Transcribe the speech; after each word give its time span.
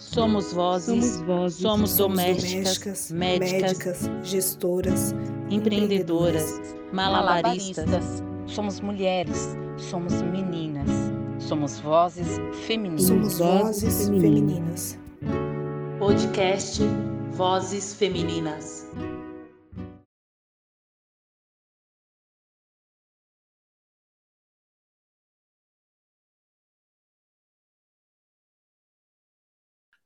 Somos 0.00 0.54
vozes, 0.54 1.04
Somos 1.04 1.26
vozes, 1.26 1.60
somos, 1.60 1.90
Somos 1.90 1.96
domésticas, 1.98 3.10
médicas, 3.10 3.70
médicas, 3.70 4.10
gestoras, 4.24 5.14
empreendedoras, 5.50 6.58
malabaristas. 6.90 8.22
Somos 8.46 8.80
mulheres, 8.80 9.54
somos 9.76 10.14
meninas, 10.22 10.88
somos 11.38 11.78
vozes 11.80 12.40
femininas. 12.66 13.02
Somos 13.02 13.38
vozes 13.38 14.08
femininas. 14.08 14.98
Podcast 15.98 16.80
Vozes 17.36 17.94
Femininas. 17.94 18.88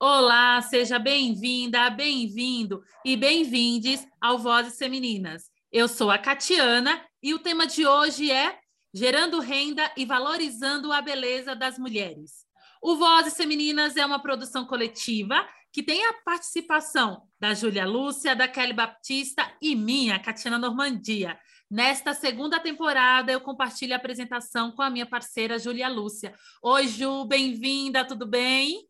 Olá, 0.07 0.61
seja 0.61 0.99
bem-vinda, 0.99 1.89
bem-vindo 1.89 2.83
e 3.03 3.17
bem-vindes 3.17 4.07
ao 4.21 4.37
Vozes 4.37 4.77
Femininas. 4.77 5.49
Eu 5.71 5.87
sou 5.87 6.11
a 6.11 6.19
Catiana 6.19 7.03
e 7.23 7.33
o 7.33 7.39
tema 7.39 7.65
de 7.65 7.87
hoje 7.87 8.31
é 8.31 8.55
Gerando 8.93 9.39
Renda 9.39 9.91
e 9.97 10.05
Valorizando 10.05 10.93
a 10.93 11.01
Beleza 11.01 11.55
das 11.55 11.79
Mulheres. 11.79 12.45
O 12.83 12.97
Vozes 12.97 13.35
Femininas 13.35 13.97
é 13.97 14.05
uma 14.05 14.21
produção 14.21 14.63
coletiva 14.63 15.43
que 15.73 15.81
tem 15.81 16.05
a 16.05 16.13
participação 16.23 17.23
da 17.39 17.55
Júlia 17.55 17.87
Lúcia, 17.87 18.35
da 18.35 18.47
Kelly 18.47 18.73
Baptista 18.73 19.51
e 19.59 19.75
minha, 19.75 20.19
Catiana 20.19 20.59
Normandia. 20.59 21.35
Nesta 21.67 22.13
segunda 22.13 22.59
temporada, 22.59 23.31
eu 23.31 23.41
compartilho 23.41 23.93
a 23.93 23.97
apresentação 23.97 24.71
com 24.71 24.83
a 24.83 24.89
minha 24.91 25.07
parceira 25.07 25.57
Júlia 25.57 25.89
Lúcia. 25.89 26.31
Oi, 26.61 26.87
Ju, 26.89 27.25
bem-vinda, 27.25 28.05
tudo 28.05 28.27
bem? 28.27 28.87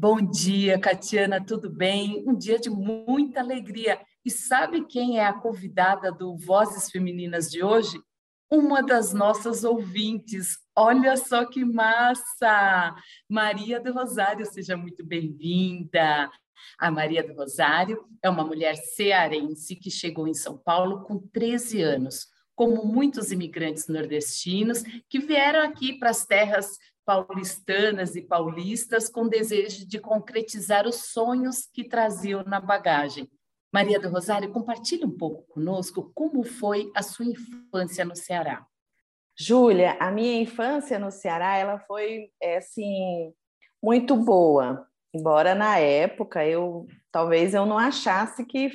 Bom 0.00 0.20
dia, 0.20 0.78
Catiana, 0.78 1.44
tudo 1.44 1.68
bem? 1.68 2.22
Um 2.24 2.32
dia 2.32 2.56
de 2.56 2.70
muita 2.70 3.40
alegria. 3.40 4.00
E 4.24 4.30
sabe 4.30 4.84
quem 4.84 5.18
é 5.18 5.26
a 5.26 5.32
convidada 5.32 6.12
do 6.12 6.36
Vozes 6.36 6.88
Femininas 6.88 7.50
de 7.50 7.64
hoje? 7.64 8.00
Uma 8.48 8.80
das 8.80 9.12
nossas 9.12 9.64
ouvintes. 9.64 10.56
Olha 10.76 11.16
só 11.16 11.44
que 11.44 11.64
massa! 11.64 12.94
Maria 13.28 13.80
do 13.80 13.92
Rosário, 13.92 14.46
seja 14.46 14.76
muito 14.76 15.04
bem-vinda. 15.04 16.30
A 16.78 16.92
Maria 16.92 17.26
do 17.26 17.34
Rosário 17.34 18.06
é 18.22 18.30
uma 18.30 18.44
mulher 18.44 18.76
cearense 18.76 19.74
que 19.74 19.90
chegou 19.90 20.28
em 20.28 20.34
São 20.34 20.56
Paulo 20.56 21.02
com 21.06 21.18
13 21.18 21.82
anos, 21.82 22.28
como 22.54 22.84
muitos 22.84 23.32
imigrantes 23.32 23.88
nordestinos 23.88 24.84
que 25.08 25.18
vieram 25.18 25.60
aqui 25.60 25.98
para 25.98 26.10
as 26.10 26.24
terras 26.24 26.78
paulistanas 27.08 28.14
e 28.16 28.20
paulistas 28.20 29.08
com 29.08 29.26
desejo 29.26 29.88
de 29.88 29.98
concretizar 29.98 30.86
os 30.86 31.06
sonhos 31.06 31.64
que 31.72 31.82
traziam 31.82 32.44
na 32.44 32.60
bagagem. 32.60 33.30
Maria 33.72 33.98
do 33.98 34.10
Rosário, 34.10 34.52
compartilhe 34.52 35.06
um 35.06 35.16
pouco 35.16 35.42
conosco 35.48 36.12
como 36.14 36.44
foi 36.44 36.92
a 36.94 37.02
sua 37.02 37.24
infância 37.24 38.04
no 38.04 38.14
Ceará. 38.14 38.66
Júlia, 39.34 39.96
a 39.98 40.10
minha 40.10 40.38
infância 40.38 40.98
no 40.98 41.10
Ceará, 41.10 41.56
ela 41.56 41.78
foi 41.78 42.28
é, 42.42 42.58
assim 42.58 43.32
muito 43.82 44.14
boa. 44.14 44.86
Embora 45.14 45.54
na 45.54 45.78
época 45.78 46.44
eu 46.44 46.86
talvez 47.10 47.54
eu 47.54 47.64
não 47.64 47.78
achasse 47.78 48.44
que 48.44 48.70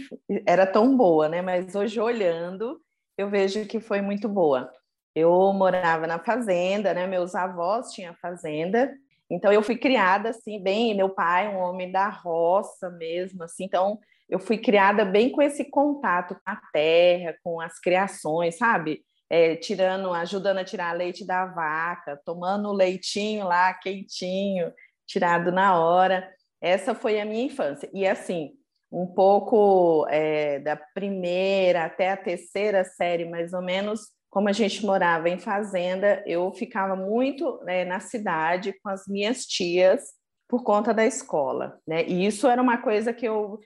era 0.47 0.65
tão 0.65 0.97
boa, 0.97 1.29
né? 1.29 1.39
Mas 1.39 1.75
hoje 1.75 1.99
olhando, 1.99 2.81
eu 3.15 3.29
vejo 3.29 3.67
que 3.67 3.79
foi 3.79 4.01
muito 4.01 4.27
boa. 4.27 4.73
Eu 5.15 5.53
morava 5.53 6.07
na 6.07 6.19
fazenda, 6.19 6.93
né? 6.93 7.05
Meus 7.07 7.35
avós 7.35 7.91
tinham 7.91 8.15
fazenda, 8.15 8.93
então 9.29 9.51
eu 9.51 9.61
fui 9.61 9.77
criada 9.77 10.29
assim 10.29 10.61
bem. 10.61 10.95
Meu 10.95 11.09
pai, 11.09 11.47
um 11.47 11.59
homem 11.59 11.91
da 11.91 12.09
roça 12.09 12.89
mesmo, 12.89 13.43
assim. 13.43 13.65
Então 13.65 13.99
eu 14.29 14.39
fui 14.39 14.57
criada 14.57 15.05
bem 15.05 15.31
com 15.31 15.41
esse 15.41 15.65
contato 15.65 16.35
com 16.35 16.51
a 16.51 16.59
terra, 16.71 17.35
com 17.43 17.61
as 17.61 17.79
criações, 17.79 18.57
sabe? 18.57 19.03
É, 19.29 19.55
tirando, 19.55 20.13
ajudando 20.13 20.57
a 20.59 20.65
tirar 20.65 20.95
leite 20.95 21.25
da 21.25 21.45
vaca, 21.45 22.19
tomando 22.25 22.69
o 22.69 22.73
leitinho 22.73 23.45
lá 23.47 23.73
quentinho, 23.73 24.71
tirado 25.07 25.51
na 25.51 25.79
hora. 25.79 26.29
Essa 26.61 26.95
foi 26.95 27.19
a 27.19 27.25
minha 27.25 27.45
infância. 27.45 27.89
E 27.93 28.07
assim, 28.07 28.51
um 28.91 29.07
pouco 29.07 30.05
é, 30.09 30.59
da 30.59 30.75
primeira 30.75 31.85
até 31.85 32.11
a 32.11 32.17
terceira 32.17 32.83
série, 32.83 33.25
mais 33.25 33.53
ou 33.53 33.61
menos, 33.61 34.11
como 34.33 34.49
a 34.49 34.51
gente 34.51 34.83
morava 34.83 35.29
em 35.29 35.37
fazenda, 35.37 36.23
eu 36.25 36.51
ficava 36.51 36.95
muito 36.95 37.63
né, 37.65 37.85
na 37.85 37.99
cidade 37.99 38.73
com 38.81 38.89
as 38.89 39.07
minhas 39.07 39.45
tias 39.45 40.05
por 40.49 40.63
conta 40.63 40.91
da 40.91 41.05
escola, 41.05 41.79
né? 41.87 42.03
E 42.07 42.25
isso 42.25 42.47
era 42.47 42.59
uma 42.59 42.79
coisa 42.79 43.13
que 43.13 43.27
eu 43.27 43.59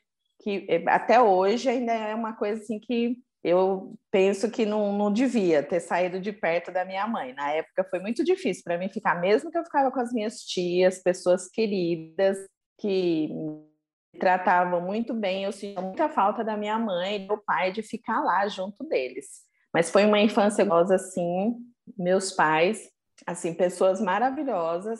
que 0.43 0.67
até 0.87 1.21
hoje 1.21 1.69
ainda 1.69 1.93
é 1.93 2.13
uma 2.13 2.33
coisa 2.33 2.61
assim 2.61 2.81
que 2.81 3.15
eu 3.41 3.97
penso 4.11 4.51
que 4.51 4.65
não, 4.65 4.91
não 4.91 5.11
devia 5.11 5.63
ter 5.63 5.79
saído 5.79 6.19
de 6.19 6.33
perto 6.33 6.69
da 6.69 6.83
minha 6.83 7.07
mãe. 7.07 7.33
Na 7.33 7.49
época 7.49 7.87
foi 7.89 7.99
muito 8.01 8.21
difícil 8.21 8.61
para 8.65 8.77
mim 8.77 8.89
ficar, 8.89 9.21
mesmo 9.21 9.49
que 9.49 9.57
eu 9.57 9.63
ficava 9.63 9.89
com 9.89 10.01
as 10.01 10.11
minhas 10.11 10.41
tias, 10.41 11.01
pessoas 11.01 11.47
queridas 11.47 12.37
que 12.77 13.29
me 13.29 14.19
tratavam 14.19 14.81
muito 14.81 15.13
bem, 15.13 15.45
eu 15.45 15.53
sentia 15.53 15.81
muita 15.81 16.09
falta 16.09 16.43
da 16.43 16.57
minha 16.57 16.77
mãe 16.77 17.23
e 17.23 17.27
do 17.27 17.37
pai 17.37 17.71
de 17.71 17.81
ficar 17.81 18.19
lá 18.21 18.45
junto 18.49 18.83
deles. 18.83 19.46
Mas 19.77 19.91
foi 19.91 20.05
uma 20.05 20.19
infância 20.19 20.65
gostosa, 20.65 20.95
assim, 20.95 21.55
meus 21.95 22.31
pais, 22.31 22.89
assim, 23.27 23.53
pessoas 23.53 24.01
maravilhosas 24.01 24.99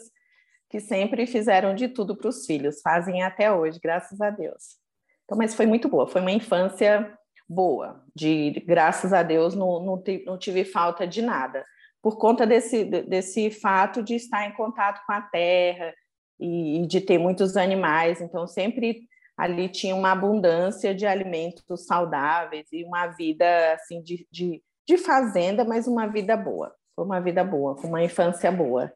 que 0.69 0.79
sempre 0.79 1.25
fizeram 1.25 1.73
de 1.73 1.87
tudo 1.87 2.15
para 2.15 2.29
os 2.29 2.45
filhos, 2.45 2.79
fazem 2.83 3.23
até 3.23 3.51
hoje, 3.51 3.79
graças 3.81 4.21
a 4.21 4.29
Deus. 4.29 4.77
Então, 5.25 5.35
mas 5.35 5.55
foi 5.55 5.65
muito 5.65 5.89
boa, 5.89 6.05
foi 6.05 6.21
uma 6.21 6.31
infância 6.31 7.11
boa, 7.49 8.05
de 8.15 8.51
graças 8.67 9.13
a 9.13 9.23
Deus 9.23 9.55
não, 9.55 9.83
não, 9.83 10.03
não 10.27 10.37
tive 10.37 10.63
falta 10.63 11.07
de 11.07 11.23
nada, 11.23 11.65
por 11.99 12.19
conta 12.19 12.45
desse, 12.45 12.85
desse 12.85 13.49
fato 13.49 14.03
de 14.03 14.13
estar 14.13 14.45
em 14.45 14.53
contato 14.53 15.03
com 15.07 15.11
a 15.11 15.21
terra 15.21 15.91
e, 16.39 16.83
e 16.83 16.85
de 16.85 17.01
ter 17.01 17.17
muitos 17.17 17.57
animais, 17.57 18.21
então 18.21 18.45
sempre 18.45 19.07
ali 19.35 19.69
tinha 19.69 19.95
uma 19.95 20.11
abundância 20.11 20.93
de 20.93 21.07
alimentos 21.07 21.87
saudáveis 21.87 22.67
e 22.71 22.83
uma 22.83 23.07
vida 23.07 23.73
assim 23.73 24.03
de, 24.03 24.27
de, 24.31 24.63
de 24.87 24.97
fazenda, 24.97 25.65
mas 25.65 25.85
uma 25.85 26.07
vida 26.07 26.37
boa. 26.37 26.73
Foi 26.95 27.05
uma 27.05 27.19
vida 27.19 27.43
boa, 27.43 27.75
foi 27.75 27.89
uma 27.89 28.03
infância 28.03 28.51
boa. 28.51 28.91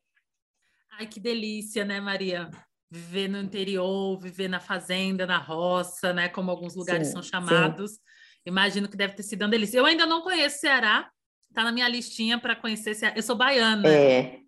Ai, 0.94 1.06
que 1.06 1.20
delícia, 1.20 1.84
né, 1.84 2.00
Maria? 2.00 2.50
Viver 2.90 3.28
no 3.28 3.40
interior, 3.40 4.18
viver 4.18 4.48
na 4.48 4.60
fazenda, 4.60 5.26
na 5.26 5.38
roça, 5.38 6.14
né? 6.14 6.30
Como 6.30 6.50
alguns 6.50 6.76
lugares 6.76 7.08
sim, 7.08 7.14
são 7.14 7.22
chamados. 7.22 7.92
Sim. 7.92 7.98
Imagino 8.46 8.88
que 8.88 8.98
deve 8.98 9.14
ter 9.14 9.24
sido 9.24 9.44
uma 9.44 9.50
delícia. 9.50 9.78
Eu 9.78 9.86
ainda 9.86 10.06
não 10.06 10.22
conheço 10.22 10.60
Ceará, 10.60 11.10
tá 11.54 11.64
na 11.64 11.72
minha 11.72 11.88
listinha 11.88 12.40
para 12.40 12.56
conhecer 12.56 12.96
Ceará. 12.96 13.16
Eu 13.16 13.24
sou 13.24 13.36
baiana. 13.36 13.88
É. 13.88 14.40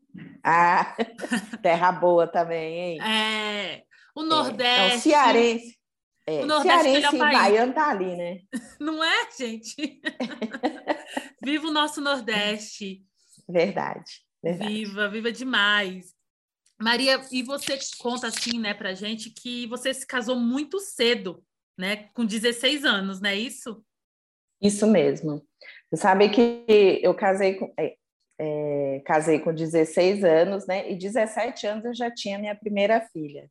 Ah, 0.43 0.95
terra 1.61 1.91
boa 1.91 2.27
também, 2.27 2.79
hein? 2.79 3.01
É. 3.01 3.83
O 4.15 4.23
Nordeste. 4.23 4.63
É. 4.71 4.87
Então, 4.87 4.99
cearense. 4.99 5.82
É, 6.25 6.41
o 6.41 6.45
Nordeste 6.45 6.83
Cearense 6.83 7.15
e 7.15 7.19
baiano 7.19 7.73
tá 7.73 7.89
ali, 7.89 8.15
né? 8.15 8.39
Não 8.79 9.03
é, 9.03 9.29
gente? 9.37 9.75
viva 11.43 11.67
o 11.67 11.71
nosso 11.71 11.99
Nordeste. 11.99 13.03
Verdade, 13.47 14.21
verdade. 14.41 14.73
Viva, 14.73 15.09
viva 15.09 15.31
demais. 15.31 16.13
Maria, 16.81 17.21
e 17.31 17.43
você 17.43 17.77
conta 17.97 18.27
assim, 18.27 18.59
né, 18.59 18.73
pra 18.73 18.93
gente 18.93 19.29
que 19.29 19.67
você 19.67 19.93
se 19.93 20.05
casou 20.05 20.35
muito 20.35 20.79
cedo, 20.79 21.43
né, 21.77 22.09
com 22.13 22.25
16 22.25 22.83
anos, 22.83 23.21
não 23.21 23.29
é 23.29 23.35
isso? 23.35 23.83
Isso 24.61 24.87
mesmo. 24.87 25.45
Você 25.89 26.01
sabe 26.01 26.29
que 26.29 26.65
eu 27.01 27.13
casei 27.13 27.55
com, 27.55 27.73
é, 27.77 27.95
é, 28.39 29.01
casei 29.05 29.39
com 29.39 29.53
16 29.53 30.23
anos, 30.23 30.65
né, 30.67 30.89
e 30.91 30.95
17 30.95 31.67
anos 31.67 31.85
eu 31.85 31.93
já 31.93 32.09
tinha 32.11 32.39
minha 32.39 32.55
primeira 32.55 33.01
filha. 33.11 33.49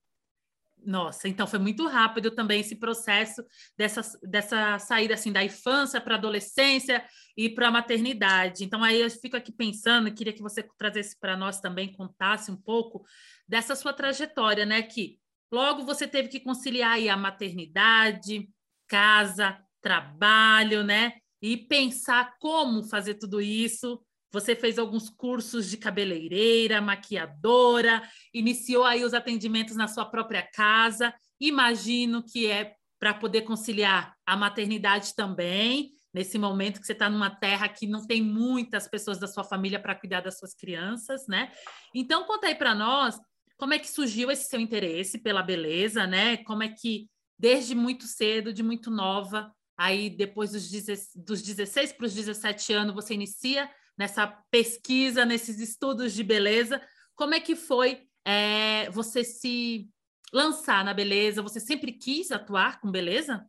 Nossa, 0.85 1.29
então 1.29 1.47
foi 1.47 1.59
muito 1.59 1.87
rápido 1.87 2.31
também 2.31 2.61
esse 2.61 2.77
processo 2.77 3.45
dessa, 3.77 4.03
dessa 4.23 4.79
saída 4.79 5.15
assim 5.15 5.33
da 5.33 5.45
infância 5.45 6.01
para 6.01 6.15
a 6.15 6.19
adolescência 6.19 7.05
e 7.37 7.49
para 7.49 7.69
a 7.69 7.71
maternidade. 7.71 8.65
Então 8.65 8.83
aí 8.83 9.01
eu 9.01 9.11
fico 9.11 9.37
aqui 9.37 9.53
pensando, 9.53 10.13
queria 10.13 10.33
que 10.33 10.43
você 10.43 10.63
trazesse 10.77 11.19
para 11.19 11.37
nós 11.37 11.61
também, 11.61 11.93
contasse 11.93 12.51
um 12.51 12.57
pouco 12.57 13.05
dessa 13.47 13.77
sua 13.77 13.93
trajetória, 13.93 14.67
né? 14.67 14.83
Que 14.83 15.19
logo 15.53 15.85
você 15.85 16.07
teve 16.07 16.29
que 16.29 16.41
conciliar 16.41 16.93
aí 16.93 17.09
a 17.09 17.17
maternidade, 17.17 18.49
casa, 18.89 19.59
trabalho, 19.81 20.83
né? 20.83 21.13
E 21.41 21.57
pensar 21.57 22.37
como 22.39 22.85
fazer 22.85 23.15
tudo 23.15 23.41
isso 23.41 24.01
você 24.33 24.57
fez 24.57 24.79
alguns 24.79 25.11
cursos 25.11 25.69
de 25.69 25.77
cabeleireira, 25.77 26.81
maquiadora, 26.81 28.03
iniciou 28.33 28.85
aí 28.85 29.05
os 29.05 29.13
atendimentos 29.13 29.77
na 29.77 29.87
sua 29.87 30.07
própria 30.07 30.43
casa. 30.43 31.13
Imagino 31.39 32.25
que 32.25 32.47
é 32.47 32.75
para 32.99 33.13
poder 33.13 33.43
conciliar 33.43 34.15
a 34.25 34.37
maternidade 34.37 35.15
também, 35.15 35.91
nesse 36.15 36.39
momento 36.39 36.81
que 36.81 36.87
você 36.87 36.93
está 36.93 37.11
numa 37.11 37.31
terra 37.31 37.69
que 37.69 37.87
não 37.87 38.07
tem 38.07 38.23
muitas 38.23 38.87
pessoas 38.87 39.19
da 39.19 39.27
sua 39.27 39.43
família 39.43 39.81
para 39.81 39.95
cuidar 39.95 40.21
das 40.21 40.39
suas 40.39 40.55
crianças, 40.55 41.27
né? 41.27 41.51
Então, 41.95 42.25
conta 42.25 42.47
aí 42.47 42.55
para 42.55 42.75
nós 42.75 43.19
como 43.57 43.75
é 43.75 43.79
que 43.79 43.91
surgiu 43.91 44.31
esse 44.31 44.49
seu 44.49 44.61
interesse 44.61 45.19
pela 45.19 45.43
beleza, 45.43 46.07
né? 46.07 46.37
Como 46.39 46.63
é 46.63 46.69
que 46.69 47.09
desde 47.39 47.75
muito 47.75 48.07
cedo, 48.07 48.53
de 48.53 48.63
muito 48.63 48.91
nova, 48.91 49.53
aí 49.77 50.09
depois 50.09 50.53
dos, 50.53 50.71
dos 51.15 51.43
16 51.43 51.93
para 51.93 52.07
os 52.07 52.15
17 52.15 52.73
anos, 52.73 52.95
você 52.95 53.15
inicia 53.15 53.69
nessa 53.97 54.27
pesquisa, 54.51 55.25
nesses 55.25 55.59
estudos 55.59 56.13
de 56.13 56.25
beleza. 56.25 56.81
Como 57.15 57.35
é 57.35 57.41
que 57.41 57.55
foi 57.55 58.07
é, 58.25 58.89
você 58.91 59.25
se 59.25 59.89
lançar 60.33 60.85
na 60.85 60.95
beleza? 60.95 61.43
Você 61.43 61.61
sempre 61.61 61.93
quis 61.93 62.31
atuar 62.31 62.81
com 62.81 62.91
beleza? 62.91 63.47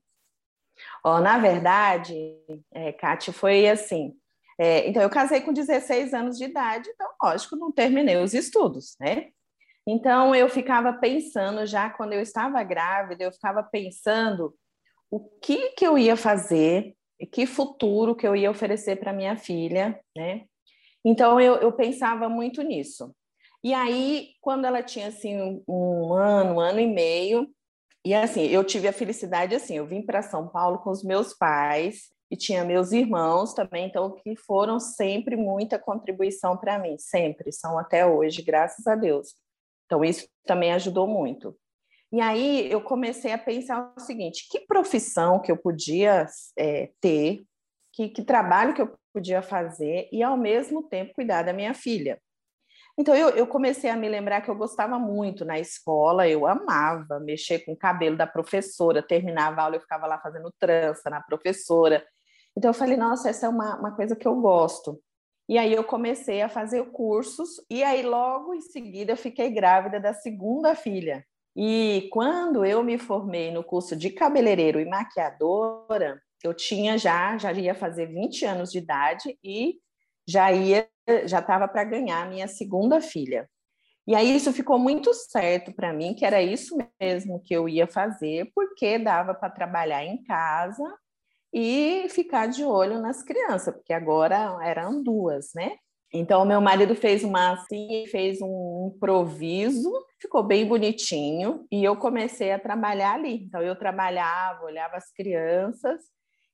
Oh, 1.04 1.19
na 1.19 1.38
verdade, 1.38 2.16
é, 2.72 2.92
Kátia, 2.92 3.31
foi 3.31 3.68
assim. 3.68 4.13
É, 4.57 4.88
então, 4.88 5.01
eu 5.01 5.10
casei 5.10 5.42
com 5.42 5.51
16 5.51 6.13
anos 6.13 6.38
de 6.38 6.46
idade, 6.46 6.89
então, 6.89 7.10
lógico, 7.22 7.56
não 7.56 7.72
terminei 7.72 8.18
os 8.18 8.34
estudos, 8.34 8.96
né? 9.00 9.30
Então, 9.86 10.34
eu 10.34 10.48
ficava 10.48 10.94
pensando, 10.94 11.66
já 11.66 11.89
quando 11.89 12.13
eu 12.13 12.22
estava 12.22 12.63
grávida, 12.63 13.24
eu 13.24 13.31
ficava 13.31 13.63
pensando 13.63 14.56
o 15.12 15.19
que, 15.19 15.72
que 15.72 15.86
eu 15.86 15.98
ia 15.98 16.16
fazer, 16.16 16.96
que 17.25 17.46
futuro 17.46 18.16
que 18.16 18.28
eu 18.28 18.36
ia 18.36 18.52
oferecer 18.52 18.98
para 18.98 19.14
minha 19.14 19.36
filha, 19.38 20.00
né? 20.16 20.46
Então, 21.06 21.40
eu, 21.40 21.56
eu 21.56 21.72
pensava 21.72 22.30
muito 22.30 22.62
nisso. 22.62 23.14
E 23.64 23.74
aí, 23.74 24.31
quando 24.42 24.66
ela 24.66 24.84
tinha, 24.84 25.08
assim, 25.08 25.62
um 25.68 26.14
ano, 26.14 26.56
um 26.56 26.60
ano 26.60 26.80
e 26.80 26.88
meio, 26.88 27.50
e 28.06 28.14
assim, 28.14 28.44
eu 28.48 28.64
tive 28.64 28.88
a 28.88 28.94
felicidade, 28.94 29.56
assim, 29.56 29.78
eu 29.78 29.86
vim 29.86 30.02
para 30.02 30.22
São 30.22 30.50
Paulo 30.50 30.80
com 30.80 30.90
os 30.90 31.04
meus 31.04 31.34
pais, 31.34 32.12
e 32.30 32.36
tinha 32.36 32.66
meus 32.66 32.92
irmãos 32.92 33.54
também, 33.54 33.88
então, 33.88 34.12
que 34.12 34.36
foram 34.36 34.80
sempre 34.80 35.36
muita 35.36 35.78
contribuição 35.78 36.58
para 36.58 36.80
mim, 36.80 36.98
sempre, 36.98 37.52
são 37.52 37.78
até 37.78 38.06
hoje, 38.06 38.42
graças 38.42 38.88
a 38.88 38.96
Deus. 38.96 39.36
Então, 39.86 40.04
isso 40.04 40.28
também 40.46 40.74
ajudou 40.74 41.08
muito. 41.08 41.56
E 42.13 42.21
aí 42.21 42.71
eu 42.71 42.80
comecei 42.80 43.33
a 43.33 43.39
pensar 43.39 43.92
o 43.98 44.00
seguinte: 44.00 44.48
que 44.48 44.60
profissão 44.60 45.42
que 45.42 45.51
eu 45.51 45.57
podia 45.57 46.27
é, 46.56 46.92
ter, 47.01 47.44
que, 47.92 48.07
que 48.10 48.24
trabalho 48.24 48.75
que 48.75 48.83
eu 48.83 48.95
podia 49.12 49.42
fazer 49.42 50.07
e, 50.12 50.21
ao 50.21 50.38
mesmo 50.38 50.83
tempo, 50.83 51.15
cuidar 51.15 51.42
da 51.42 51.51
minha 51.51 51.74
filha. 51.74 52.21
Então, 52.95 53.15
eu, 53.15 53.30
eu, 53.30 53.48
comecei 53.48 53.89
a 53.89 53.95
me 53.95 54.07
lembrar 54.07 54.42
que 54.42 54.51
eu 54.51 54.56
gostava 54.56 55.00
muito 55.00 55.44
na 55.44 55.60
escola, 55.60 56.27
eu 56.27 56.45
amava 56.45 57.19
mexer 57.19 57.65
com 57.65 57.71
o 57.74 57.77
cabelo 57.77 58.15
da 58.15 58.27
professora, 58.27 59.01
terminava 59.01 59.62
a 59.62 59.63
aula, 59.63 59.77
eu 59.77 59.81
ficava 59.81 60.06
lá 60.06 60.19
fazendo 60.19 60.54
trança 60.60 61.10
na 61.10 61.19
professora. 61.19 62.06
Então, 62.56 62.69
eu 62.69 62.75
falei, 62.75 62.95
nossa, 62.95 63.30
essa 63.30 63.48
é 63.48 63.50
uma, 63.50 63.80
uma 63.80 63.95
coisa 63.95 64.15
que 64.15 64.27
eu 64.27 64.36
gosto. 64.36 65.01
E 65.50 65.57
aí 65.57 65.74
eu 65.74 65.83
comecei 65.83 66.44
a 66.44 66.50
fazer 66.50 66.83
cursos, 66.92 67.50
e 67.68 67.83
aí 67.83 68.04
logo 68.04 68.54
em 68.54 68.62
seguida 68.62 69.13
eu 69.13 69.18
fiquei 69.18 69.50
grávida 69.50 70.00
da 70.00 70.13
segunda 70.13 70.75
filha. 70.75 71.25
E 71.56 72.10
quando 72.12 72.66
eu 72.66 72.84
me 72.84 72.98
formei 72.98 73.52
no 73.52 73.64
curso 73.64 73.96
de 73.96 74.10
cabeleireiro 74.10 74.80
e 74.80 74.86
maquiadora, 74.86 76.22
eu 76.44 76.54
tinha 76.54 76.98
já, 76.98 77.38
já 77.38 77.52
ia 77.54 77.76
fazer 77.76 78.08
20 78.08 78.46
anos 78.46 78.72
de 78.72 78.80
idade 78.80 79.38
e 79.44 79.76
já 80.28 80.52
ia, 80.52 80.88
já 81.26 81.40
estava 81.40 81.68
para 81.68 81.84
ganhar 81.84 82.28
minha 82.30 82.48
segunda 82.48 83.00
filha. 83.00 83.48
E 84.06 84.16
aí 84.16 84.36
isso 84.36 84.52
ficou 84.52 84.78
muito 84.78 85.14
certo 85.14 85.74
para 85.74 85.94
mim, 85.94 86.14
que 86.14 86.26
era 86.26 86.42
isso 86.42 86.76
mesmo 87.00 87.42
que 87.42 87.54
eu 87.56 87.70
ia 87.70 87.88
fazer, 87.88 88.52
porque 88.54 89.00
dava 89.00 89.34
para 89.34 89.50
trabalhar 89.50 90.04
em 90.04 90.22
casa 90.24 90.84
e 91.54 92.08
ficar 92.10 92.48
de 92.48 92.66
olho 92.66 93.00
nas 93.00 93.24
crianças, 93.24 93.74
porque 93.74 93.94
agora 93.94 94.58
eram 94.62 95.02
duas, 95.02 95.52
né? 95.56 95.78
Então, 96.13 96.45
meu 96.45 96.62
marido 96.62 96.95
fez 96.95 97.24
uma 97.24 97.54
assim, 97.54 98.06
fez 98.07 98.39
um 98.39 98.94
improviso, 98.95 99.92
ficou 100.21 100.44
bem 100.44 100.65
bonitinho, 100.68 101.65
e 101.71 101.83
eu 101.83 101.95
comecei 101.95 102.51
a 102.51 102.60
trabalhar 102.60 103.15
ali. 103.15 103.44
Então, 103.45 103.62
eu 103.62 103.75
trabalhava, 103.75 104.63
olhava 104.63 104.95
as 104.95 105.12
crianças, 105.12 106.01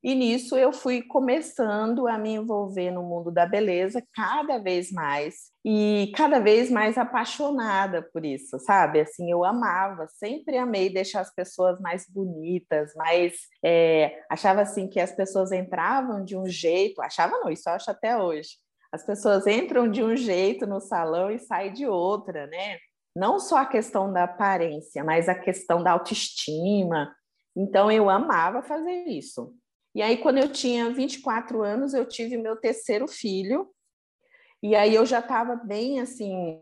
e 0.02 0.16
nisso 0.16 0.56
eu 0.58 0.72
fui 0.72 1.02
começando 1.02 2.08
a 2.08 2.18
me 2.18 2.32
envolver 2.32 2.90
no 2.90 3.04
mundo 3.04 3.32
da 3.32 3.46
beleza 3.46 4.02
cada 4.16 4.58
vez 4.58 4.92
mais 4.94 5.52
e 5.66 6.10
cada 6.16 6.40
vez 6.40 6.72
mais 6.72 6.98
apaixonada 6.98 8.02
por 8.14 8.26
isso, 8.26 8.58
sabe? 8.60 9.02
Assim, 9.02 9.30
eu 9.30 9.44
amava, 9.44 10.08
sempre 10.08 10.58
amei 10.58 10.90
deixar 10.90 11.20
as 11.20 11.36
pessoas 11.36 11.82
mais 11.82 12.06
bonitas, 12.10 12.94
mais 12.96 13.34
é, 13.64 14.24
achava 14.30 14.62
assim 14.62 14.88
que 14.88 15.02
as 15.02 15.12
pessoas 15.12 15.52
entravam 15.52 16.24
de 16.24 16.38
um 16.38 16.46
jeito, 16.46 17.02
achava 17.02 17.38
não, 17.38 17.50
isso 17.50 17.68
eu 17.68 17.74
acho 17.74 17.92
até 17.92 18.18
hoje. 18.18 18.52
As 18.92 19.06
pessoas 19.06 19.46
entram 19.46 19.90
de 19.90 20.04
um 20.04 20.16
jeito 20.16 20.66
no 20.66 20.80
salão 20.80 21.30
e 21.30 21.40
saem 21.40 21.74
de 21.74 21.86
outra, 21.86 22.48
né? 22.48 22.78
Não 23.16 23.40
só 23.40 23.58
a 23.58 23.66
questão 23.66 24.12
da 24.12 24.24
aparência, 24.24 25.04
mas 25.04 25.30
a 25.30 25.36
questão 25.36 25.84
da 25.84 25.92
autoestima. 25.92 27.14
Então 27.56 27.92
eu 27.92 28.10
amava 28.10 28.62
fazer 28.62 29.06
isso. 29.06 29.54
E 29.94 30.02
aí, 30.02 30.18
quando 30.18 30.38
eu 30.38 30.52
tinha 30.52 30.90
24 30.92 31.64
anos, 31.64 31.94
eu 31.94 32.06
tive 32.06 32.38
meu 32.38 32.56
terceiro 32.56 33.08
filho. 33.08 33.68
E 34.62 34.76
aí 34.76 34.94
eu 34.94 35.06
já 35.06 35.20
estava 35.20 35.56
bem 35.56 36.02
assim, 36.02 36.62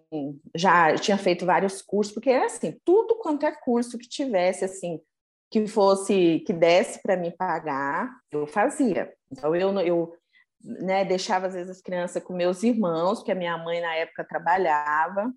já 0.56 0.96
tinha 0.96 1.18
feito 1.18 1.46
vários 1.46 1.82
cursos, 1.82 2.14
porque 2.14 2.30
era 2.30 2.46
assim, 2.46 2.80
tudo 2.86 3.16
quanto 3.16 3.46
é 3.46 3.52
curso 3.52 3.98
que 3.98 4.08
tivesse 4.08 4.64
assim, 4.64 5.02
que 5.50 5.66
fosse, 5.66 6.44
que 6.46 6.54
desse 6.54 7.02
para 7.02 7.18
me 7.18 7.32
pagar, 7.32 8.10
eu 8.32 8.46
fazia. 8.46 9.12
Então 9.32 9.56
eu, 9.56 9.80
eu 9.80 10.14
né, 10.62 11.06
deixava 11.06 11.48
às 11.48 11.54
vezes 11.54 11.70
as 11.70 11.82
crianças 11.82 12.24
com 12.24 12.34
meus 12.34 12.64
irmãos, 12.64 13.20
porque 13.20 13.32
a 13.32 13.36
minha 13.36 13.58
mãe 13.58 13.82
na 13.82 13.96
época 13.96 14.24
trabalhava. 14.24 15.32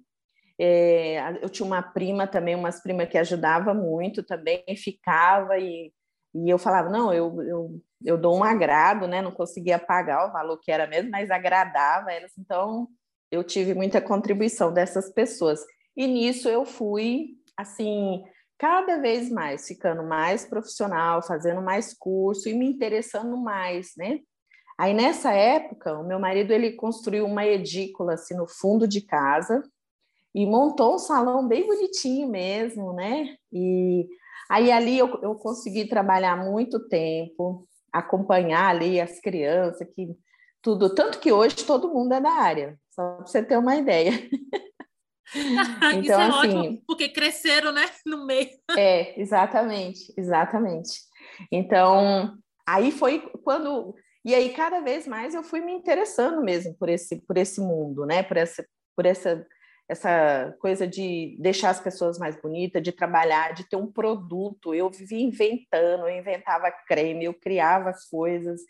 É, 0.58 1.38
eu 1.42 1.48
tinha 1.48 1.66
uma 1.66 1.82
prima 1.82 2.26
também, 2.26 2.54
umas 2.54 2.82
primas 2.82 3.08
que 3.08 3.16
ajudava 3.16 3.72
muito 3.72 4.22
também, 4.22 4.62
ficava 4.76 5.58
e 5.58 5.92
e 6.34 6.48
eu 6.48 6.58
falava, 6.58 6.88
não, 6.88 7.12
eu, 7.12 7.42
eu, 7.42 7.82
eu 8.04 8.18
dou 8.18 8.36
um 8.36 8.44
agrado, 8.44 9.06
né? 9.08 9.20
Não 9.20 9.32
conseguia 9.32 9.78
pagar 9.78 10.28
o 10.28 10.32
valor 10.32 10.58
que 10.58 10.70
era 10.70 10.86
mesmo, 10.86 11.10
mas 11.10 11.30
agradava 11.30 12.12
elas. 12.12 12.32
Então, 12.38 12.88
eu 13.30 13.42
tive 13.42 13.74
muita 13.74 14.00
contribuição 14.00 14.72
dessas 14.72 15.12
pessoas. 15.12 15.60
E 15.96 16.06
nisso 16.06 16.48
eu 16.48 16.64
fui, 16.64 17.30
assim, 17.56 18.22
cada 18.58 18.98
vez 18.98 19.28
mais, 19.28 19.66
ficando 19.66 20.04
mais 20.04 20.44
profissional, 20.44 21.20
fazendo 21.22 21.60
mais 21.60 21.94
curso 21.94 22.48
e 22.48 22.54
me 22.54 22.66
interessando 22.66 23.36
mais, 23.36 23.92
né? 23.96 24.20
Aí, 24.80 24.94
nessa 24.94 25.32
época, 25.32 25.98
o 25.98 26.04
meu 26.04 26.18
marido, 26.18 26.52
ele 26.52 26.72
construiu 26.72 27.26
uma 27.26 27.44
edícula, 27.44 28.14
assim, 28.14 28.34
no 28.34 28.46
fundo 28.46 28.88
de 28.88 29.02
casa 29.02 29.62
e 30.34 30.46
montou 30.46 30.94
um 30.94 30.98
salão 30.98 31.46
bem 31.46 31.66
bonitinho 31.66 32.28
mesmo, 32.28 32.92
né? 32.92 33.36
E 33.52 34.08
Aí 34.50 34.72
ali 34.72 34.98
eu, 34.98 35.06
eu 35.22 35.36
consegui 35.36 35.84
trabalhar 35.84 36.36
muito 36.36 36.80
tempo, 36.88 37.68
acompanhar 37.92 38.70
ali 38.70 39.00
as 39.00 39.20
crianças, 39.20 39.86
que 39.94 40.08
tudo, 40.60 40.92
tanto 40.92 41.20
que 41.20 41.30
hoje 41.30 41.64
todo 41.64 41.94
mundo 41.94 42.14
é 42.14 42.20
da 42.20 42.32
área, 42.32 42.76
só 42.90 43.14
para 43.14 43.26
você 43.26 43.44
ter 43.44 43.56
uma 43.56 43.76
ideia. 43.76 44.10
então, 45.94 46.00
Isso 46.00 46.10
é 46.10 46.14
assim, 46.14 46.58
ótimo, 46.58 46.82
porque 46.84 47.08
cresceram, 47.08 47.70
né, 47.70 47.88
no 48.04 48.26
meio. 48.26 48.50
é, 48.76 49.20
exatamente, 49.20 50.12
exatamente. 50.16 50.98
Então, 51.52 52.36
aí 52.66 52.90
foi 52.90 53.20
quando 53.44 53.94
e 54.24 54.34
aí 54.34 54.50
cada 54.52 54.80
vez 54.80 55.06
mais 55.06 55.34
eu 55.34 55.42
fui 55.42 55.60
me 55.60 55.72
interessando 55.72 56.42
mesmo 56.42 56.74
por 56.74 56.88
esse 56.88 57.16
por 57.26 57.36
esse 57.36 57.60
mundo, 57.60 58.04
né, 58.06 58.22
por 58.22 58.36
essa 58.36 58.64
por 58.96 59.06
essa 59.06 59.46
essa 59.90 60.56
coisa 60.60 60.86
de 60.86 61.36
deixar 61.40 61.70
as 61.70 61.80
pessoas 61.80 62.16
mais 62.16 62.40
bonitas, 62.40 62.80
de 62.80 62.92
trabalhar, 62.92 63.54
de 63.54 63.68
ter 63.68 63.74
um 63.74 63.90
produto. 63.90 64.72
Eu 64.72 64.88
vivia 64.88 65.20
inventando, 65.20 66.06
eu 66.06 66.16
inventava 66.16 66.70
creme, 66.86 67.24
eu 67.24 67.34
criava 67.34 67.90
as 67.90 68.08
coisas. 68.08 68.60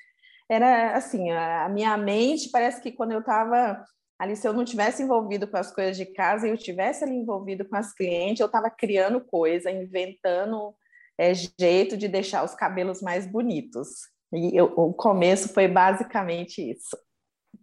Era 0.49 0.97
assim, 0.97 1.31
a 1.31 1.69
minha 1.69 1.95
mente 1.99 2.49
parece 2.51 2.81
que 2.81 2.91
quando 2.91 3.13
eu 3.13 3.21
estava 3.21 3.85
ali, 4.19 4.35
se 4.35 4.49
eu 4.49 4.55
não 4.55 4.65
tivesse 4.65 5.03
envolvido 5.03 5.47
com 5.47 5.59
as 5.59 5.71
coisas 5.71 5.97
de 5.97 6.07
casa 6.07 6.47
e 6.49 6.51
eu 6.51 6.57
tivesse 6.57 7.05
ali 7.05 7.15
envolvido 7.15 7.69
com 7.69 7.77
as 7.77 7.93
clientes, 7.93 8.41
eu 8.41 8.47
estava 8.47 8.71
criando 8.71 9.21
coisa, 9.21 9.71
inventando 9.71 10.75
é, 11.19 11.33
jeito 11.35 11.99
de 11.99 12.09
deixar 12.09 12.45
os 12.45 12.55
cabelos 12.55 13.03
mais 13.03 13.27
bonitos. 13.27 13.89
E 14.33 14.57
eu, 14.57 14.67
o 14.77 14.93
começo 14.93 15.53
foi 15.53 15.67
basicamente 15.67 16.71
isso. 16.71 16.97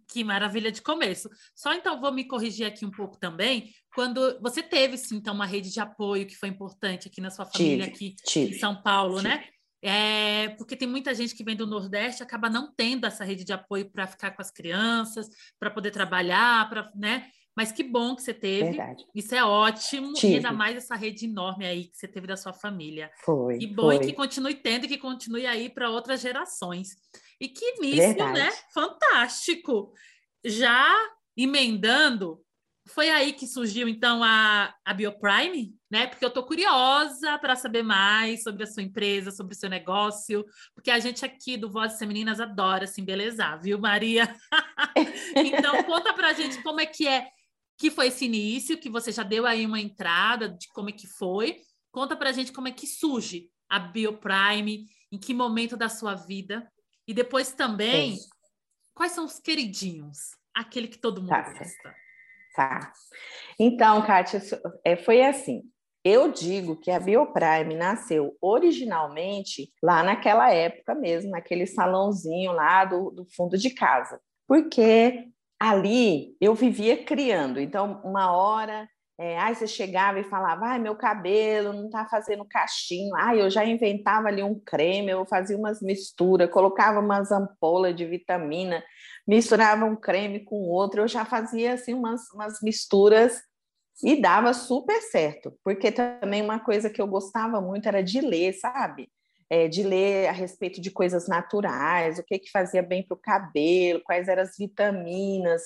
Que 0.08 0.24
maravilha 0.24 0.72
de 0.72 0.80
começo. 0.80 1.28
Só 1.54 1.74
então 1.74 2.00
vou 2.00 2.12
me 2.12 2.24
corrigir 2.24 2.66
aqui 2.66 2.84
um 2.84 2.90
pouco 2.90 3.18
também. 3.18 3.72
Quando 3.94 4.40
você 4.40 4.62
teve, 4.62 4.96
sim, 4.96 5.16
então, 5.16 5.34
uma 5.34 5.46
rede 5.46 5.70
de 5.70 5.80
apoio 5.80 6.26
que 6.26 6.36
foi 6.36 6.48
importante 6.48 7.08
aqui 7.08 7.20
na 7.20 7.30
sua 7.30 7.44
família, 7.44 7.84
tive, 7.84 7.94
aqui 7.94 8.16
tive, 8.24 8.56
em 8.56 8.58
São 8.58 8.80
Paulo, 8.82 9.16
tive. 9.16 9.28
né? 9.28 9.44
É, 9.80 10.48
porque 10.56 10.74
tem 10.74 10.88
muita 10.88 11.14
gente 11.14 11.34
que 11.34 11.44
vem 11.44 11.54
do 11.54 11.66
Nordeste 11.66 12.22
acaba 12.22 12.50
não 12.50 12.72
tendo 12.74 13.06
essa 13.06 13.24
rede 13.24 13.44
de 13.44 13.52
apoio 13.52 13.88
para 13.90 14.08
ficar 14.08 14.32
com 14.32 14.42
as 14.42 14.50
crianças, 14.50 15.28
para 15.58 15.70
poder 15.70 15.90
trabalhar, 15.90 16.68
para, 16.68 16.90
né? 16.96 17.30
Mas 17.58 17.72
que 17.72 17.82
bom 17.82 18.14
que 18.14 18.22
você 18.22 18.32
teve. 18.32 18.68
Verdade. 18.68 19.04
Isso 19.12 19.34
é 19.34 19.42
ótimo. 19.42 20.12
Tive. 20.12 20.34
E 20.34 20.36
ainda 20.36 20.52
mais 20.52 20.76
essa 20.76 20.94
rede 20.94 21.24
enorme 21.24 21.66
aí 21.66 21.86
que 21.86 21.96
você 21.96 22.06
teve 22.06 22.24
da 22.24 22.36
sua 22.36 22.52
família. 22.52 23.10
Foi. 23.24 23.58
E 23.60 23.66
bom 23.66 23.86
foi. 23.86 23.96
e 23.96 23.98
que 23.98 24.12
continue 24.12 24.54
tendo 24.54 24.84
e 24.84 24.88
que 24.88 24.96
continue 24.96 25.44
aí 25.44 25.68
para 25.68 25.90
outras 25.90 26.20
gerações. 26.20 26.90
E 27.40 27.48
que 27.48 27.64
início, 27.78 28.14
né? 28.32 28.48
Fantástico! 28.72 29.92
Já 30.44 30.88
emendando, 31.36 32.40
foi 32.86 33.10
aí 33.10 33.32
que 33.32 33.44
surgiu, 33.44 33.88
então, 33.88 34.22
a, 34.22 34.72
a 34.84 34.94
Bioprime, 34.94 35.74
né? 35.90 36.06
Porque 36.06 36.24
eu 36.24 36.28
estou 36.28 36.44
curiosa 36.44 37.38
para 37.38 37.56
saber 37.56 37.82
mais 37.82 38.44
sobre 38.44 38.62
a 38.62 38.68
sua 38.68 38.84
empresa, 38.84 39.32
sobre 39.32 39.52
o 39.52 39.58
seu 39.58 39.68
negócio, 39.68 40.44
porque 40.76 40.92
a 40.92 41.00
gente 41.00 41.24
aqui 41.24 41.56
do 41.56 41.68
Vozes 41.68 41.98
Femininas 41.98 42.40
adora 42.40 42.86
se 42.86 43.00
embelezar, 43.00 43.60
viu, 43.60 43.80
Maria? 43.80 44.32
então, 45.34 45.82
conta 45.82 46.14
para 46.14 46.28
a 46.28 46.32
gente 46.32 46.62
como 46.62 46.80
é 46.80 46.86
que 46.86 47.08
é 47.08 47.26
que 47.78 47.90
foi 47.90 48.08
esse 48.08 48.24
início, 48.24 48.76
que 48.76 48.90
você 48.90 49.12
já 49.12 49.22
deu 49.22 49.46
aí 49.46 49.64
uma 49.64 49.80
entrada 49.80 50.48
de 50.48 50.66
como 50.68 50.90
é 50.90 50.92
que 50.92 51.06
foi. 51.06 51.60
Conta 51.92 52.16
para 52.16 52.30
a 52.30 52.32
gente 52.32 52.52
como 52.52 52.66
é 52.66 52.72
que 52.72 52.86
surge 52.86 53.48
a 53.70 53.78
Bioprime, 53.78 54.86
em 55.12 55.18
que 55.18 55.32
momento 55.32 55.76
da 55.76 55.88
sua 55.88 56.14
vida. 56.14 56.70
E 57.06 57.14
depois 57.14 57.52
também, 57.52 58.14
é. 58.14 58.16
quais 58.94 59.12
são 59.12 59.24
os 59.24 59.38
queridinhos? 59.38 60.36
Aquele 60.52 60.88
que 60.88 60.98
todo 60.98 61.20
mundo 61.20 61.30
tá. 61.30 61.52
gosta. 61.52 61.94
Tá. 62.56 62.92
Então, 63.58 64.04
Kátia, 64.04 64.42
é, 64.84 64.96
foi 64.96 65.22
assim. 65.22 65.62
Eu 66.04 66.32
digo 66.32 66.76
que 66.76 66.90
a 66.90 66.98
Bioprime 66.98 67.76
nasceu 67.76 68.36
originalmente 68.40 69.72
lá 69.80 70.02
naquela 70.02 70.52
época 70.52 70.94
mesmo, 70.94 71.30
naquele 71.30 71.66
salãozinho 71.66 72.52
lá 72.52 72.84
do, 72.84 73.10
do 73.10 73.24
fundo 73.24 73.56
de 73.56 73.70
casa. 73.70 74.20
Porque 74.46 75.28
ali 75.58 76.36
eu 76.40 76.54
vivia 76.54 77.04
criando. 77.04 77.60
Então, 77.60 78.00
uma 78.04 78.32
hora 78.32 78.88
é, 79.20 79.52
você 79.52 79.66
chegava 79.66 80.20
e 80.20 80.24
falava, 80.24 80.66
ai, 80.66 80.78
meu 80.78 80.94
cabelo 80.94 81.72
não 81.72 81.86
está 81.86 82.06
fazendo 82.06 82.44
cachinho. 82.44 83.14
Ai, 83.16 83.42
eu 83.42 83.50
já 83.50 83.64
inventava 83.64 84.28
ali 84.28 84.42
um 84.42 84.58
creme, 84.60 85.10
eu 85.10 85.26
fazia 85.26 85.56
umas 85.56 85.82
misturas, 85.82 86.50
colocava 86.50 87.00
umas 87.00 87.32
ampolas 87.32 87.96
de 87.96 88.06
vitamina, 88.06 88.82
misturava 89.26 89.84
um 89.84 89.96
creme 89.96 90.44
com 90.44 90.56
outro, 90.68 91.02
eu 91.02 91.08
já 91.08 91.24
fazia 91.24 91.74
assim 91.74 91.94
umas, 91.94 92.30
umas 92.32 92.60
misturas 92.62 93.42
e 94.04 94.20
dava 94.20 94.54
super 94.54 95.00
certo. 95.02 95.52
Porque 95.64 95.90
também 95.90 96.40
uma 96.40 96.60
coisa 96.60 96.88
que 96.88 97.02
eu 97.02 97.06
gostava 97.08 97.60
muito 97.60 97.88
era 97.88 98.02
de 98.02 98.20
ler, 98.20 98.52
sabe? 98.52 99.10
É, 99.50 99.66
de 99.66 99.82
ler 99.82 100.28
a 100.28 100.32
respeito 100.32 100.78
de 100.78 100.90
coisas 100.90 101.26
naturais, 101.26 102.18
o 102.18 102.22
que, 102.22 102.38
que 102.38 102.50
fazia 102.50 102.82
bem 102.82 103.02
para 103.02 103.14
o 103.14 103.20
cabelo, 103.20 104.02
quais 104.04 104.28
eram 104.28 104.42
as 104.42 104.58
vitaminas, 104.58 105.62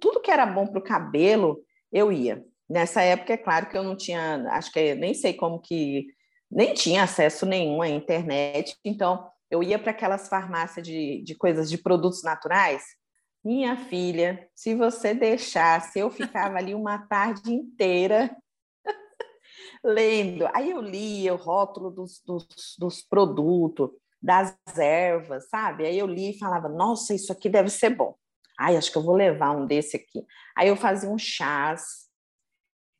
tudo 0.00 0.20
que 0.20 0.30
era 0.30 0.46
bom 0.46 0.66
para 0.66 0.78
o 0.78 0.84
cabelo, 0.84 1.60
eu 1.92 2.12
ia. 2.12 2.44
Nessa 2.68 3.02
época, 3.02 3.32
é 3.32 3.36
claro 3.36 3.66
que 3.68 3.76
eu 3.76 3.82
não 3.82 3.96
tinha, 3.96 4.46
acho 4.50 4.72
que 4.72 4.94
nem 4.94 5.14
sei 5.14 5.34
como 5.34 5.60
que, 5.60 6.06
nem 6.50 6.72
tinha 6.74 7.02
acesso 7.02 7.44
nenhum 7.44 7.82
à 7.82 7.88
internet, 7.88 8.76
então 8.84 9.28
eu 9.50 9.62
ia 9.62 9.78
para 9.78 9.90
aquelas 9.90 10.28
farmácias 10.28 10.86
de, 10.86 11.22
de 11.22 11.34
coisas 11.34 11.68
de 11.68 11.78
produtos 11.78 12.22
naturais. 12.22 12.82
Minha 13.44 13.76
filha, 13.76 14.48
se 14.54 14.74
você 14.74 15.12
deixasse, 15.12 15.98
eu 15.98 16.10
ficava 16.10 16.56
ali 16.56 16.74
uma 16.74 16.98
tarde 17.06 17.52
inteira 17.52 18.34
lendo. 19.84 20.48
Aí 20.54 20.70
eu 20.70 20.80
lia 20.80 21.34
o 21.34 21.36
rótulo 21.36 21.90
dos, 21.90 22.20
dos, 22.24 22.46
dos 22.78 23.02
produtos, 23.02 23.90
das 24.20 24.56
ervas, 24.76 25.48
sabe? 25.48 25.86
Aí 25.86 25.98
eu 25.98 26.06
li 26.06 26.30
e 26.30 26.38
falava, 26.38 26.68
nossa, 26.68 27.14
isso 27.14 27.30
aqui 27.30 27.48
deve 27.48 27.68
ser 27.68 27.90
bom. 27.90 28.14
Ai, 28.58 28.76
acho 28.76 28.90
que 28.90 28.96
eu 28.96 29.02
vou 29.02 29.14
levar 29.14 29.50
um 29.50 29.66
desse 29.66 29.96
aqui. 29.96 30.24
Aí 30.56 30.68
eu 30.68 30.76
fazia 30.76 31.10
um 31.10 31.18
chás, 31.18 32.04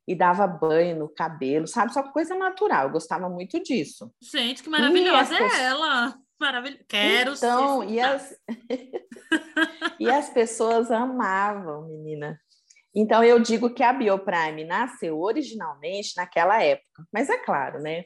e 0.07 0.15
dava 0.15 0.45
banho 0.45 0.99
no 0.99 1.09
cabelo, 1.09 1.67
sabe? 1.67 1.93
Só 1.93 2.03
coisa 2.03 2.35
natural. 2.35 2.85
Eu 2.85 2.91
gostava 2.91 3.27
muito 3.27 3.61
disso. 3.61 4.11
Gente, 4.21 4.61
que 4.61 4.69
maravilhosa 4.69 5.35
é 5.35 5.37
pessoas... 5.37 5.59
ela! 5.59 6.19
Maravilhosa. 6.39 6.83
Quero 6.87 7.33
então, 7.33 7.83
e 7.83 7.99
as... 7.99 8.35
e 9.99 10.09
as 10.09 10.29
pessoas 10.29 10.91
amavam, 10.91 11.87
menina. 11.87 12.39
Então, 12.95 13.23
eu 13.23 13.39
digo 13.39 13.73
que 13.73 13.83
a 13.83 13.91
Bioprime 13.91 14.63
nasceu 14.63 15.19
originalmente 15.19 16.13
naquela 16.15 16.63
época. 16.63 17.05
Mas 17.11 17.29
é 17.29 17.37
claro, 17.37 17.81
né? 17.81 18.05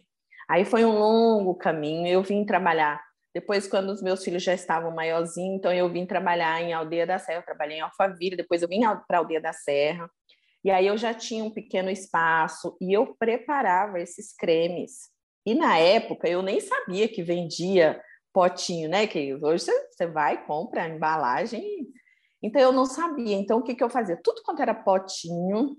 Aí 0.50 0.66
foi 0.66 0.84
um 0.84 0.98
longo 0.98 1.54
caminho. 1.56 2.08
Eu 2.08 2.24
vim 2.24 2.44
trabalhar 2.44 3.00
depois, 3.34 3.68
quando 3.68 3.90
os 3.90 4.02
meus 4.02 4.24
filhos 4.24 4.44
já 4.44 4.54
estavam 4.54 4.94
maiorzinhos, 4.94 5.58
então 5.58 5.72
eu 5.72 5.88
vim 5.92 6.06
trabalhar 6.06 6.62
em 6.62 6.74
Aldeia 6.74 7.06
da 7.06 7.20
Serra, 7.20 7.40
eu 7.40 7.46
trabalhei 7.46 7.78
em 7.78 7.82
Alphaville, 7.82 8.36
depois 8.36 8.62
eu 8.62 8.68
vim 8.68 8.82
para 9.08 9.20
Aldeia 9.20 9.40
da 9.40 9.54
Serra. 9.54 10.10
E 10.64 10.72
aí 10.72 10.88
eu 10.88 10.98
já 10.98 11.14
tinha 11.14 11.44
um 11.44 11.52
pequeno 11.52 11.90
espaço 11.90 12.76
e 12.82 12.92
eu 12.92 13.16
preparava 13.18 14.00
esses 14.00 14.34
cremes. 14.36 15.10
E 15.46 15.54
na 15.54 15.78
época 15.78 16.28
eu 16.28 16.42
nem 16.42 16.60
sabia 16.60 17.08
que 17.08 17.24
vendia 17.24 18.02
potinho, 18.34 18.90
né? 18.90 19.08
Que 19.08 19.34
hoje 19.36 19.66
você 19.92 20.08
vai, 20.08 20.46
compra 20.46 20.84
a 20.84 20.90
embalagem. 20.90 21.64
Então 22.42 22.62
eu 22.62 22.72
não 22.72 22.86
sabia. 22.86 23.36
Então 23.36 23.60
o 23.60 23.64
que, 23.64 23.76
que 23.76 23.84
eu 23.84 23.90
fazia? 23.90 24.20
Tudo 24.24 24.42
quanto 24.44 24.62
era 24.62 24.74
potinho, 24.74 25.76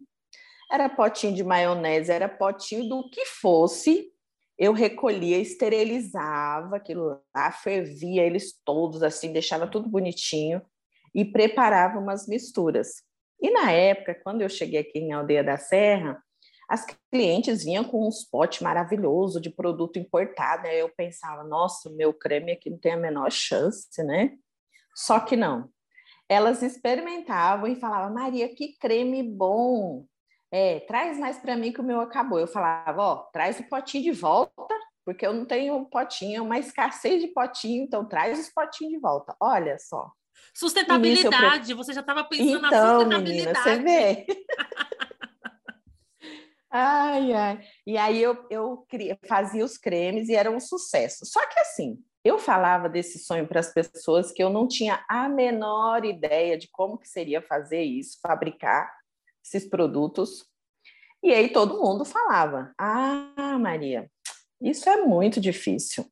era 0.70 0.88
potinho 0.88 1.34
de 1.34 1.42
maionese, 1.42 2.12
era 2.12 2.28
potinho 2.28 2.88
do 2.88 3.08
que 3.10 3.24
fosse, 3.26 4.12
eu 4.58 4.72
recolhia, 4.72 5.38
esterilizava 5.38 6.76
aquilo 6.76 7.18
lá, 7.34 7.50
fervia 7.50 8.22
eles 8.22 8.60
todos 8.64 9.02
assim, 9.02 9.32
deixava 9.32 9.66
tudo 9.66 9.88
bonitinho 9.88 10.60
e 11.14 11.24
preparava 11.24 11.98
umas 11.98 12.28
misturas. 12.28 13.02
E 13.40 13.50
na 13.50 13.72
época, 13.72 14.20
quando 14.22 14.42
eu 14.42 14.48
cheguei 14.50 14.80
aqui 14.80 14.98
em 14.98 15.12
Aldeia 15.12 15.42
da 15.42 15.56
Serra, 15.56 16.22
as 16.68 16.86
clientes 17.10 17.64
vinham 17.64 17.82
com 17.82 18.06
uns 18.06 18.22
potes 18.22 18.60
maravilhosos 18.60 19.42
de 19.42 19.50
produto 19.50 19.98
importado. 19.98 20.68
Aí 20.68 20.78
eu 20.78 20.88
pensava, 20.88 21.42
nossa, 21.42 21.90
meu 21.90 22.12
creme 22.12 22.52
aqui 22.52 22.70
não 22.70 22.78
tem 22.78 22.92
a 22.92 22.96
menor 22.96 23.32
chance, 23.32 23.88
né? 24.04 24.36
Só 24.94 25.18
que 25.18 25.36
não. 25.36 25.68
Elas 26.30 26.62
experimentavam 26.62 27.66
e 27.66 27.74
falavam, 27.74 28.14
Maria, 28.14 28.54
que 28.54 28.78
creme 28.78 29.20
bom! 29.20 30.04
É, 30.48 30.78
traz 30.78 31.18
mais 31.18 31.38
para 31.38 31.56
mim 31.56 31.72
que 31.72 31.80
o 31.80 31.84
meu 31.84 32.00
acabou. 32.00 32.38
Eu 32.38 32.46
falava, 32.46 33.02
ó, 33.02 33.16
traz 33.32 33.58
o 33.58 33.64
potinho 33.64 34.04
de 34.04 34.12
volta, 34.12 34.78
porque 35.04 35.26
eu 35.26 35.32
não 35.32 35.44
tenho 35.44 35.84
potinho, 35.86 36.38
é 36.38 36.40
uma 36.40 36.56
escassez 36.56 37.20
de 37.20 37.26
potinho, 37.26 37.82
então 37.82 38.04
traz 38.04 38.38
os 38.38 38.48
potinhos 38.48 38.92
de 38.92 39.00
volta. 39.00 39.34
Olha 39.40 39.76
só. 39.80 40.08
Sustentabilidade, 40.54 41.74
você 41.74 41.92
já 41.92 42.00
estava 42.00 42.22
pensando 42.22 42.58
então, 42.58 42.60
na 42.60 42.98
sustentabilidade. 42.98 43.28
Menina, 43.28 43.62
você 43.62 43.78
vê. 43.78 44.26
ai, 46.70 47.32
ai. 47.32 47.60
E 47.84 47.98
aí 47.98 48.22
eu, 48.22 48.46
eu 48.48 48.86
fazia 49.26 49.64
os 49.64 49.76
cremes 49.76 50.28
e 50.28 50.36
era 50.36 50.48
um 50.48 50.60
sucesso. 50.60 51.26
Só 51.26 51.44
que 51.48 51.58
assim, 51.58 51.98
eu 52.24 52.38
falava 52.38 52.88
desse 52.88 53.18
sonho 53.18 53.46
para 53.46 53.60
as 53.60 53.72
pessoas 53.72 54.30
que 54.30 54.42
eu 54.42 54.50
não 54.50 54.68
tinha 54.68 55.04
a 55.08 55.28
menor 55.28 56.04
ideia 56.04 56.58
de 56.58 56.68
como 56.70 56.98
que 56.98 57.08
seria 57.08 57.40
fazer 57.40 57.82
isso, 57.82 58.18
fabricar 58.22 58.92
esses 59.44 59.68
produtos. 59.68 60.46
E 61.22 61.32
aí 61.32 61.50
todo 61.50 61.80
mundo 61.80 62.04
falava: 62.04 62.72
"Ah, 62.78 63.58
Maria, 63.58 64.10
isso 64.60 64.88
é 64.88 64.98
muito 64.98 65.40
difícil. 65.40 66.04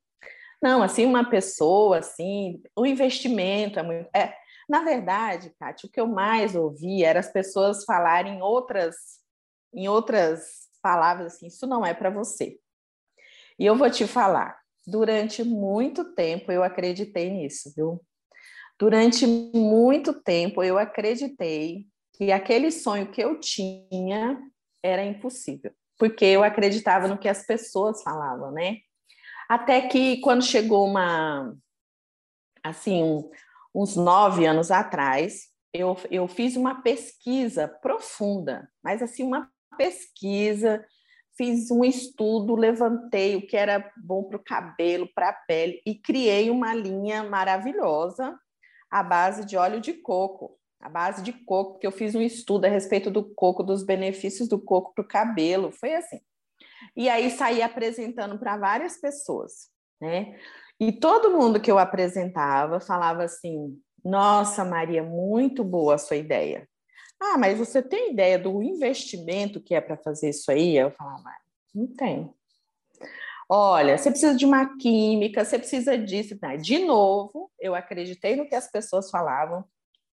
Não, 0.62 0.82
assim, 0.82 1.04
uma 1.04 1.28
pessoa, 1.28 1.98
assim, 1.98 2.62
o 2.76 2.84
investimento 2.84 3.78
é 3.78 3.82
muito. 3.82 4.08
É, 4.14 4.34
na 4.68 4.82
verdade, 4.82 5.54
Kátia, 5.58 5.86
o 5.86 5.90
que 5.90 6.00
eu 6.00 6.06
mais 6.06 6.54
ouvi 6.56 7.04
era 7.04 7.20
as 7.20 7.30
pessoas 7.30 7.84
falarem 7.84 8.42
outras, 8.42 8.96
em 9.72 9.88
outras 9.88 10.68
palavras 10.82 11.34
assim, 11.34 11.46
isso 11.46 11.66
não 11.66 11.84
é 11.84 11.94
para 11.94 12.10
você. 12.10 12.58
E 13.58 13.66
eu 13.66 13.76
vou 13.76 13.90
te 13.90 14.06
falar, 14.06 14.58
durante 14.88 15.44
muito 15.44 16.14
tempo 16.14 16.50
eu 16.50 16.62
acreditei 16.62 17.30
nisso, 17.30 17.72
viu? 17.76 18.00
Durante 18.78 19.26
muito 19.26 20.14
tempo 20.22 20.62
eu 20.62 20.78
acreditei 20.78 21.86
que 22.14 22.32
aquele 22.32 22.70
sonho 22.70 23.10
que 23.10 23.22
eu 23.22 23.38
tinha 23.38 24.40
era 24.82 25.04
impossível, 25.04 25.72
porque 25.98 26.24
eu 26.24 26.42
acreditava 26.42 27.06
no 27.06 27.18
que 27.18 27.28
as 27.28 27.44
pessoas 27.44 28.02
falavam, 28.02 28.50
né? 28.50 28.78
Até 29.48 29.82
que 29.88 30.20
quando 30.20 30.42
chegou 30.42 30.86
uma, 30.86 31.54
assim, 32.62 33.02
um, 33.02 33.30
uns 33.74 33.96
nove 33.96 34.46
anos 34.46 34.70
atrás, 34.70 35.48
eu, 35.72 35.96
eu 36.10 36.26
fiz 36.26 36.56
uma 36.56 36.82
pesquisa 36.82 37.68
profunda, 37.68 38.70
mas 38.82 39.02
assim, 39.02 39.22
uma 39.22 39.50
pesquisa, 39.76 40.84
fiz 41.38 41.70
um 41.70 41.84
estudo, 41.84 42.56
levantei 42.56 43.36
o 43.36 43.46
que 43.46 43.56
era 43.56 43.90
bom 43.96 44.24
para 44.24 44.36
o 44.36 44.44
cabelo, 44.44 45.08
para 45.14 45.28
a 45.28 45.32
pele, 45.32 45.80
e 45.86 45.94
criei 45.94 46.50
uma 46.50 46.74
linha 46.74 47.22
maravilhosa 47.22 48.36
à 48.90 49.02
base 49.04 49.46
de 49.46 49.56
óleo 49.56 49.80
de 49.80 49.94
coco. 49.94 50.58
A 50.80 50.88
base 50.88 51.22
de 51.22 51.32
coco, 51.32 51.78
que 51.78 51.86
eu 51.86 51.92
fiz 51.92 52.14
um 52.14 52.20
estudo 52.20 52.64
a 52.64 52.68
respeito 52.68 53.10
do 53.10 53.24
coco, 53.34 53.62
dos 53.62 53.84
benefícios 53.84 54.48
do 54.48 54.60
coco 54.60 54.92
para 54.94 55.02
o 55.04 55.08
cabelo. 55.08 55.70
Foi 55.72 55.94
assim. 55.94 56.20
E 56.96 57.08
aí 57.08 57.30
saí 57.30 57.62
apresentando 57.62 58.38
para 58.38 58.56
várias 58.56 59.00
pessoas, 59.00 59.70
né? 60.00 60.38
E 60.78 60.92
todo 60.92 61.36
mundo 61.36 61.60
que 61.60 61.70
eu 61.70 61.78
apresentava 61.78 62.78
falava 62.78 63.24
assim: 63.24 63.76
Nossa, 64.04 64.64
Maria, 64.64 65.02
muito 65.02 65.64
boa 65.64 65.96
a 65.96 65.98
sua 65.98 66.16
ideia. 66.16 66.68
Ah, 67.20 67.36
mas 67.36 67.58
você 67.58 67.82
tem 67.82 68.12
ideia 68.12 68.38
do 68.38 68.62
investimento 68.62 69.60
que 69.60 69.74
é 69.74 69.80
para 69.80 69.96
fazer 69.96 70.30
isso 70.30 70.50
aí? 70.50 70.76
Eu 70.76 70.90
falava: 70.92 71.30
Não 71.74 71.86
tenho. 71.86 72.34
Olha, 73.48 73.96
você 73.96 74.10
precisa 74.10 74.36
de 74.36 74.44
uma 74.44 74.76
química, 74.76 75.44
você 75.44 75.58
precisa 75.58 75.96
disso. 75.96 76.38
De 76.60 76.78
novo, 76.80 77.50
eu 77.58 77.74
acreditei 77.74 78.36
no 78.36 78.46
que 78.46 78.54
as 78.54 78.70
pessoas 78.70 79.10
falavam, 79.10 79.64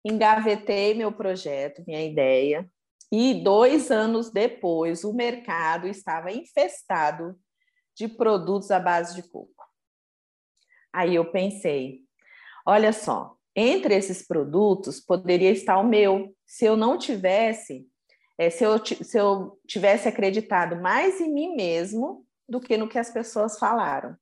engavetei 0.05 0.95
meu 0.95 1.13
projeto, 1.13 1.85
minha 1.87 2.05
ideia, 2.05 2.69
E 3.13 3.43
dois 3.43 3.91
anos 3.91 4.31
depois, 4.31 5.03
o 5.03 5.13
mercado 5.13 5.89
estava 5.89 6.31
infestado 6.31 7.37
de 7.97 8.07
produtos 8.07 8.71
à 8.71 8.79
base 8.79 9.17
de 9.17 9.29
coco. 9.29 9.65
Aí 10.93 11.15
eu 11.17 11.31
pensei, 11.33 12.01
olha 12.65 12.93
só, 12.93 13.37
entre 13.55 13.95
esses 13.95 14.27
produtos 14.27 15.01
poderia 15.01 15.51
estar 15.51 15.79
o 15.79 15.87
meu. 15.87 16.35
Se 16.47 16.65
eu 16.65 16.77
não 16.77 16.99
tivesse, 16.99 17.87
é, 18.39 18.51
se, 18.51 18.65
eu, 18.65 18.79
se 18.85 19.19
eu 19.19 19.59
tivesse 19.67 20.09
acreditado 20.09 20.81
mais 20.81 21.21
em 21.21 21.33
mim 21.33 21.55
mesmo 21.55 22.25
do 22.49 22.61
que 22.61 22.77
no 22.77 22.89
que 22.89 22.99
as 22.99 23.11
pessoas 23.11 23.59
falaram. 23.59 24.17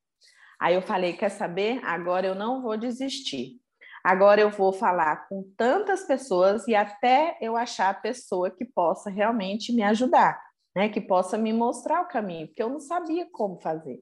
Aí 0.61 0.75
eu 0.75 0.83
falei, 0.83 1.13
quer 1.13 1.31
saber? 1.31 1.81
Agora 1.85 2.27
eu 2.27 2.35
não 2.35 2.63
vou 2.63 2.77
desistir. 2.77 3.61
Agora 4.03 4.41
eu 4.41 4.51
vou 4.51 4.73
falar 4.73 5.29
com 5.29 5.43
tantas 5.57 6.05
pessoas 6.05 6.67
e 6.67 6.75
até 6.75 7.37
eu 7.41 7.57
achar 7.57 7.91
a 7.91 7.95
pessoa 7.95 8.51
que 8.51 8.65
possa 8.65 9.11
realmente 9.11 9.73
me 9.73 9.83
ajudar, 9.83 10.41
né? 10.75 10.89
Que 10.89 11.01
possa 11.01 11.37
me 11.37 11.53
mostrar 11.53 12.03
o 12.03 12.09
caminho, 12.09 12.47
porque 12.47 12.63
eu 12.63 12.69
não 12.69 12.81
sabia 12.81 13.27
como 13.31 13.61
fazer. 13.61 14.01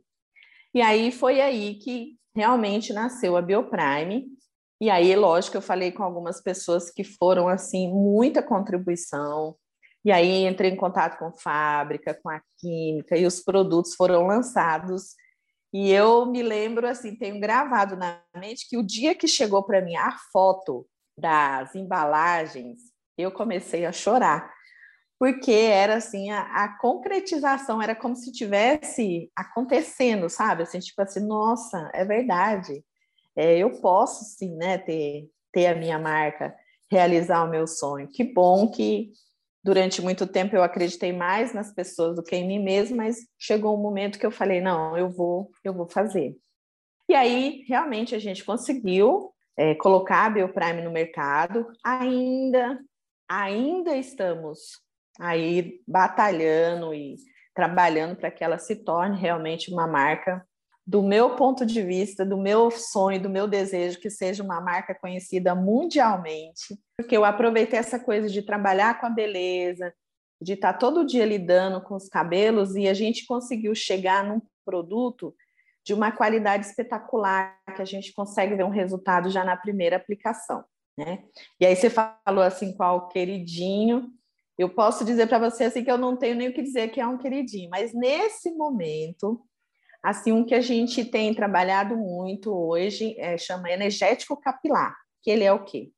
E 0.75 0.81
aí 0.81 1.11
foi 1.11 1.41
aí 1.41 1.75
que 1.75 2.17
realmente 2.35 2.93
nasceu 2.93 3.37
a 3.37 3.43
Bioprime. 3.43 4.27
E 4.81 4.91
aí, 4.91 5.15
lógico, 5.17 5.57
eu 5.57 5.63
falei 5.63 5.91
com 5.91 6.03
algumas 6.03 6.43
pessoas 6.43 6.91
que 6.91 7.03
foram 7.03 7.49
assim 7.49 7.89
muita 7.89 8.43
contribuição. 8.43 9.57
E 10.05 10.13
aí 10.13 10.47
entrei 10.47 10.71
em 10.71 10.77
contato 10.77 11.19
com 11.19 11.33
fábrica, 11.33 12.19
com 12.23 12.29
a 12.29 12.41
química 12.59 13.17
e 13.17 13.27
os 13.27 13.41
produtos 13.41 13.95
foram 13.95 14.27
lançados 14.27 15.15
e 15.79 15.93
eu 15.93 16.25
me 16.25 16.43
lembro, 16.43 16.87
assim, 16.87 17.15
tenho 17.15 17.39
gravado 17.39 17.97
na 17.97 18.23
mente 18.35 18.67
que 18.67 18.79
o 18.79 18.83
dia 18.83 19.15
que 19.15 19.29
chegou 19.29 19.63
para 19.63 19.83
mim 19.83 19.95
a 19.95 20.17
foto 20.33 20.87
das 21.19 21.75
embalagens, 21.75 22.79
eu 23.19 23.31
comecei 23.31 23.85
a 23.85 23.93
chorar, 23.93 24.51
porque 25.19 25.53
era 25.53 25.97
assim, 25.97 26.31
a, 26.31 26.65
a 26.65 26.79
concretização 26.79 27.83
era 27.83 27.95
como 27.95 28.17
se 28.17 28.33
tivesse 28.33 29.31
acontecendo, 29.37 30.31
sabe? 30.31 30.63
Assim, 30.63 30.79
tipo 30.79 31.03
assim, 31.03 31.21
nossa, 31.27 31.91
é 31.93 32.07
verdade, 32.07 32.83
é, 33.37 33.59
eu 33.59 33.81
posso 33.81 34.25
sim, 34.25 34.57
né, 34.57 34.79
ter, 34.79 35.29
ter 35.53 35.67
a 35.67 35.75
minha 35.75 35.99
marca, 35.99 36.55
realizar 36.91 37.45
o 37.45 37.51
meu 37.51 37.67
sonho. 37.67 38.09
Que 38.09 38.25
bom 38.25 38.71
que 38.71 39.11
durante 39.63 40.01
muito 40.01 40.27
tempo 40.27 40.55
eu 40.55 40.63
acreditei 40.63 41.13
mais 41.13 41.53
nas 41.53 41.73
pessoas 41.73 42.17
do 42.17 42.23
que 42.23 42.37
em 42.37 42.47
mim 42.47 42.63
mesma, 42.63 42.99
mas 42.99 43.19
chegou 43.39 43.77
um 43.77 43.83
momento 43.83 44.19
que 44.19 44.25
eu 44.25 44.31
falei, 44.31 44.61
não, 44.61 44.97
eu 44.97 45.11
vou, 45.11 45.51
eu 45.65 45.75
vou 45.75 45.89
fazer. 45.89 46.37
E 47.09 47.15
aí, 47.15 47.65
realmente, 47.69 48.15
a 48.15 48.19
gente 48.19 48.45
conseguiu 48.45 49.33
é, 49.57 49.75
colocar 49.75 50.27
a 50.27 50.31
Bioprime 50.31 50.83
no 50.83 50.91
mercado. 50.91 51.67
Ainda, 51.85 52.79
ainda 53.29 53.97
estamos 53.97 54.81
aí 55.19 55.81
batalhando 55.87 56.95
e 56.95 57.17
trabalhando 57.55 58.17
para 58.17 58.31
que 58.31 58.45
ela 58.45 58.59
se 58.59 58.77
torne 58.85 59.19
realmente 59.19 59.73
uma 59.73 59.87
marca 59.87 60.46
do 60.87 61.03
meu 61.03 61.35
ponto 61.35 61.67
de 61.67 61.83
vista, 61.83 62.25
do 62.25 62.37
meu 62.37 62.71
sonho, 62.71 63.21
do 63.21 63.29
meu 63.29 63.49
desejo 63.49 63.99
que 63.99 64.09
seja 64.09 64.43
uma 64.43 64.61
marca 64.61 64.95
conhecida 64.95 65.53
mundialmente, 65.53 66.79
porque 66.97 67.17
eu 67.17 67.25
aproveitei 67.25 67.79
essa 67.79 67.99
coisa 67.99 68.29
de 68.29 68.41
trabalhar 68.41 69.01
com 69.01 69.07
a 69.07 69.11
beleza, 69.11 69.93
de 70.41 70.53
estar 70.53 70.75
todo 70.75 71.05
dia 71.05 71.25
lidando 71.25 71.81
com 71.81 71.97
os 71.97 72.09
cabelos 72.09 72.77
e 72.77 72.87
a 72.87 72.95
gente 72.95 73.27
conseguiu 73.27 73.75
chegar 73.75 74.23
num 74.23 74.41
produto 74.65 75.35
de 75.85 75.93
uma 75.93 76.13
qualidade 76.13 76.67
espetacular, 76.67 77.59
que 77.75 77.83
a 77.83 77.85
gente 77.85 78.13
consegue 78.13 78.55
ver 78.55 78.65
um 78.65 78.71
resultado 78.71 79.29
já 79.29 79.45
na 79.45 79.57
primeira 79.57 79.97
aplicação, 79.97 80.65
né? 80.97 81.25
E 81.61 81.67
aí 81.67 81.75
você 81.75 81.91
falou 81.91 82.45
assim 82.45 82.77
qual 82.77 83.09
queridinho, 83.09 84.11
eu 84.59 84.69
posso 84.69 85.05
dizer 85.05 85.27
para 85.27 85.51
você 85.51 85.65
assim 85.65 85.83
que 85.83 85.91
eu 85.91 85.99
não 85.99 86.17
tenho 86.17 86.37
nem 86.37 86.49
o 86.49 86.53
que 86.53 86.63
dizer 86.63 86.89
que 86.89 87.01
é 87.01 87.07
um 87.07 87.19
queridinho, 87.19 87.71
mas 87.71 87.93
nesse 87.93 88.53
momento 88.53 89.45
Assim, 90.07 90.31
um 90.31 90.45
que 90.45 90.55
a 90.55 90.61
gente 90.61 91.05
tem 91.05 91.35
trabalhado 91.35 91.97
muito 91.97 92.55
hoje 92.55 93.17
é, 93.19 93.37
chama 93.37 93.73
energético 93.73 94.41
capilar, 94.41 94.95
que 95.21 95.29
ele 95.29 95.43
é 95.43 95.53
o 95.53 95.65
quê? 95.65 95.91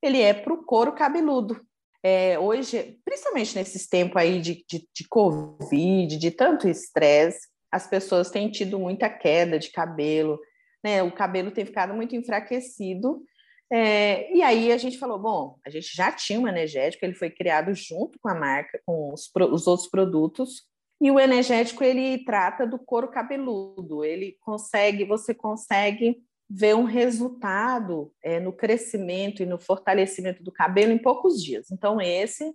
Ele 0.00 0.22
é 0.22 0.32
para 0.32 0.54
o 0.54 0.64
couro 0.64 0.92
cabeludo. 0.92 1.60
É, 2.00 2.38
hoje, 2.38 3.00
principalmente 3.04 3.56
nesses 3.56 3.88
tempos 3.88 4.16
aí 4.16 4.40
de, 4.40 4.64
de, 4.70 4.88
de 4.94 5.08
Covid, 5.08 6.16
de 6.16 6.30
tanto 6.30 6.68
estresse, 6.68 7.48
as 7.68 7.84
pessoas 7.88 8.30
têm 8.30 8.48
tido 8.48 8.78
muita 8.78 9.10
queda 9.10 9.58
de 9.58 9.72
cabelo, 9.72 10.38
né? 10.84 11.02
O 11.02 11.10
cabelo 11.10 11.50
tem 11.50 11.66
ficado 11.66 11.92
muito 11.92 12.14
enfraquecido. 12.14 13.24
É, 13.72 14.32
e 14.32 14.40
aí 14.40 14.70
a 14.70 14.78
gente 14.78 14.98
falou, 14.98 15.18
bom, 15.18 15.58
a 15.66 15.70
gente 15.70 15.96
já 15.96 16.12
tinha 16.12 16.38
um 16.38 16.46
energético, 16.46 17.04
ele 17.04 17.14
foi 17.14 17.28
criado 17.28 17.74
junto 17.74 18.20
com 18.20 18.28
a 18.28 18.36
marca, 18.36 18.80
com 18.86 19.12
os, 19.12 19.28
os 19.50 19.66
outros 19.66 19.90
produtos, 19.90 20.62
e 21.00 21.10
o 21.10 21.20
energético 21.20 21.84
ele 21.84 22.24
trata 22.24 22.66
do 22.66 22.78
couro 22.78 23.08
cabeludo, 23.08 24.04
ele 24.04 24.36
consegue, 24.40 25.04
você 25.04 25.32
consegue 25.32 26.20
ver 26.50 26.74
um 26.74 26.84
resultado 26.84 28.12
é, 28.22 28.40
no 28.40 28.52
crescimento 28.52 29.42
e 29.42 29.46
no 29.46 29.58
fortalecimento 29.58 30.42
do 30.42 30.50
cabelo 30.50 30.92
em 30.92 30.98
poucos 30.98 31.42
dias. 31.42 31.70
Então 31.70 32.00
esse 32.00 32.52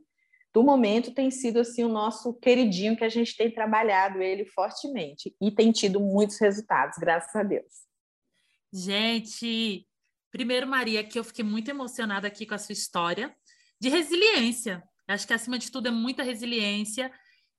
do 0.53 0.63
momento 0.63 1.13
tem 1.13 1.31
sido 1.31 1.59
assim 1.59 1.83
o 1.83 1.89
nosso 1.89 2.33
queridinho 2.33 2.97
que 2.97 3.03
a 3.03 3.09
gente 3.09 3.35
tem 3.35 3.49
trabalhado 3.49 4.21
ele 4.21 4.45
fortemente 4.45 5.35
e 5.41 5.49
tem 5.49 5.71
tido 5.71 5.99
muitos 5.99 6.39
resultados, 6.39 6.97
graças 6.97 7.35
a 7.35 7.43
Deus. 7.43 7.83
Gente, 8.71 9.87
primeiro 10.31 10.67
Maria, 10.67 11.03
que 11.03 11.17
eu 11.17 11.23
fiquei 11.23 11.45
muito 11.45 11.69
emocionada 11.69 12.27
aqui 12.27 12.45
com 12.45 12.55
a 12.55 12.59
sua 12.59 12.73
história 12.73 13.33
de 13.79 13.89
resiliência. 13.89 14.83
Acho 15.07 15.27
que 15.27 15.33
acima 15.33 15.57
de 15.59 15.71
tudo 15.71 15.87
é 15.87 15.91
muita 15.91 16.23
resiliência 16.23 17.11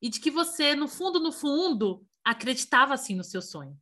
e 0.05 0.11
de 0.11 0.21
que 0.21 0.31
você, 0.31 0.75
no 0.75 0.87
fundo, 0.87 1.19
no 1.19 1.33
fundo, 1.33 2.07
acreditava 2.23 2.93
assim 2.93 3.15
no 3.15 3.25
seu 3.25 3.41
sonho. 3.41 3.75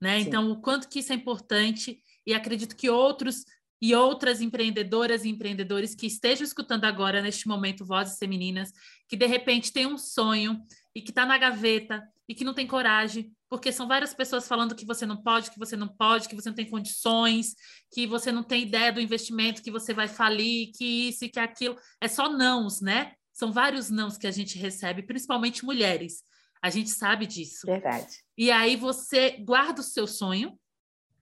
Né? 0.00 0.18
Então, 0.18 0.50
o 0.50 0.60
quanto 0.60 0.88
que 0.88 0.98
isso 0.98 1.12
é 1.12 1.14
importante, 1.14 2.02
e 2.26 2.34
acredito 2.34 2.74
que 2.74 2.90
outros 2.90 3.44
e 3.80 3.94
outras 3.94 4.40
empreendedoras 4.40 5.24
e 5.24 5.28
empreendedores 5.28 5.94
que 5.94 6.08
estejam 6.08 6.44
escutando 6.44 6.86
agora, 6.86 7.22
neste 7.22 7.46
momento, 7.46 7.84
vozes 7.84 8.18
femininas, 8.18 8.72
que 9.08 9.16
de 9.16 9.26
repente 9.26 9.72
tem 9.72 9.86
um 9.86 9.96
sonho 9.96 10.60
e 10.92 11.00
que 11.00 11.10
está 11.10 11.24
na 11.24 11.38
gaveta 11.38 12.02
e 12.28 12.34
que 12.34 12.42
não 12.42 12.54
tem 12.54 12.66
coragem, 12.66 13.30
porque 13.48 13.70
são 13.70 13.86
várias 13.86 14.12
pessoas 14.12 14.48
falando 14.48 14.74
que 14.74 14.84
você 14.84 15.06
não 15.06 15.22
pode, 15.22 15.52
que 15.52 15.58
você 15.58 15.76
não 15.76 15.86
pode, 15.86 16.28
que 16.28 16.34
você 16.34 16.48
não 16.48 16.56
tem 16.56 16.68
condições, 16.68 17.54
que 17.92 18.08
você 18.08 18.32
não 18.32 18.42
tem 18.42 18.64
ideia 18.64 18.92
do 18.92 19.00
investimento, 19.00 19.62
que 19.62 19.70
você 19.70 19.94
vai 19.94 20.08
falir, 20.08 20.72
que 20.76 21.10
isso 21.10 21.26
e 21.26 21.28
que 21.28 21.38
aquilo. 21.38 21.76
É 22.00 22.08
só 22.08 22.28
nãos, 22.28 22.80
né? 22.80 23.12
São 23.34 23.52
vários 23.52 23.90
nãos 23.90 24.16
que 24.16 24.28
a 24.28 24.30
gente 24.30 24.56
recebe, 24.56 25.02
principalmente 25.02 25.64
mulheres. 25.64 26.22
A 26.62 26.70
gente 26.70 26.88
sabe 26.88 27.26
disso. 27.26 27.66
Verdade. 27.66 28.24
E 28.38 28.50
aí 28.50 28.76
você 28.76 29.32
guarda 29.32 29.80
o 29.80 29.84
seu 29.84 30.06
sonho, 30.06 30.58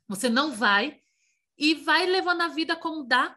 você 0.07 0.29
não 0.29 0.53
vai 0.53 1.01
e 1.59 1.75
vai 1.75 2.05
levando 2.07 2.43
a 2.43 2.49
vida 2.49 2.77
como 2.77 3.03
dá, 3.03 3.37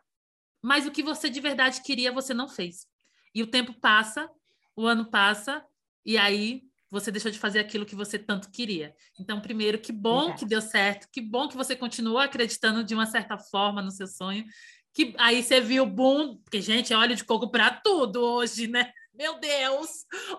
mas 0.62 0.86
o 0.86 0.92
que 0.92 1.02
você 1.02 1.30
de 1.30 1.40
verdade 1.40 1.82
queria 1.82 2.12
você 2.12 2.34
não 2.34 2.50
fez. 2.50 2.86
E 3.34 3.42
o 3.42 3.48
tempo 3.48 3.74
passa, 3.80 4.30
o 4.76 4.86
ano 4.86 5.10
passa, 5.10 5.66
e 6.06 6.18
aí 6.18 6.64
você 6.92 7.12
deixou 7.12 7.32
de 7.32 7.40
fazer 7.40 7.60
aquilo 7.60 7.86
que 7.86 7.96
você 7.96 8.20
tanto 8.20 8.50
queria. 8.50 8.96
Então, 9.20 9.42
primeiro, 9.42 9.80
que 9.80 9.92
bom 9.92 10.20
Verdade. 10.20 10.40
que 10.40 10.46
deu 10.46 10.62
certo, 10.62 11.08
que 11.12 11.22
bom 11.22 11.48
que 11.48 11.58
você 11.58 11.76
continuou 11.76 12.20
acreditando 12.20 12.84
de 12.84 12.94
uma 12.94 13.06
certa 13.06 13.38
forma 13.38 13.82
no 13.82 13.92
seu 13.92 14.08
sonho, 14.08 14.46
que 14.96 15.14
aí 15.18 15.44
você 15.44 15.60
viu 15.60 15.84
o 15.84 15.86
boom, 15.86 16.38
porque, 16.38 16.62
gente, 16.62 16.94
é 16.94 16.98
óleo 16.98 17.18
de 17.18 17.26
coco 17.26 17.52
para 17.52 17.70
tudo 17.70 18.22
hoje, 18.22 18.66
né? 18.66 18.94
Meu 19.14 19.38
Deus! 19.38 19.90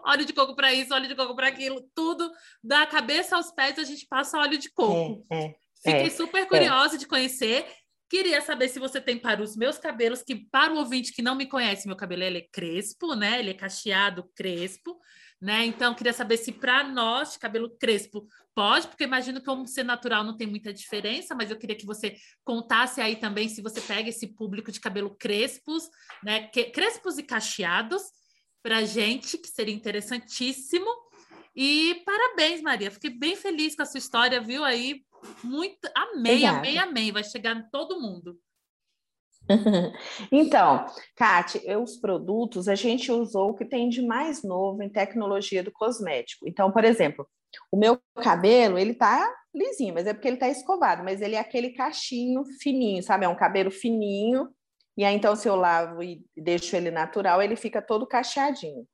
Óleo 0.03 0.25
de 0.25 0.33
coco 0.33 0.57
para 0.57 0.73
isso, 0.73 0.95
óleo 0.95 1.07
de 1.07 1.15
coco 1.15 1.37
para 1.37 1.49
aquilo, 1.49 1.87
tudo 1.95 2.31
da 2.65 2.87
cabeça 2.87 3.37
aos 3.37 3.53
pés 3.53 3.79
a 3.79 3.85
gente 3.85 4.07
passa 4.09 4.39
óleo 4.39 4.57
de 4.57 4.73
coco. 4.73 5.27
É, 5.31 5.45
é, 5.45 5.55
Fiquei 5.77 6.07
é, 6.07 6.11
super 6.11 6.49
curiosa 6.49 6.97
de 6.97 7.07
conhecer. 7.07 7.67
Queria 8.09 8.41
saber 8.41 8.69
se 8.69 8.79
você 8.79 8.99
tem 8.99 9.19
para 9.19 9.43
os 9.43 9.57
meus 9.57 9.77
cabelos, 9.77 10.23
que 10.23 10.35
para 10.35 10.73
o 10.73 10.79
ouvinte 10.79 11.13
que 11.13 11.21
não 11.21 11.35
me 11.35 11.47
conhece, 11.47 11.87
meu 11.87 11.97
cabelo 11.97 12.23
ele 12.23 12.39
é 12.39 12.47
crespo, 12.51 13.15
né? 13.15 13.39
Ele 13.39 13.51
é 13.51 13.55
cacheado, 13.55 14.31
crespo 14.35 14.99
né? 15.41 15.65
Então, 15.67 15.95
queria 15.95 16.13
saber 16.13 16.37
se 16.37 16.53
para 16.53 16.85
nós, 16.85 17.33
de 17.33 17.39
cabelo 17.39 17.71
crespo, 17.79 18.27
pode, 18.55 18.89
porque 18.89 19.05
imagino 19.05 19.39
que 19.41 19.47
como 19.47 19.67
ser 19.67 19.85
natural 19.85 20.25
não 20.25 20.37
tem 20.37 20.47
muita 20.47 20.73
diferença, 20.73 21.35
mas 21.35 21.51
eu 21.51 21.59
queria 21.59 21.77
que 21.77 21.85
você 21.85 22.17
contasse 22.43 23.01
aí 23.01 23.17
também 23.17 23.49
se 23.49 23.61
você 23.61 23.81
pega 23.81 24.09
esse 24.09 24.27
público 24.29 24.73
de 24.73 24.81
cabelo 24.81 25.15
crespos, 25.15 25.91
né? 26.23 26.49
Crespos 26.49 27.19
e 27.19 27.23
cacheados, 27.23 28.03
para 28.63 28.85
gente, 28.85 29.39
que 29.39 29.49
seria 29.49 29.75
interessantíssimo. 29.75 30.89
E 31.55 32.03
parabéns, 32.05 32.61
Maria. 32.61 32.91
Fiquei 32.91 33.11
bem 33.11 33.37
feliz 33.37 33.77
com 33.77 33.83
a 33.83 33.87
sua 33.87 33.99
história, 33.99 34.41
viu? 34.41 34.65
Aí, 34.65 35.05
muito. 35.43 35.89
Amei, 35.95 36.33
Obrigada. 36.33 36.59
amei, 36.59 36.79
amei. 36.79 37.13
Vai 37.13 37.25
chegar 37.25 37.57
em 37.57 37.71
todo 37.71 38.01
mundo. 38.01 38.39
Então, 40.33 40.87
Kate, 41.15 41.61
os 41.77 41.97
produtos 41.97 42.69
a 42.69 42.75
gente 42.75 43.11
usou 43.13 43.51
o 43.51 43.55
que 43.55 43.65
tem 43.65 43.89
de 43.89 44.03
mais 44.03 44.43
novo 44.43 44.83
em 44.83 44.89
tecnologia 44.89 45.63
do 45.63 45.73
cosmético. 45.73 46.49
Então, 46.49 46.71
por 46.71 46.85
exemplo, 46.85 47.27
o 47.71 47.77
meu 47.77 47.99
cabelo, 48.17 48.79
ele 48.79 48.95
tá 48.95 49.33
lisinho, 49.55 49.95
mas 49.95 50.07
é 50.07 50.13
porque 50.13 50.29
ele 50.29 50.37
tá 50.37 50.49
escovado, 50.49 51.03
mas 51.03 51.21
ele 51.21 51.35
é 51.35 51.39
aquele 51.39 51.71
cachinho 51.71 52.45
fininho, 52.61 53.03
sabe? 53.03 53.25
É 53.25 53.29
um 53.29 53.37
cabelo 53.37 53.71
fininho 53.71 54.49
E 54.97 55.05
aí, 55.05 55.15
então, 55.15 55.37
se 55.37 55.49
eu 55.49 55.57
lavo 55.57 56.03
e 56.03 56.25
deixo 56.37 56.77
ele 56.77 56.91
natural, 56.91 57.43
ele 57.43 57.57
fica 57.57 57.83
todo 57.83 58.07
cacheadinho. 58.07 58.87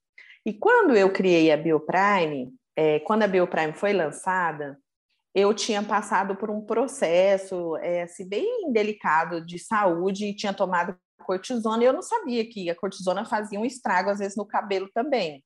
E 0.45 0.53
quando 0.53 0.97
eu 0.97 1.13
criei 1.13 1.53
a 1.53 1.57
Bioprime, 1.57 2.53
é, 2.77 2.99
quando 3.01 3.23
a 3.23 3.29
Bioprime 3.29 3.73
foi 3.73 3.93
lançada, 3.93 4.79
eu 5.35 5.55
tinha 5.55 5.83
passado 5.83 6.37
por 6.37 6.51
um 6.51 6.61
processo 6.61 7.77
é, 7.79 8.03
assim, 8.03 8.29
bem 8.29 8.73
delicado 8.73 9.45
de 9.45 9.59
saúde 9.59 10.27
e 10.27 10.37
tinha 10.37 10.53
tomado 10.53 10.97
cortisona 11.25 11.83
e 11.83 11.87
eu 11.87 11.93
não 11.93 12.03
sabia 12.03 12.45
que 12.49 12.69
a 12.69 12.75
cortisona 12.75 13.25
fazia 13.25 13.59
um 13.59 13.65
estrago, 13.65 14.11
às 14.11 14.19
vezes, 14.19 14.37
no 14.37 14.47
cabelo 14.47 14.89
também. 14.93 15.43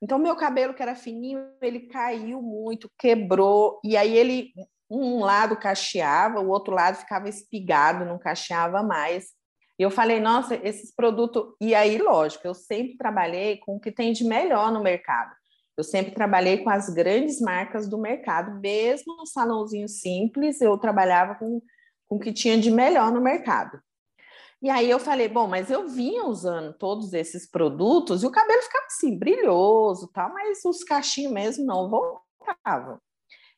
Então, 0.00 0.18
meu 0.18 0.36
cabelo, 0.36 0.74
que 0.74 0.82
era 0.82 0.94
fininho, 0.94 1.40
ele 1.60 1.80
caiu 1.80 2.42
muito, 2.42 2.90
quebrou, 2.98 3.80
e 3.82 3.96
aí 3.96 4.16
ele, 4.16 4.52
um 4.90 5.20
lado 5.20 5.56
cacheava, 5.56 6.40
o 6.40 6.48
outro 6.48 6.74
lado 6.74 6.96
ficava 6.96 7.28
espigado, 7.28 8.04
não 8.04 8.18
cacheava 8.18 8.82
mais. 8.82 9.28
E 9.78 9.82
eu 9.82 9.90
falei, 9.90 10.20
nossa, 10.20 10.54
esses 10.62 10.94
produtos. 10.94 11.54
E 11.60 11.74
aí, 11.74 11.98
lógico, 11.98 12.46
eu 12.46 12.54
sempre 12.54 12.96
trabalhei 12.96 13.58
com 13.58 13.76
o 13.76 13.80
que 13.80 13.92
tem 13.92 14.12
de 14.12 14.24
melhor 14.24 14.70
no 14.72 14.82
mercado. 14.82 15.34
Eu 15.76 15.84
sempre 15.84 16.12
trabalhei 16.12 16.58
com 16.58 16.70
as 16.70 16.88
grandes 16.88 17.40
marcas 17.40 17.88
do 17.88 17.98
mercado, 17.98 18.60
mesmo 18.60 19.16
no 19.16 19.26
salãozinho 19.26 19.88
simples, 19.88 20.60
eu 20.60 20.76
trabalhava 20.78 21.34
com, 21.34 21.60
com 22.08 22.16
o 22.16 22.18
que 22.18 22.32
tinha 22.32 22.58
de 22.58 22.70
melhor 22.70 23.12
no 23.12 23.20
mercado. 23.20 23.78
E 24.62 24.70
aí 24.70 24.90
eu 24.90 24.98
falei, 24.98 25.28
bom, 25.28 25.46
mas 25.46 25.70
eu 25.70 25.86
vinha 25.86 26.24
usando 26.24 26.72
todos 26.72 27.12
esses 27.12 27.48
produtos 27.48 28.22
e 28.22 28.26
o 28.26 28.30
cabelo 28.30 28.62
ficava 28.62 28.86
assim, 28.86 29.18
brilhoso, 29.18 30.10
tal, 30.12 30.32
mas 30.32 30.64
os 30.64 30.82
cachinhos 30.82 31.32
mesmo 31.32 31.66
não 31.66 31.90
voltavam. 31.90 32.98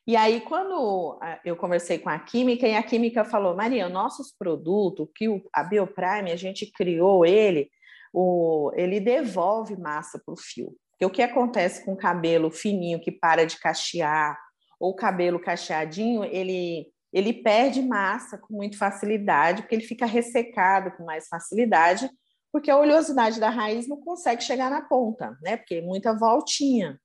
E 0.05 0.15
aí, 0.15 0.41
quando 0.41 1.19
eu 1.45 1.55
conversei 1.55 1.99
com 1.99 2.09
a 2.09 2.17
química, 2.17 2.67
e 2.67 2.75
a 2.75 2.81
química 2.81 3.23
falou, 3.23 3.55
Maria, 3.55 3.87
nossos 3.87 4.31
produtos, 4.31 5.07
que 5.15 5.27
a 5.53 5.63
Bioprime, 5.63 6.31
a 6.31 6.35
gente 6.35 6.65
criou 6.71 7.25
ele, 7.25 7.69
o, 8.11 8.71
ele 8.75 8.99
devolve 8.99 9.77
massa 9.77 10.19
para 10.25 10.33
o 10.33 10.37
fio. 10.37 10.75
Porque 10.99 11.05
o 11.05 11.09
que 11.09 11.21
acontece 11.21 11.85
com 11.85 11.93
o 11.93 11.97
cabelo 11.97 12.51
fininho 12.51 12.99
que 12.99 13.09
para 13.09 13.45
de 13.45 13.57
cachear, 13.57 14.37
ou 14.77 14.93
cabelo 14.93 15.39
cacheadinho, 15.39 16.25
ele, 16.25 16.87
ele 17.13 17.31
perde 17.31 17.81
massa 17.81 18.37
com 18.37 18.53
muita 18.53 18.77
facilidade, 18.77 19.61
porque 19.61 19.75
ele 19.75 19.85
fica 19.85 20.05
ressecado 20.05 20.91
com 20.97 21.05
mais 21.05 21.29
facilidade, 21.29 22.09
porque 22.51 22.69
a 22.69 22.77
oleosidade 22.77 23.39
da 23.39 23.49
raiz 23.49 23.87
não 23.87 23.95
consegue 24.01 24.43
chegar 24.43 24.69
na 24.69 24.81
ponta, 24.81 25.37
né? 25.41 25.55
Porque 25.55 25.75
é 25.75 25.81
muita 25.81 26.13
voltinha. 26.13 26.99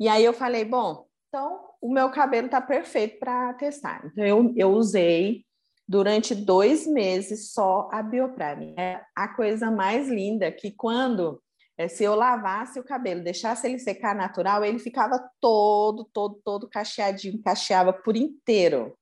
E 0.00 0.08
aí 0.08 0.24
eu 0.24 0.32
falei, 0.32 0.64
bom, 0.64 1.06
então 1.28 1.68
o 1.82 1.92
meu 1.92 2.10
cabelo 2.10 2.46
está 2.46 2.62
perfeito 2.62 3.18
para 3.18 3.52
testar. 3.54 4.06
Então, 4.06 4.24
eu, 4.24 4.54
eu 4.56 4.70
usei 4.70 5.44
durante 5.86 6.34
dois 6.34 6.86
meses 6.86 7.52
só 7.52 7.90
a 7.92 8.02
Bioprime. 8.02 8.74
É 8.78 9.02
a 9.14 9.28
coisa 9.28 9.70
mais 9.70 10.08
linda 10.08 10.50
que 10.50 10.70
quando 10.70 11.42
é, 11.78 11.86
se 11.86 12.02
eu 12.02 12.16
lavasse 12.16 12.80
o 12.80 12.84
cabelo, 12.84 13.22
deixasse 13.22 13.66
ele 13.66 13.78
secar 13.78 14.14
natural, 14.14 14.64
ele 14.64 14.80
ficava 14.80 15.30
todo, 15.40 16.04
todo, 16.12 16.40
todo 16.44 16.68
cacheadinho, 16.68 17.40
cacheava 17.40 17.92
por 17.92 18.16
inteiro. 18.16 18.98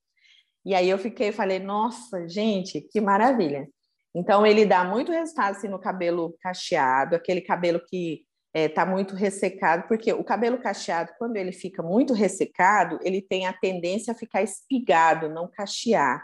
E 0.62 0.74
aí 0.74 0.90
eu 0.90 0.98
fiquei, 0.98 1.32
falei, 1.32 1.58
nossa, 1.58 2.28
gente, 2.28 2.82
que 2.82 3.00
maravilha. 3.00 3.66
Então 4.14 4.46
ele 4.46 4.66
dá 4.66 4.84
muito 4.84 5.10
resultado 5.10 5.56
assim, 5.56 5.68
no 5.68 5.78
cabelo 5.78 6.36
cacheado, 6.42 7.16
aquele 7.16 7.40
cabelo 7.40 7.80
que 7.88 8.26
está 8.54 8.60
é, 8.60 8.68
tá 8.68 8.86
muito 8.86 9.14
ressecado, 9.14 9.86
porque 9.88 10.12
o 10.12 10.24
cabelo 10.24 10.58
cacheado, 10.58 11.12
quando 11.18 11.36
ele 11.36 11.52
fica 11.52 11.82
muito 11.82 12.12
ressecado, 12.12 12.98
ele 13.02 13.22
tem 13.22 13.46
a 13.46 13.52
tendência 13.54 14.12
a 14.12 14.16
ficar 14.16 14.42
espigado, 14.42 15.30
não 15.30 15.48
cachear. 15.50 16.22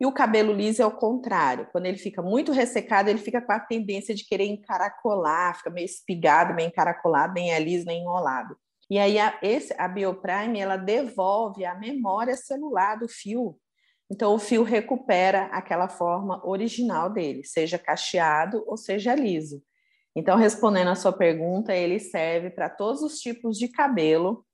E 0.00 0.06
o 0.06 0.12
cabelo 0.12 0.52
liso 0.52 0.82
é 0.82 0.86
o 0.86 0.96
contrário, 0.96 1.68
quando 1.70 1.86
ele 1.86 1.98
fica 1.98 2.20
muito 2.20 2.50
ressecado, 2.50 3.08
ele 3.08 3.18
fica 3.18 3.40
com 3.40 3.52
a 3.52 3.60
tendência 3.60 4.14
de 4.14 4.26
querer 4.26 4.46
encaracolar, 4.46 5.56
fica 5.56 5.70
meio 5.70 5.84
espigado, 5.84 6.54
meio 6.54 6.68
encaracolado, 6.68 7.34
nem 7.34 7.52
é 7.52 7.60
liso, 7.60 7.86
nem 7.86 8.02
enrolado. 8.02 8.56
E 8.90 8.98
aí 8.98 9.18
a, 9.18 9.38
esse, 9.42 9.74
a 9.78 9.88
Bioprime, 9.88 10.58
ela 10.58 10.76
devolve 10.76 11.64
a 11.64 11.74
memória 11.74 12.36
celular 12.36 12.96
do 12.96 13.08
fio. 13.08 13.56
Então 14.10 14.34
o 14.34 14.38
fio 14.38 14.62
recupera 14.62 15.44
aquela 15.46 15.88
forma 15.88 16.46
original 16.46 17.08
dele, 17.08 17.44
seja 17.44 17.78
cacheado 17.78 18.62
ou 18.66 18.76
seja 18.76 19.14
liso. 19.14 19.62
Então, 20.16 20.36
respondendo 20.36 20.88
a 20.88 20.94
sua 20.94 21.12
pergunta, 21.12 21.74
ele 21.74 21.98
serve 21.98 22.50
para 22.50 22.68
todos 22.68 23.02
os 23.02 23.18
tipos 23.18 23.58
de 23.58 23.66
cabelo, 23.66 24.46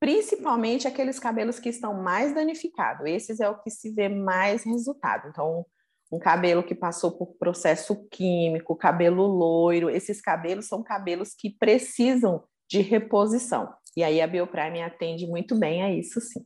principalmente 0.00 0.88
aqueles 0.88 1.18
cabelos 1.18 1.60
que 1.60 1.68
estão 1.68 2.02
mais 2.02 2.34
danificados. 2.34 3.06
Esses 3.06 3.38
é 3.38 3.48
o 3.48 3.60
que 3.60 3.70
se 3.70 3.90
vê 3.90 4.08
mais 4.08 4.64
resultado. 4.64 5.28
Então, 5.28 5.66
um 6.10 6.18
cabelo 6.18 6.64
que 6.64 6.74
passou 6.74 7.12
por 7.12 7.36
processo 7.36 8.08
químico, 8.08 8.74
cabelo 8.74 9.26
loiro, 9.26 9.90
esses 9.90 10.20
cabelos 10.20 10.66
são 10.66 10.82
cabelos 10.82 11.34
que 11.34 11.50
precisam 11.50 12.42
de 12.68 12.80
reposição. 12.80 13.72
E 13.96 14.02
aí 14.02 14.20
a 14.20 14.26
Bioprime 14.26 14.82
atende 14.82 15.26
muito 15.26 15.54
bem 15.56 15.82
a 15.82 15.92
isso, 15.92 16.20
sim. 16.20 16.44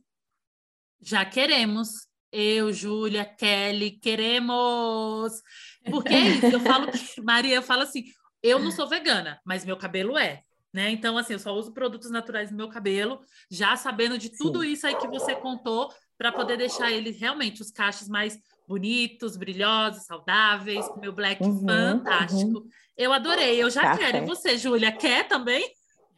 Já 1.01 1.23
queremos. 1.23 2.07
Eu, 2.31 2.73
Júlia, 2.73 3.23
Kelly, 3.23 3.91
queremos. 3.91 5.41
Porque 5.89 6.13
é 6.13 6.21
isso, 6.21 6.47
eu 6.47 6.59
falo, 6.59 6.87
Maria, 7.23 7.55
eu 7.55 7.63
falo 7.63 7.83
assim, 7.83 8.03
eu 8.43 8.59
não 8.59 8.71
sou 8.71 8.89
vegana, 8.89 9.39
mas 9.45 9.63
meu 9.63 9.77
cabelo 9.77 10.17
é. 10.17 10.43
Né? 10.75 10.91
Então, 10.91 11.17
assim, 11.17 11.31
eu 11.31 11.39
só 11.39 11.53
uso 11.53 11.71
produtos 11.71 12.11
naturais 12.11 12.51
no 12.51 12.57
meu 12.57 12.67
cabelo, 12.67 13.21
já 13.49 13.77
sabendo 13.77 14.17
de 14.17 14.29
tudo 14.29 14.61
Sim. 14.61 14.73
isso 14.73 14.85
aí 14.85 14.93
que 14.95 15.07
você 15.07 15.33
contou, 15.33 15.89
para 16.17 16.33
poder 16.33 16.57
deixar 16.57 16.91
ele 16.91 17.11
realmente 17.11 17.61
os 17.61 17.71
cachos 17.71 18.09
mais 18.09 18.37
bonitos, 18.67 19.37
brilhosos, 19.37 20.03
saudáveis, 20.03 20.85
com 20.89 20.99
meu 20.99 21.13
black 21.13 21.41
uhum, 21.41 21.65
fantástico. 21.65 22.59
Uhum. 22.59 22.67
Eu 22.97 23.13
adorei, 23.13 23.63
eu 23.63 23.69
já 23.69 23.83
tá 23.83 23.97
quero. 23.97 24.17
E 24.17 24.25
você, 24.25 24.57
Júlia, 24.57 24.91
quer 24.91 25.25
também? 25.29 25.65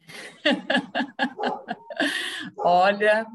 Olha, 2.58 3.28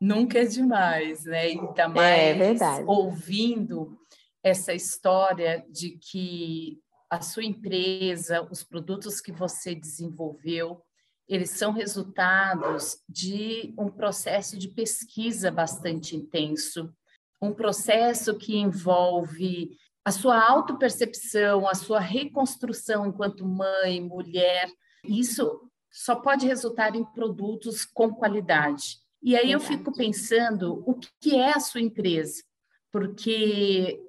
nunca 0.00 0.38
é 0.38 0.44
demais, 0.44 1.24
né? 1.24 1.40
Ainda 1.40 1.82
é 1.82 1.88
mais 1.88 2.60
é, 2.60 2.84
ouvindo 2.86 3.98
essa 4.44 4.72
história 4.72 5.64
de 5.68 5.98
que 5.98 6.78
a 7.10 7.20
sua 7.20 7.44
empresa, 7.44 8.46
os 8.50 8.62
produtos 8.62 9.20
que 9.20 9.32
você 9.32 9.74
desenvolveu, 9.74 10.82
eles 11.28 11.50
são 11.50 11.72
resultados 11.72 13.02
de 13.08 13.74
um 13.78 13.88
processo 13.88 14.58
de 14.58 14.68
pesquisa 14.68 15.50
bastante 15.50 16.16
intenso, 16.16 16.92
um 17.40 17.52
processo 17.52 18.36
que 18.36 18.56
envolve 18.56 19.76
a 20.04 20.10
sua 20.10 20.42
autopercepção, 20.42 21.68
a 21.68 21.74
sua 21.74 22.00
reconstrução 22.00 23.06
enquanto 23.06 23.46
mãe, 23.46 24.00
mulher. 24.00 24.70
Isso 25.04 25.70
só 25.90 26.16
pode 26.16 26.46
resultar 26.46 26.94
em 26.94 27.04
produtos 27.04 27.84
com 27.84 28.10
qualidade. 28.10 28.98
E 29.22 29.36
aí 29.36 29.52
eu 29.52 29.60
fico 29.60 29.92
pensando 29.92 30.82
o 30.86 30.98
que 31.20 31.36
é 31.36 31.52
a 31.54 31.60
sua 31.60 31.80
empresa, 31.80 32.42
porque 32.90 34.00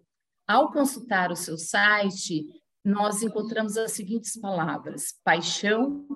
ao 0.47 0.71
consultar 0.71 1.31
o 1.31 1.35
seu 1.35 1.57
site, 1.57 2.58
nós 2.83 3.21
encontramos 3.21 3.77
as 3.77 3.91
seguintes 3.91 4.39
palavras: 4.39 5.13
paixão, 5.23 6.07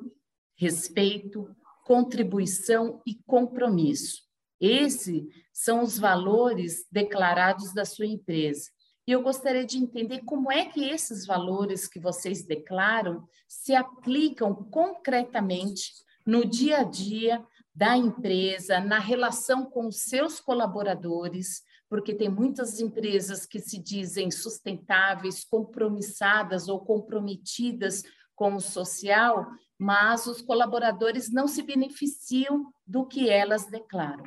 respeito, 0.55 1.49
contribuição 1.85 3.01
e 3.05 3.15
compromisso. 3.25 4.23
Esses 4.59 5.23
são 5.51 5.83
os 5.83 5.99
valores 5.99 6.85
declarados 6.91 7.73
da 7.73 7.83
sua 7.83 8.05
empresa. 8.05 8.69
E 9.05 9.11
eu 9.11 9.21
gostaria 9.21 9.65
de 9.65 9.77
entender 9.77 10.21
como 10.21 10.49
é 10.49 10.65
que 10.65 10.85
esses 10.85 11.25
valores 11.25 11.87
que 11.87 11.99
vocês 11.99 12.45
declaram 12.45 13.27
se 13.47 13.75
aplicam 13.75 14.55
concretamente 14.55 15.91
no 16.25 16.45
dia 16.45 16.79
a 16.79 16.83
dia 16.83 17.45
da 17.75 17.97
empresa, 17.97 18.79
na 18.79 18.99
relação 18.99 19.65
com 19.65 19.87
os 19.87 20.03
seus 20.03 20.39
colaboradores, 20.39 21.63
porque 21.93 22.15
tem 22.15 22.27
muitas 22.27 22.79
empresas 22.79 23.45
que 23.45 23.59
se 23.59 23.77
dizem 23.77 24.31
sustentáveis, 24.31 25.45
compromissadas 25.45 26.67
ou 26.67 26.83
comprometidas 26.83 28.01
com 28.33 28.55
o 28.55 28.59
social, 28.59 29.45
mas 29.77 30.25
os 30.25 30.41
colaboradores 30.41 31.31
não 31.31 31.47
se 31.47 31.61
beneficiam 31.61 32.73
do 32.83 33.05
que 33.05 33.29
elas 33.29 33.67
declaram. 33.67 34.23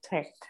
Certo. 0.00 0.46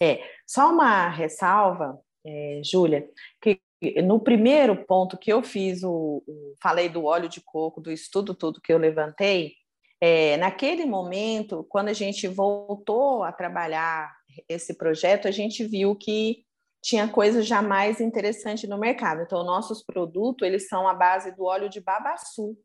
É, 0.00 0.22
só 0.46 0.70
uma 0.70 1.08
ressalva, 1.08 2.00
é, 2.24 2.60
Júlia, 2.64 3.10
que 3.42 3.60
no 4.04 4.20
primeiro 4.20 4.86
ponto 4.86 5.18
que 5.18 5.32
eu 5.32 5.42
fiz, 5.42 5.82
o, 5.82 6.22
o, 6.24 6.54
falei 6.62 6.88
do 6.88 7.04
óleo 7.04 7.28
de 7.28 7.40
coco, 7.40 7.80
do 7.80 7.90
estudo 7.90 8.32
todo 8.32 8.60
que 8.60 8.72
eu 8.72 8.78
levantei, 8.78 9.54
é, 10.00 10.36
naquele 10.36 10.84
momento, 10.84 11.64
quando 11.68 11.88
a 11.88 11.92
gente 11.92 12.28
voltou 12.28 13.22
a 13.22 13.32
trabalhar 13.32 14.14
esse 14.48 14.76
projeto, 14.76 15.26
a 15.26 15.30
gente 15.30 15.64
viu 15.64 15.94
que 15.96 16.44
tinha 16.82 17.08
coisas 17.08 17.46
já 17.46 17.62
mais 17.62 18.00
interessantes 18.00 18.68
no 18.68 18.78
mercado. 18.78 19.22
Então, 19.22 19.42
nossos 19.42 19.82
produtos, 19.82 20.46
eles 20.46 20.68
são 20.68 20.86
a 20.86 20.94
base 20.94 21.34
do 21.34 21.44
óleo 21.44 21.68
de 21.68 21.80
babaçu. 21.80 22.56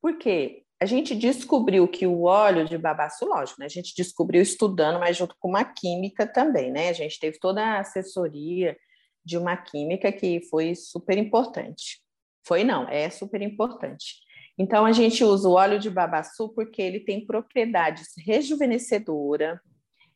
Por 0.00 0.18
quê? 0.18 0.62
A 0.80 0.86
gente 0.86 1.14
descobriu 1.14 1.88
que 1.88 2.06
o 2.06 2.24
óleo 2.24 2.66
de 2.66 2.76
babaçu, 2.76 3.24
lógico, 3.24 3.60
né? 3.60 3.66
A 3.66 3.70
gente 3.70 3.94
descobriu 3.96 4.42
estudando, 4.42 5.00
mas 5.00 5.16
junto 5.16 5.34
com 5.38 5.48
uma 5.48 5.64
química 5.64 6.26
também, 6.26 6.70
né? 6.70 6.90
A 6.90 6.92
gente 6.92 7.18
teve 7.18 7.38
toda 7.38 7.64
a 7.64 7.80
assessoria 7.80 8.76
de 9.24 9.38
uma 9.38 9.56
química 9.56 10.12
que 10.12 10.42
foi 10.50 10.74
super 10.74 11.16
importante. 11.16 12.02
Foi 12.46 12.62
não, 12.62 12.86
é 12.88 13.08
super 13.08 13.40
importante. 13.40 14.23
Então 14.58 14.84
a 14.84 14.92
gente 14.92 15.24
usa 15.24 15.48
o 15.48 15.52
óleo 15.52 15.78
de 15.78 15.90
babaçu 15.90 16.48
porque 16.50 16.80
ele 16.80 17.00
tem 17.00 17.26
propriedades 17.26 18.08
rejuvenescedora 18.24 19.60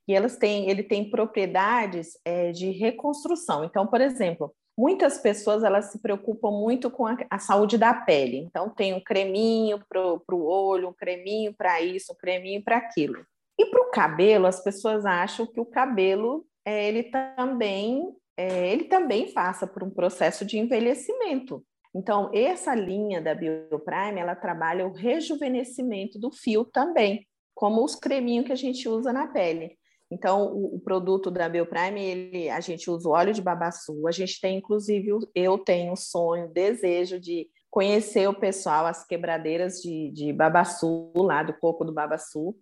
e 0.07 0.14
elas 0.14 0.37
têm, 0.37 0.70
ele 0.70 0.83
tem 0.83 1.11
propriedades 1.11 2.18
é, 2.24 2.51
de 2.51 2.70
reconstrução. 2.70 3.64
Então, 3.64 3.87
por 3.87 4.01
exemplo, 4.01 4.55
muitas 4.77 5.18
pessoas 5.18 5.62
elas 5.62 5.92
se 5.92 6.01
preocupam 6.01 6.51
muito 6.51 6.90
com 6.90 7.07
a, 7.07 7.16
a 7.29 7.38
saúde 7.38 7.77
da 7.77 7.92
pele. 7.92 8.38
Então, 8.38 8.70
tem 8.70 8.94
um 8.94 9.01
creminho 9.01 9.83
para 9.87 10.01
o 10.01 10.46
olho, 10.46 10.88
um 10.88 10.94
creminho 10.94 11.53
para 11.53 11.83
isso, 11.83 12.12
um 12.12 12.16
creminho 12.16 12.62
para 12.64 12.79
aquilo. 12.79 13.22
E 13.59 13.66
para 13.66 13.83
o 13.83 13.90
cabelo, 13.90 14.46
as 14.46 14.62
pessoas 14.62 15.05
acham 15.05 15.46
que 15.46 15.61
o 15.61 15.66
cabelo 15.66 16.46
é, 16.64 16.88
ele 16.88 17.03
também 17.05 18.14
é, 18.38 18.72
ele 18.72 18.85
também 18.85 19.33
passa 19.33 19.66
por 19.66 19.83
um 19.83 19.90
processo 19.90 20.44
de 20.44 20.59
envelhecimento. 20.59 21.64
Então, 21.94 22.31
essa 22.35 22.74
linha 22.74 23.20
da 23.20 23.35
Bioprime, 23.35 24.20
ela 24.20 24.35
trabalha 24.35 24.87
o 24.87 24.92
rejuvenescimento 24.92 26.18
do 26.18 26.31
fio 26.31 26.64
também, 26.64 27.27
como 27.55 27.85
os 27.85 27.94
creminhos 27.94 28.46
que 28.46 28.53
a 28.53 28.57
gente 28.57 28.88
usa 28.88 29.12
na 29.12 29.27
pele. 29.27 29.77
Então, 30.11 30.53
o, 30.53 30.77
o, 30.77 30.81
produto 30.81 31.31
da 31.31 31.48
Bioprime, 31.48 32.01
ele, 32.01 32.48
a 32.48 32.61
gente 32.61 32.90
usa 32.90 33.09
o 33.09 33.12
óleo 33.12 33.33
de 33.33 33.42
babaçu, 33.42 34.07
a 34.07 34.11
gente 34.11 34.40
tem, 34.40 34.59
inclusive, 34.59 35.09
eu 35.35 35.59
tenho 35.59 35.94
sonho, 35.96 36.48
desejo 36.48 37.20
de 37.20 37.46
conhecer 37.70 38.27
o 38.29 38.35
pessoal, 38.35 38.87
as 38.87 39.07
quebradeiras 39.07 39.83
de, 39.83 40.11
de 40.12 40.33
babaçu, 40.33 41.12
lá 41.14 41.42
do 41.42 41.53
coco 41.53 41.85
do 41.85 41.92
babaçu, 41.92 42.57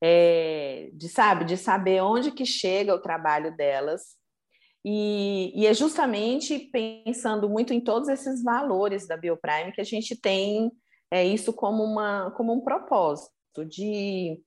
é, 0.00 0.90
de, 0.92 1.08
sabe, 1.08 1.44
de 1.44 1.56
saber 1.56 2.00
onde 2.02 2.30
que 2.30 2.46
chega 2.46 2.94
o 2.94 3.00
trabalho 3.00 3.56
delas, 3.56 4.16
e, 4.84 5.50
e, 5.54 5.66
é 5.66 5.72
justamente 5.72 6.58
pensando 6.58 7.48
muito 7.48 7.72
em 7.72 7.80
todos 7.80 8.08
esses 8.08 8.42
valores 8.42 9.06
da 9.06 9.16
Bioprime 9.16 9.72
que 9.72 9.80
a 9.80 9.84
gente 9.84 10.14
tem 10.14 10.70
é, 11.10 11.24
isso 11.24 11.54
como, 11.54 11.82
uma, 11.82 12.30
como 12.32 12.52
um 12.52 12.60
propósito 12.60 13.64
de. 13.66 14.38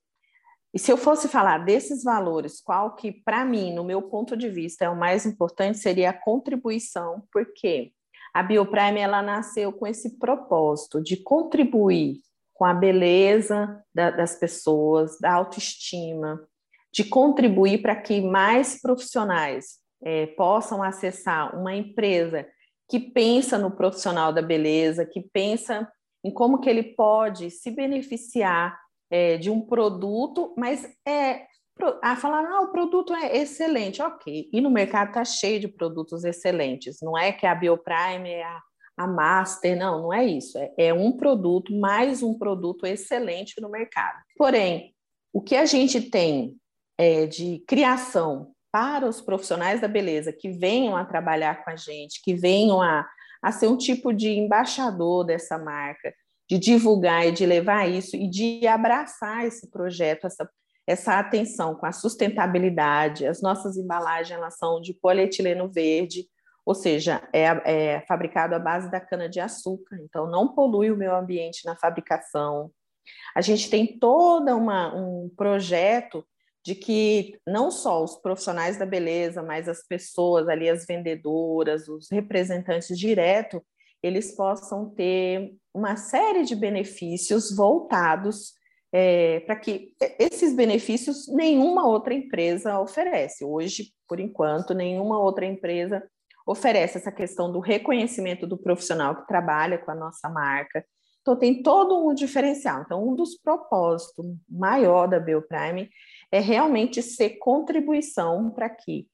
E 0.74 0.78
se 0.78 0.92
eu 0.92 0.98
fosse 0.98 1.28
falar 1.28 1.60
desses 1.60 2.04
valores, 2.04 2.62
qual 2.62 2.96
que, 2.96 3.12
para 3.12 3.44
mim, 3.44 3.74
no 3.74 3.84
meu 3.84 4.02
ponto 4.04 4.38
de 4.38 4.48
vista, 4.48 4.86
é 4.86 4.90
o 4.90 4.96
mais 4.96 5.26
importante, 5.26 5.80
seria 5.80 6.12
a 6.12 6.14
contribuição, 6.22 7.24
porque 7.32 7.92
a 8.32 8.44
Bioprime 8.44 9.00
ela 9.00 9.24
nasceu 9.24 9.74
com 9.74 9.88
esse 9.88 10.20
propósito 10.20 11.02
de 11.02 11.18
contribuir 11.18 12.18
com 12.54 12.66
a 12.66 12.74
beleza 12.74 13.84
da, 13.94 14.12
das 14.12 14.36
pessoas, 14.36 15.18
da 15.20 15.34
autoestima, 15.34 16.48
de 16.94 17.04
contribuir 17.06 17.82
para 17.82 17.96
que 17.96 18.22
mais 18.22 18.80
profissionais 18.80 19.80
é, 20.04 20.28
possam 20.28 20.84
acessar 20.84 21.60
uma 21.60 21.76
empresa 21.76 22.48
que 22.90 23.00
pensa 23.00 23.58
no 23.58 23.72
profissional 23.72 24.32
da 24.32 24.42
beleza, 24.42 25.06
que 25.06 25.22
pensa 25.22 25.92
em 26.24 26.32
como 26.32 26.60
que 26.60 26.70
ele 26.70 26.84
pode 26.84 27.52
se 27.52 27.72
beneficiar 27.72 28.78
é, 29.10 29.38
de 29.38 29.50
um 29.50 29.62
produto, 29.62 30.54
mas 30.58 30.88
é 31.06 31.46
a 32.02 32.16
falar, 32.16 32.44
ah, 32.46 32.62
o 32.62 32.72
produto 32.72 33.14
é 33.14 33.38
excelente, 33.38 34.02
ok. 34.02 34.50
E 34.52 34.62
no 34.62 34.70
mercado 34.70 35.10
está 35.10 35.24
cheio 35.24 35.60
de 35.60 35.68
produtos 35.68 36.24
excelentes. 36.24 36.98
Não 37.02 37.16
é 37.16 37.32
que 37.32 37.46
a 37.46 37.54
Bioprime 37.54 38.32
é 38.32 38.44
a, 38.44 38.60
a 38.98 39.08
Master, 39.08 39.78
não, 39.78 40.02
não 40.02 40.14
é 40.14 40.26
isso. 40.26 40.58
É, 40.58 40.74
é 40.78 40.94
um 40.94 41.12
produto, 41.12 41.74
mais 41.74 42.24
um 42.24 42.38
produto 42.38 42.86
excelente 42.88 43.62
no 43.62 43.70
mercado. 43.70 44.18
Porém, 44.36 44.96
o 45.32 45.40
que 45.40 45.56
a 45.56 45.66
gente 45.66 46.02
tem 46.02 46.58
é, 46.98 47.28
de 47.28 47.64
criação 47.68 48.54
para 48.78 49.08
os 49.08 49.20
profissionais 49.20 49.82
da 49.82 49.88
beleza 49.88 50.32
que 50.32 50.52
venham 50.52 50.96
a 50.96 51.04
trabalhar 51.04 51.64
com 51.64 51.72
a 51.72 51.76
gente, 51.76 52.22
que 52.22 52.36
venham 52.36 52.80
a, 52.80 53.10
a 53.42 53.52
ser 53.52 53.66
um 53.66 53.76
tipo 53.76 54.14
de 54.14 54.30
embaixador 54.30 55.26
dessa 55.26 55.58
marca, 55.58 56.14
de 56.48 56.60
divulgar 56.60 57.26
e 57.26 57.32
de 57.32 57.44
levar 57.44 57.90
isso 57.90 58.16
e 58.16 58.30
de 58.30 58.68
abraçar 58.68 59.48
esse 59.48 59.72
projeto, 59.72 60.28
essa, 60.28 60.48
essa 60.86 61.18
atenção 61.18 61.74
com 61.74 61.88
a 61.88 61.92
sustentabilidade. 61.92 63.26
As 63.26 63.42
nossas 63.42 63.78
embalagens 63.78 64.38
elas 64.38 64.60
são 64.60 64.80
de 64.80 64.94
polietileno 64.94 65.68
verde, 65.68 66.28
ou 66.64 66.76
seja, 66.76 67.28
é, 67.34 67.46
é 67.96 68.02
fabricado 68.02 68.54
à 68.54 68.60
base 68.60 68.92
da 68.92 69.00
cana-de-açúcar, 69.00 69.98
então 70.04 70.30
não 70.30 70.54
polui 70.54 70.92
o 70.92 70.96
meio 70.96 71.16
ambiente 71.16 71.66
na 71.66 71.76
fabricação. 71.76 72.70
A 73.34 73.42
gente 73.42 73.72
tem 73.72 73.98
uma, 74.04 74.96
um 74.96 75.32
projeto 75.36 76.24
de 76.68 76.76
que 76.76 77.40
não 77.48 77.72
só 77.72 78.04
os 78.04 78.18
profissionais 78.18 78.76
da 78.76 78.86
beleza, 78.86 79.42
mas 79.42 79.70
as 79.70 79.88
pessoas 79.88 80.50
ali, 80.50 80.68
as 80.70 80.86
vendedoras, 80.86 81.88
os 81.88 82.10
representantes 82.12 83.00
direto, 83.00 83.64
eles 84.04 84.36
possam 84.36 84.90
ter 84.90 85.56
uma 85.74 85.96
série 85.96 86.44
de 86.44 86.58
benefícios 86.58 87.56
voltados 87.56 88.52
é, 88.92 89.40
para 89.42 89.56
que 89.56 89.94
esses 90.20 90.54
benefícios 90.54 91.30
nenhuma 91.30 91.88
outra 91.88 92.14
empresa 92.14 92.78
oferece. 92.82 93.46
Hoje, 93.46 93.94
por 94.06 94.20
enquanto, 94.20 94.74
nenhuma 94.74 95.18
outra 95.18 95.46
empresa 95.46 96.04
oferece 96.46 96.98
essa 96.98 97.14
questão 97.14 97.50
do 97.50 97.62
reconhecimento 97.62 98.46
do 98.46 98.58
profissional 98.58 99.16
que 99.16 99.28
trabalha 99.28 99.78
com 99.78 99.92
a 99.92 99.96
nossa 99.96 100.28
marca. 100.28 100.86
Então, 101.22 101.38
tem 101.38 101.64
todo 101.64 102.06
um 102.06 102.14
diferencial. 102.14 102.82
Então, 102.82 103.08
um 103.08 103.16
dos 103.16 103.38
propósitos 103.38 104.26
maior 104.50 105.08
da 105.08 105.18
Bioprime 105.18 105.90
é 106.32 106.40
realmente 106.40 107.02
ser 107.02 107.38
contribuição 107.38 108.50
para 108.52 108.70
que 108.70 109.08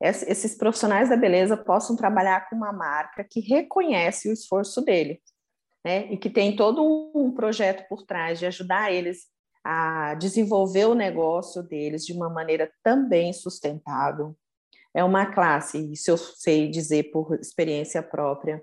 esses 0.00 0.56
profissionais 0.56 1.08
da 1.08 1.16
beleza 1.16 1.56
possam 1.56 1.96
trabalhar 1.96 2.48
com 2.48 2.56
uma 2.56 2.72
marca 2.72 3.24
que 3.24 3.40
reconhece 3.40 4.28
o 4.28 4.32
esforço 4.32 4.80
dele, 4.80 5.20
né? 5.84 6.06
E 6.12 6.16
que 6.16 6.30
tem 6.30 6.54
todo 6.54 7.10
um 7.14 7.32
projeto 7.32 7.86
por 7.88 8.04
trás 8.04 8.38
de 8.38 8.46
ajudar 8.46 8.92
eles 8.92 9.26
a 9.64 10.14
desenvolver 10.14 10.84
o 10.86 10.94
negócio 10.94 11.62
deles 11.64 12.06
de 12.06 12.12
uma 12.12 12.28
maneira 12.28 12.70
também 12.82 13.32
sustentável. 13.32 14.36
É 14.94 15.02
uma 15.02 15.26
classe, 15.26 15.92
isso 15.92 16.10
eu 16.10 16.16
sei 16.16 16.70
dizer 16.70 17.10
por 17.10 17.34
experiência 17.34 18.02
própria, 18.02 18.62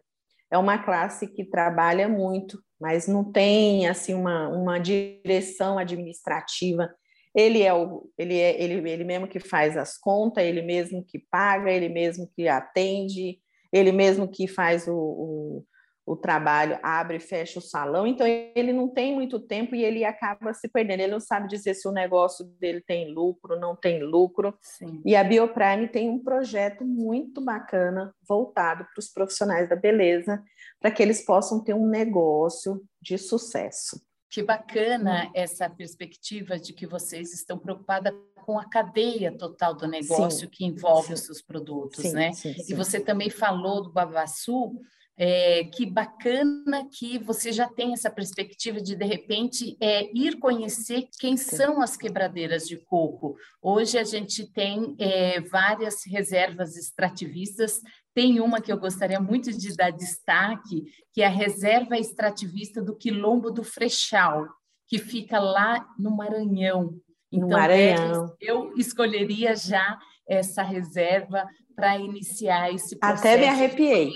é 0.50 0.58
uma 0.58 0.78
classe 0.78 1.28
que 1.28 1.44
trabalha 1.44 2.08
muito, 2.08 2.64
mas 2.80 3.08
não 3.08 3.30
tem 3.30 3.88
assim 3.88 4.14
uma, 4.14 4.48
uma 4.48 4.80
direção 4.80 5.78
administrativa 5.78 6.90
ele 7.36 7.62
é 7.62 7.74
o 7.74 8.10
ele 8.18 8.40
é 8.40 8.62
ele, 8.62 8.90
ele 8.90 9.04
mesmo 9.04 9.28
que 9.28 9.40
faz 9.40 9.76
as 9.76 9.98
contas, 9.98 10.44
ele 10.44 10.62
mesmo 10.62 11.04
que 11.04 11.20
paga, 11.20 11.70
ele 11.70 11.90
mesmo 11.90 12.30
que 12.34 12.48
atende, 12.48 13.40
ele 13.74 13.92
mesmo 13.92 14.26
que 14.26 14.48
faz 14.48 14.88
o, 14.88 14.96
o, 14.96 15.66
o 16.06 16.16
trabalho, 16.16 16.80
abre 16.82 17.18
e 17.18 17.20
fecha 17.20 17.60
o 17.60 17.62
salão. 17.62 18.08
Então 18.08 18.26
ele 18.26 18.72
não 18.72 18.88
tem 18.88 19.14
muito 19.14 19.38
tempo 19.38 19.76
e 19.76 19.84
ele 19.84 20.06
acaba 20.06 20.54
se 20.54 20.70
perdendo. 20.70 21.02
Ele 21.02 21.12
não 21.12 21.20
sabe 21.20 21.50
dizer 21.50 21.74
se 21.74 21.86
o 21.88 21.92
negócio 21.92 22.46
dele 22.58 22.80
tem 22.80 23.14
lucro, 23.14 23.60
não 23.60 23.76
tem 23.76 24.02
lucro. 24.02 24.58
Sim. 24.62 25.02
E 25.06 25.14
a 25.14 25.24
Bioprime 25.24 25.90
tem 25.90 26.10
um 26.10 26.24
projeto 26.24 26.86
muito 26.86 27.44
bacana 27.44 28.16
voltado 28.26 28.86
para 28.86 29.00
os 29.00 29.12
profissionais 29.12 29.68
da 29.68 29.76
beleza, 29.76 30.42
para 30.80 30.90
que 30.90 31.04
eles 31.04 31.26
possam 31.26 31.62
ter 31.62 31.74
um 31.74 31.88
negócio 31.88 32.82
de 33.02 33.18
sucesso. 33.18 34.00
Que 34.36 34.44
bacana 34.44 35.32
essa 35.34 35.70
perspectiva 35.70 36.60
de 36.60 36.74
que 36.74 36.86
vocês 36.86 37.34
estão 37.34 37.58
preocupadas 37.58 38.14
com 38.44 38.60
a 38.60 38.66
cadeia 38.66 39.32
total 39.32 39.74
do 39.74 39.88
negócio 39.88 40.42
sim, 40.42 40.50
que 40.50 40.66
envolve 40.66 41.08
sim. 41.08 41.14
os 41.14 41.20
seus 41.22 41.42
produtos, 41.42 42.02
sim, 42.02 42.12
né? 42.12 42.32
E 42.68 42.74
você 42.74 43.00
também 43.00 43.30
falou 43.30 43.82
do 43.82 43.94
Babaçu, 43.94 44.78
é, 45.18 45.64
que 45.64 45.86
bacana 45.86 46.86
que 46.92 47.18
você 47.18 47.54
já 47.54 47.70
tem 47.70 47.94
essa 47.94 48.10
perspectiva 48.10 48.82
de, 48.82 48.94
de 48.94 49.06
repente, 49.06 49.78
é, 49.80 50.12
ir 50.14 50.38
conhecer 50.38 51.08
quem 51.18 51.38
são 51.38 51.82
as 51.82 51.96
quebradeiras 51.96 52.68
de 52.68 52.76
coco. 52.76 53.38
Hoje 53.62 53.98
a 53.98 54.04
gente 54.04 54.52
tem 54.52 54.98
é, 55.00 55.40
várias 55.40 56.04
reservas 56.06 56.76
extrativistas 56.76 57.80
tem 58.16 58.40
uma 58.40 58.62
que 58.62 58.72
eu 58.72 58.80
gostaria 58.80 59.20
muito 59.20 59.52
de 59.52 59.76
dar 59.76 59.92
destaque, 59.92 60.86
que 61.14 61.22
é 61.22 61.26
a 61.26 61.30
reserva 61.30 61.98
extrativista 61.98 62.82
do 62.82 62.96
Quilombo 62.96 63.52
do 63.52 63.62
Frechal, 63.62 64.48
que 64.88 64.98
fica 64.98 65.38
lá 65.38 65.86
no 66.00 66.16
Maranhão. 66.16 66.98
Então, 67.30 67.50
no 67.50 67.58
Maranhão. 67.58 68.34
eu 68.40 68.74
escolheria 68.78 69.54
já 69.54 70.00
essa 70.26 70.64
reserva 70.64 71.46
para 71.76 71.98
iniciar 71.98 72.74
esse 72.74 72.98
processo 72.98 73.28
Até 73.28 73.38
me 73.38 73.48
arrepiei. 73.48 74.12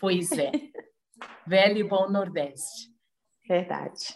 Pois 0.00 0.32
é. 0.32 0.50
Velho 1.46 1.78
e 1.78 1.84
bom 1.84 2.10
Nordeste. 2.10 2.92
Verdade. 3.48 4.12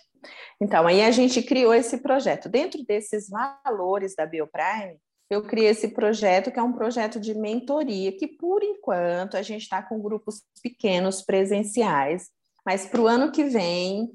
Então, 0.61 0.89
aí 0.89 1.03
a 1.03 1.11
gente 1.13 1.41
criou 1.41 1.73
esse 1.73 1.99
projeto. 2.03 2.49
Dentro 2.49 2.85
desses 2.85 3.29
valores 3.29 4.17
da 4.17 4.27
Bioprime, 4.27 4.99
eu 5.33 5.43
criei 5.43 5.69
esse 5.69 5.89
projeto, 5.89 6.51
que 6.51 6.59
é 6.59 6.63
um 6.63 6.73
projeto 6.73 7.21
de 7.21 7.35
mentoria, 7.35 8.13
que 8.17 8.27
por 8.27 8.63
enquanto 8.63 9.37
a 9.37 9.43
gente 9.43 9.63
está 9.63 9.83
com 9.83 10.01
grupos 10.01 10.43
pequenos 10.63 11.23
presenciais, 11.23 12.31
mas 12.65 12.87
para 12.87 13.01
o 13.01 13.07
ano 13.07 13.33
que 13.33 13.45
vem, 13.45 14.11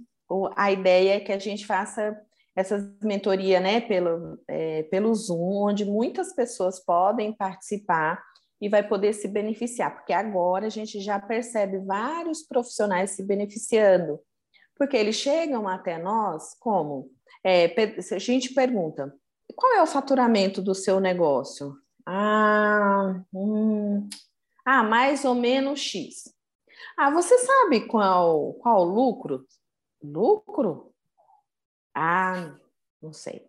a 0.55 0.71
ideia 0.71 1.15
é 1.15 1.19
que 1.19 1.31
a 1.31 1.39
gente 1.39 1.65
faça 1.65 2.17
essa 2.55 2.91
mentoria 3.03 3.59
né, 3.59 3.79
pelo, 3.79 4.39
é, 4.47 4.83
pelo 4.83 5.13
Zoom, 5.13 5.67
onde 5.67 5.85
muitas 5.85 6.33
pessoas 6.33 6.79
podem 6.83 7.31
participar 7.31 8.21
e 8.59 8.67
vai 8.67 8.81
poder 8.81 9.13
se 9.13 9.27
beneficiar, 9.27 9.93
porque 9.93 10.11
agora 10.11 10.65
a 10.65 10.69
gente 10.69 10.99
já 10.99 11.19
percebe 11.19 11.77
vários 11.77 12.41
profissionais 12.41 13.11
se 13.11 13.21
beneficiando, 13.21 14.19
porque 14.75 14.97
eles 14.97 15.15
chegam 15.15 15.67
até 15.67 15.99
nós 15.99 16.55
como? 16.59 17.11
É, 17.43 17.73
a 18.11 18.17
gente 18.17 18.53
pergunta, 18.53 19.13
qual 19.55 19.73
é 19.73 19.81
o 19.81 19.87
faturamento 19.87 20.61
do 20.61 20.75
seu 20.75 20.99
negócio? 20.99 21.75
Ah, 22.05 23.21
hum, 23.33 24.07
ah, 24.65 24.83
mais 24.83 25.25
ou 25.25 25.35
menos 25.35 25.79
X. 25.79 26.33
Ah, 26.97 27.09
você 27.09 27.37
sabe 27.37 27.87
qual, 27.87 28.53
qual 28.55 28.83
lucro? 28.83 29.45
Lucro? 30.01 30.93
Ah, 31.93 32.55
não 33.01 33.11
sei. 33.13 33.47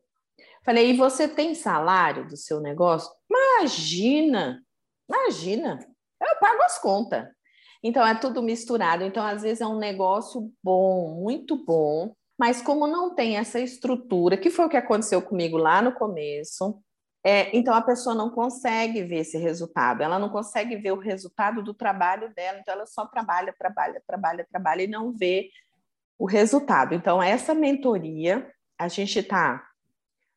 Falei, 0.64 0.90
e 0.90 0.96
você 0.96 1.28
tem 1.28 1.54
salário 1.54 2.26
do 2.28 2.36
seu 2.36 2.60
negócio? 2.60 3.10
Imagina, 3.30 4.62
imagina, 5.08 5.78
eu 6.20 6.38
pago 6.40 6.62
as 6.62 6.78
contas. 6.78 7.26
Então 7.82 8.06
é 8.06 8.14
tudo 8.14 8.42
misturado. 8.42 9.04
Então, 9.04 9.24
às 9.24 9.42
vezes, 9.42 9.60
é 9.60 9.66
um 9.66 9.78
negócio 9.78 10.52
bom, 10.62 11.14
muito 11.22 11.64
bom, 11.64 12.14
mas 12.38 12.62
como 12.62 12.86
não 12.86 13.14
tem 13.14 13.36
essa 13.36 13.58
estrutura, 13.58 14.36
que 14.36 14.50
foi 14.50 14.66
o 14.66 14.68
que 14.68 14.76
aconteceu 14.76 15.20
comigo 15.20 15.56
lá 15.56 15.82
no 15.82 15.92
começo, 15.92 16.80
é, 17.24 17.54
então 17.56 17.74
a 17.74 17.82
pessoa 17.82 18.14
não 18.14 18.30
consegue 18.30 19.02
ver 19.02 19.18
esse 19.18 19.36
resultado, 19.36 20.02
ela 20.02 20.18
não 20.18 20.28
consegue 20.28 20.76
ver 20.76 20.92
o 20.92 20.98
resultado 20.98 21.62
do 21.62 21.74
trabalho 21.74 22.32
dela, 22.34 22.58
então 22.60 22.72
ela 22.72 22.86
só 22.86 23.06
trabalha, 23.06 23.52
trabalha, 23.58 24.00
trabalha, 24.06 24.46
trabalha 24.48 24.82
e 24.82 24.86
não 24.86 25.12
vê 25.12 25.50
o 26.16 26.26
resultado. 26.26 26.94
Então, 26.94 27.22
essa 27.22 27.54
mentoria 27.54 28.50
a 28.78 28.86
gente 28.86 29.18
está 29.18 29.64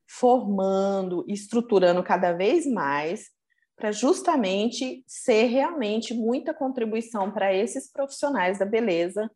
formando, 0.07 1.23
estruturando 1.27 2.03
cada 2.03 2.33
vez 2.33 2.65
mais 2.65 3.29
para 3.75 3.91
justamente 3.91 5.03
ser 5.07 5.45
realmente 5.45 6.13
muita 6.13 6.53
contribuição 6.53 7.31
para 7.31 7.53
esses 7.53 7.91
profissionais 7.91 8.59
da 8.59 8.65
beleza 8.65 9.29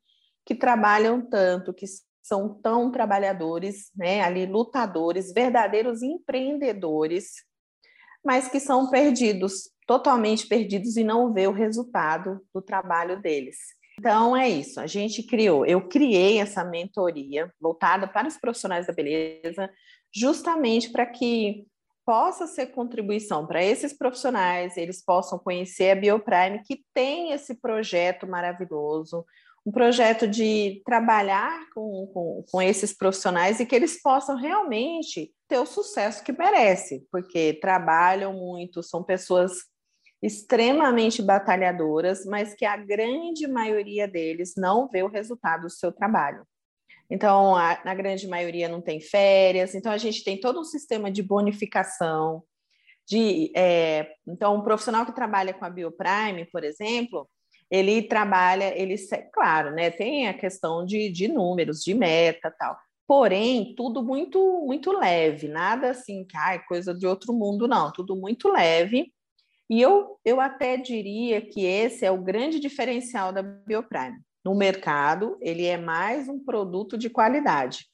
que 0.46 0.54
trabalham 0.54 1.22
tanto, 1.22 1.74
que 1.74 1.86
são 2.26 2.50
tão 2.50 2.92
trabalhadores, 2.92 3.92
né, 3.96 4.22
ali 4.22 4.48
lutadores, 4.48 5.32
verdadeiros 5.32 6.02
empreendedores, 6.02 7.44
mas 8.26 8.48
que 8.48 8.60
são 8.60 8.90
perdidos, 8.90 9.70
totalmente 9.86 10.48
perdidos 10.48 10.98
e 10.98 11.04
não 11.04 11.32
vê 11.32 11.46
o 11.46 11.52
resultado 11.52 12.42
do 12.52 12.64
trabalho 12.64 13.22
deles. 13.22 13.58
Então 14.00 14.36
é 14.36 14.50
isso, 14.50 14.80
a 14.80 14.88
gente 14.88 15.22
criou, 15.22 15.68
eu 15.68 15.88
criei 15.88 16.40
essa 16.40 16.66
mentoria 16.66 17.54
voltada 17.62 18.08
para 18.08 18.28
os 18.28 18.38
profissionais 18.38 18.88
da 18.88 18.94
beleza, 18.94 19.70
justamente 20.12 20.90
para 20.90 21.06
que 21.06 21.68
possa 22.04 22.48
ser 22.48 22.68
contribuição 22.68 23.46
para 23.46 23.64
esses 23.64 23.94
profissionais, 23.94 24.78
eles 24.78 25.04
possam 25.04 25.38
conhecer 25.38 25.92
a 25.92 25.96
Bioprime, 25.96 26.64
que 26.64 26.84
tem 26.92 27.34
esse 27.34 27.54
projeto 27.62 28.28
maravilhoso, 28.28 29.24
um 29.66 29.72
projeto 29.72 30.28
de 30.28 30.82
trabalhar 30.86 31.68
com, 31.74 32.08
com, 32.14 32.46
com, 32.52 32.62
esses 32.62 32.96
profissionais 32.96 33.60
e 33.60 33.66
que 33.66 33.76
eles 33.76 34.00
possam 34.02 34.38
realmente 34.38 35.34
ter 35.48 35.58
o 35.58 35.66
sucesso 35.66 36.24
que 36.24 36.32
merece, 36.32 37.06
porque 37.12 37.58
trabalham 37.60 38.34
muito, 38.34 38.84
são 38.84 39.04
pessoas 39.04 39.54
extremamente 40.22 41.22
batalhadoras, 41.22 42.26
mas 42.26 42.54
que 42.54 42.66
a 42.66 42.78
grande 42.78 43.48
maioria 43.48 44.08
deles 44.08 44.54
não 44.56 44.88
vê 44.88 45.02
o 45.02 45.10
resultado 45.10 45.64
do 45.64 45.70
seu 45.70 45.92
trabalho. 45.92 46.46
Então, 47.10 47.56
a, 47.56 47.80
na 47.84 47.94
grande 47.94 48.28
maioria 48.28 48.70
não 48.70 48.82
tem 48.82 49.00
férias, 49.00 49.76
então 49.76 49.92
a 49.92 49.98
gente 49.98 50.24
tem 50.24 50.40
todo 50.40 50.60
um 50.60 50.64
sistema 50.64 51.12
de 51.12 51.22
bonificação. 51.22 52.44
De, 53.08 53.52
é, 53.56 54.14
então, 54.28 54.56
um 54.56 54.64
profissional 54.64 55.06
que 55.06 55.14
trabalha 55.14 55.54
com 55.54 55.64
a 55.64 55.70
Bioprime, 55.70 56.46
por 56.52 56.64
exemplo, 56.64 57.30
ele 57.70 58.04
trabalha, 58.04 58.78
ele, 58.78 58.96
claro, 59.34 59.72
né, 59.72 59.90
tem 59.90 60.28
a 60.28 60.34
questão 60.34 60.86
de, 60.86 61.10
de 61.10 61.28
números, 61.28 61.84
de 61.84 61.94
meta 61.94 62.54
tal. 62.58 62.78
Porém, 63.08 63.76
tudo 63.76 64.04
muito 64.04 64.40
muito 64.66 64.92
leve, 64.92 65.48
nada 65.48 65.92
assim, 65.92 66.26
que 66.26 66.36
ah, 66.38 66.58
coisa 66.68 66.94
de 66.94 67.06
outro 67.06 67.34
mundo, 67.34 67.68
não, 67.68 67.92
tudo 67.92 68.16
muito 68.16 68.50
leve. 68.50 69.12
E 69.70 69.82
eu, 69.82 70.20
eu 70.24 70.40
até 70.40 70.78
diria 70.78 71.42
que 71.42 71.66
esse 71.66 72.06
é 72.06 72.12
o 72.12 72.22
grande 72.22 72.60
diferencial 72.60 73.32
da 73.32 73.42
Bioprime. 73.42 74.20
No 74.44 74.54
mercado, 74.56 75.38
ele 75.42 75.66
é 75.66 75.78
mais 75.78 76.30
um 76.30 76.44
produto 76.44 76.98
de 76.98 77.10
qualidade. 77.10 77.86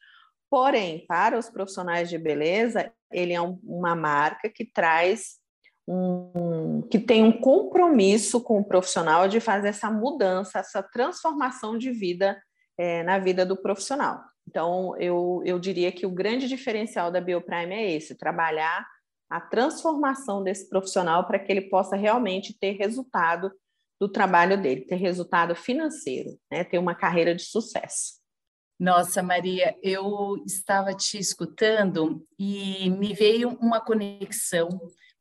Porém, 0.50 1.06
para 1.08 1.38
os 1.38 1.50
profissionais 1.50 2.10
de 2.10 2.18
beleza, 2.18 2.92
ele 3.10 3.32
é 3.32 3.42
um, 3.42 3.58
uma 3.64 3.96
marca 3.96 4.50
que 4.50 4.66
traz 4.66 5.41
que 6.90 7.00
tem 7.00 7.24
um 7.24 7.32
compromisso 7.32 8.42
com 8.42 8.60
o 8.60 8.64
profissional 8.64 9.28
de 9.28 9.40
fazer 9.40 9.70
essa 9.70 9.90
mudança, 9.90 10.60
essa 10.60 10.82
transformação 10.82 11.78
de 11.78 11.92
vida 11.92 12.42
é, 12.78 13.04
na 13.04 13.20
vida 13.20 13.46
do 13.46 13.58
profissional. 13.62 14.22
Então, 14.48 14.96
eu, 14.98 15.42
eu 15.46 15.60
diria 15.60 15.92
que 15.92 16.06
o 16.06 16.12
grande 16.12 16.48
diferencial 16.48 17.12
da 17.12 17.22
Bioprime 17.22 17.74
é 17.74 17.92
esse: 17.92 18.18
trabalhar 18.18 18.86
a 19.30 19.40
transformação 19.40 20.44
desse 20.44 20.68
profissional 20.68 21.26
para 21.26 21.40
que 21.40 21.52
ele 21.52 21.62
possa 21.70 21.96
realmente 21.96 22.58
ter 22.60 22.74
resultado 22.74 23.52
do 24.00 24.10
trabalho 24.10 24.62
dele, 24.62 24.82
ter 24.82 24.96
resultado 24.96 25.56
financeiro, 25.56 26.38
né? 26.52 26.64
ter 26.64 26.80
uma 26.80 26.96
carreira 26.96 27.36
de 27.36 27.44
sucesso. 27.44 28.20
Nossa, 28.80 29.22
Maria, 29.22 29.78
eu 29.84 30.44
estava 30.44 30.92
te 30.96 31.20
escutando 31.20 32.26
e 32.38 32.90
me 32.90 33.14
veio 33.14 33.50
uma 33.62 33.80
conexão 33.80 34.68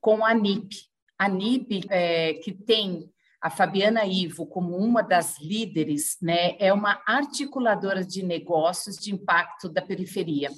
com 0.00 0.24
a 0.24 0.34
NIP. 0.34 0.76
A 1.18 1.28
NIP, 1.28 1.82
é, 1.90 2.34
que 2.34 2.52
tem 2.52 3.10
a 3.40 3.48
Fabiana 3.48 4.04
Ivo 4.04 4.46
como 4.46 4.76
uma 4.76 5.02
das 5.02 5.40
líderes, 5.40 6.16
né, 6.20 6.56
é 6.58 6.72
uma 6.72 7.02
articuladora 7.06 8.04
de 8.04 8.22
negócios 8.22 8.96
de 8.96 9.12
impacto 9.12 9.68
da 9.68 9.80
periferia. 9.80 10.50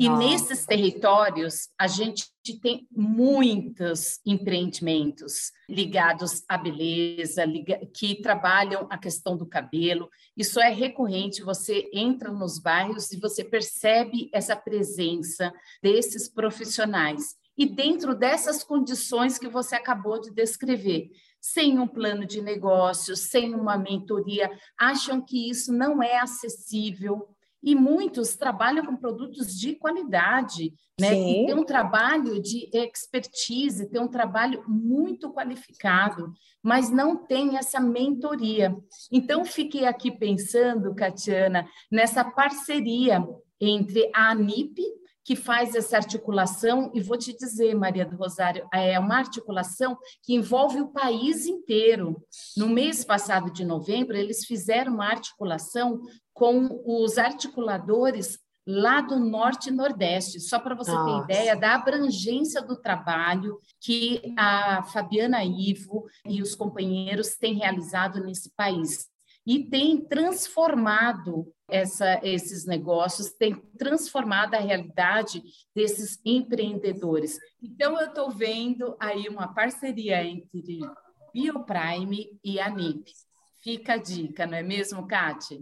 E 0.00 0.08
Nossa. 0.08 0.26
nesses 0.26 0.64
territórios, 0.64 1.68
a 1.78 1.86
gente 1.86 2.24
tem 2.62 2.88
muitos 2.90 4.18
empreendimentos 4.24 5.52
ligados 5.68 6.42
à 6.48 6.56
beleza, 6.56 7.44
que 7.94 8.14
trabalham 8.22 8.86
a 8.88 8.96
questão 8.96 9.36
do 9.36 9.44
cabelo. 9.44 10.08
Isso 10.34 10.58
é 10.58 10.70
recorrente, 10.70 11.42
você 11.42 11.90
entra 11.92 12.32
nos 12.32 12.58
bairros 12.58 13.12
e 13.12 13.20
você 13.20 13.44
percebe 13.44 14.30
essa 14.32 14.56
presença 14.56 15.52
desses 15.82 16.30
profissionais. 16.30 17.34
E 17.60 17.66
dentro 17.66 18.14
dessas 18.14 18.64
condições 18.64 19.36
que 19.36 19.46
você 19.46 19.76
acabou 19.76 20.18
de 20.18 20.30
descrever, 20.30 21.10
sem 21.38 21.78
um 21.78 21.86
plano 21.86 22.24
de 22.24 22.40
negócio, 22.40 23.14
sem 23.14 23.54
uma 23.54 23.76
mentoria, 23.76 24.50
acham 24.78 25.20
que 25.20 25.50
isso 25.50 25.70
não 25.70 26.02
é 26.02 26.18
acessível, 26.20 27.28
e 27.62 27.74
muitos 27.74 28.34
trabalham 28.34 28.86
com 28.86 28.96
produtos 28.96 29.60
de 29.60 29.74
qualidade, 29.74 30.72
né? 30.98 31.10
Sim. 31.10 31.42
E 31.42 31.46
tem 31.48 31.54
um 31.54 31.62
trabalho 31.62 32.40
de 32.40 32.70
expertise, 32.72 33.90
tem 33.90 34.00
um 34.00 34.08
trabalho 34.08 34.64
muito 34.66 35.30
qualificado, 35.30 36.32
mas 36.62 36.88
não 36.88 37.14
tem 37.14 37.58
essa 37.58 37.78
mentoria. 37.78 38.74
Então, 39.12 39.44
fiquei 39.44 39.84
aqui 39.84 40.10
pensando, 40.10 40.94
Catiana, 40.94 41.68
nessa 41.92 42.24
parceria 42.24 43.22
entre 43.60 44.10
a 44.14 44.30
ANIP, 44.30 44.82
que 45.24 45.36
faz 45.36 45.74
essa 45.74 45.96
articulação, 45.96 46.90
e 46.94 47.00
vou 47.00 47.16
te 47.16 47.36
dizer, 47.36 47.74
Maria 47.74 48.06
do 48.06 48.16
Rosário, 48.16 48.66
é 48.72 48.98
uma 48.98 49.18
articulação 49.18 49.96
que 50.22 50.34
envolve 50.34 50.80
o 50.80 50.88
país 50.88 51.46
inteiro. 51.46 52.22
No 52.56 52.68
mês 52.68 53.04
passado 53.04 53.52
de 53.52 53.64
novembro, 53.64 54.16
eles 54.16 54.44
fizeram 54.44 54.94
uma 54.94 55.06
articulação 55.06 56.00
com 56.32 56.82
os 56.86 57.18
articuladores 57.18 58.38
lá 58.66 59.00
do 59.00 59.18
Norte 59.18 59.68
e 59.68 59.72
Nordeste, 59.72 60.38
só 60.38 60.58
para 60.58 60.74
você 60.74 60.92
Nossa. 60.92 61.26
ter 61.26 61.34
ideia 61.34 61.56
da 61.56 61.74
abrangência 61.74 62.62
do 62.62 62.76
trabalho 62.76 63.58
que 63.80 64.22
a 64.38 64.82
Fabiana 64.84 65.44
Ivo 65.44 66.06
e 66.26 66.40
os 66.40 66.54
companheiros 66.54 67.36
têm 67.36 67.54
realizado 67.54 68.22
nesse 68.22 68.50
país. 68.54 69.09
E 69.46 69.64
tem 69.64 70.00
transformado 70.04 71.52
essa, 71.68 72.20
esses 72.22 72.66
negócios, 72.66 73.32
tem 73.32 73.54
transformado 73.78 74.54
a 74.54 74.60
realidade 74.60 75.42
desses 75.74 76.20
empreendedores. 76.24 77.38
Então, 77.62 77.98
eu 77.98 78.08
estou 78.08 78.30
vendo 78.30 78.96
aí 79.00 79.28
uma 79.28 79.54
parceria 79.54 80.22
entre 80.24 80.80
Bioprime 81.32 82.38
e 82.44 82.60
a 82.60 82.68
NIP. 82.68 83.12
Fica 83.62 83.94
a 83.94 83.96
dica, 83.96 84.46
não 84.46 84.56
é 84.56 84.62
mesmo, 84.62 85.06
Kátia? 85.06 85.60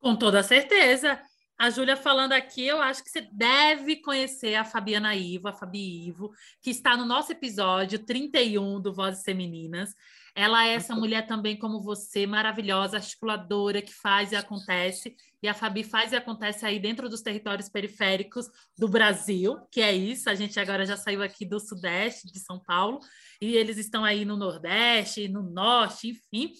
Com 0.00 0.16
toda 0.16 0.42
certeza. 0.42 1.20
A 1.58 1.70
Júlia 1.70 1.96
falando 1.96 2.32
aqui, 2.32 2.64
eu 2.64 2.80
acho 2.80 3.02
que 3.02 3.10
você 3.10 3.28
deve 3.32 3.96
conhecer 3.96 4.54
a 4.54 4.64
Fabiana 4.64 5.16
Ivo, 5.16 5.48
a 5.48 5.52
Fabi 5.52 6.06
Ivo, 6.06 6.32
que 6.62 6.70
está 6.70 6.96
no 6.96 7.04
nosso 7.04 7.32
episódio 7.32 7.98
31 7.98 8.80
do 8.80 8.94
Vozes 8.94 9.24
Femininas. 9.24 9.92
Ela 10.40 10.68
é 10.68 10.74
essa 10.74 10.94
mulher 10.94 11.26
também 11.26 11.58
como 11.58 11.82
você, 11.82 12.24
maravilhosa, 12.24 12.98
articuladora, 12.98 13.82
que 13.82 13.92
faz 13.92 14.30
e 14.30 14.36
acontece. 14.36 15.16
E 15.42 15.48
a 15.48 15.52
Fabi 15.52 15.82
faz 15.82 16.12
e 16.12 16.16
acontece 16.16 16.64
aí 16.64 16.78
dentro 16.78 17.08
dos 17.08 17.22
territórios 17.22 17.68
periféricos 17.68 18.46
do 18.78 18.86
Brasil, 18.86 19.58
que 19.68 19.80
é 19.80 19.92
isso. 19.92 20.30
A 20.30 20.36
gente 20.36 20.60
agora 20.60 20.86
já 20.86 20.96
saiu 20.96 21.24
aqui 21.24 21.44
do 21.44 21.58
Sudeste, 21.58 22.32
de 22.32 22.38
São 22.38 22.62
Paulo, 22.62 23.00
e 23.42 23.56
eles 23.56 23.78
estão 23.78 24.04
aí 24.04 24.24
no 24.24 24.36
Nordeste, 24.36 25.26
no 25.26 25.42
Norte, 25.42 26.10
enfim. 26.10 26.52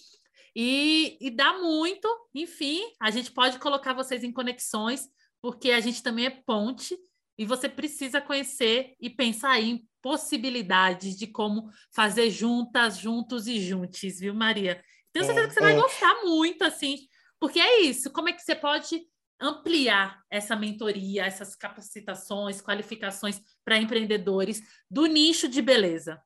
E, 0.53 1.17
e 1.21 1.31
dá 1.31 1.57
muito, 1.57 2.05
enfim, 2.35 2.81
a 3.01 3.09
gente 3.09 3.31
pode 3.31 3.59
colocar 3.59 3.93
vocês 3.93 4.25
em 4.25 4.33
conexões, 4.33 5.07
porque 5.41 5.71
a 5.71 5.79
gente 5.79 6.03
também 6.03 6.25
é 6.25 6.41
ponte, 6.45 6.97
e 7.37 7.45
você 7.45 7.69
precisa 7.69 8.19
conhecer 8.19 8.93
e 8.99 9.09
pensar 9.09 9.57
em 9.61 9.87
possibilidades 10.01 11.17
de 11.17 11.27
como 11.27 11.69
fazer 11.91 12.29
juntas, 12.29 12.97
juntos 12.97 13.47
e 13.47 13.59
juntos, 13.59 14.19
viu, 14.19 14.33
Maria? 14.33 14.81
Tenho 15.11 15.25
certeza 15.25 15.45
é, 15.45 15.47
que 15.47 15.53
você 15.53 15.59
é. 15.59 15.63
vai 15.63 15.75
gostar 15.75 16.23
muito, 16.23 16.63
assim, 16.63 16.97
porque 17.39 17.59
é 17.59 17.81
isso. 17.81 18.11
Como 18.11 18.29
é 18.29 18.33
que 18.33 18.41
você 18.41 18.55
pode 18.55 19.01
ampliar 19.41 20.21
essa 20.29 20.55
mentoria, 20.55 21.25
essas 21.25 21.55
capacitações, 21.55 22.61
qualificações 22.61 23.41
para 23.63 23.77
empreendedores 23.77 24.61
do 24.89 25.05
nicho 25.05 25.47
de 25.47 25.61
beleza? 25.61 26.21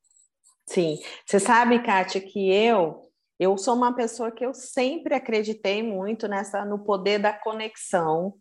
Sim, 0.66 1.00
você 1.26 1.40
sabe, 1.40 1.84
Kátia, 1.84 2.22
que 2.22 2.52
eu 2.52 3.02
eu 3.40 3.58
sou 3.58 3.76
uma 3.76 3.94
pessoa 3.94 4.32
que 4.32 4.46
eu 4.46 4.54
sempre 4.54 5.16
acreditei 5.16 5.84
muito 5.84 6.28
nessa 6.28 6.64
no 6.64 6.80
poder 6.80 7.20
da 7.20 7.34
conexão 7.34 8.36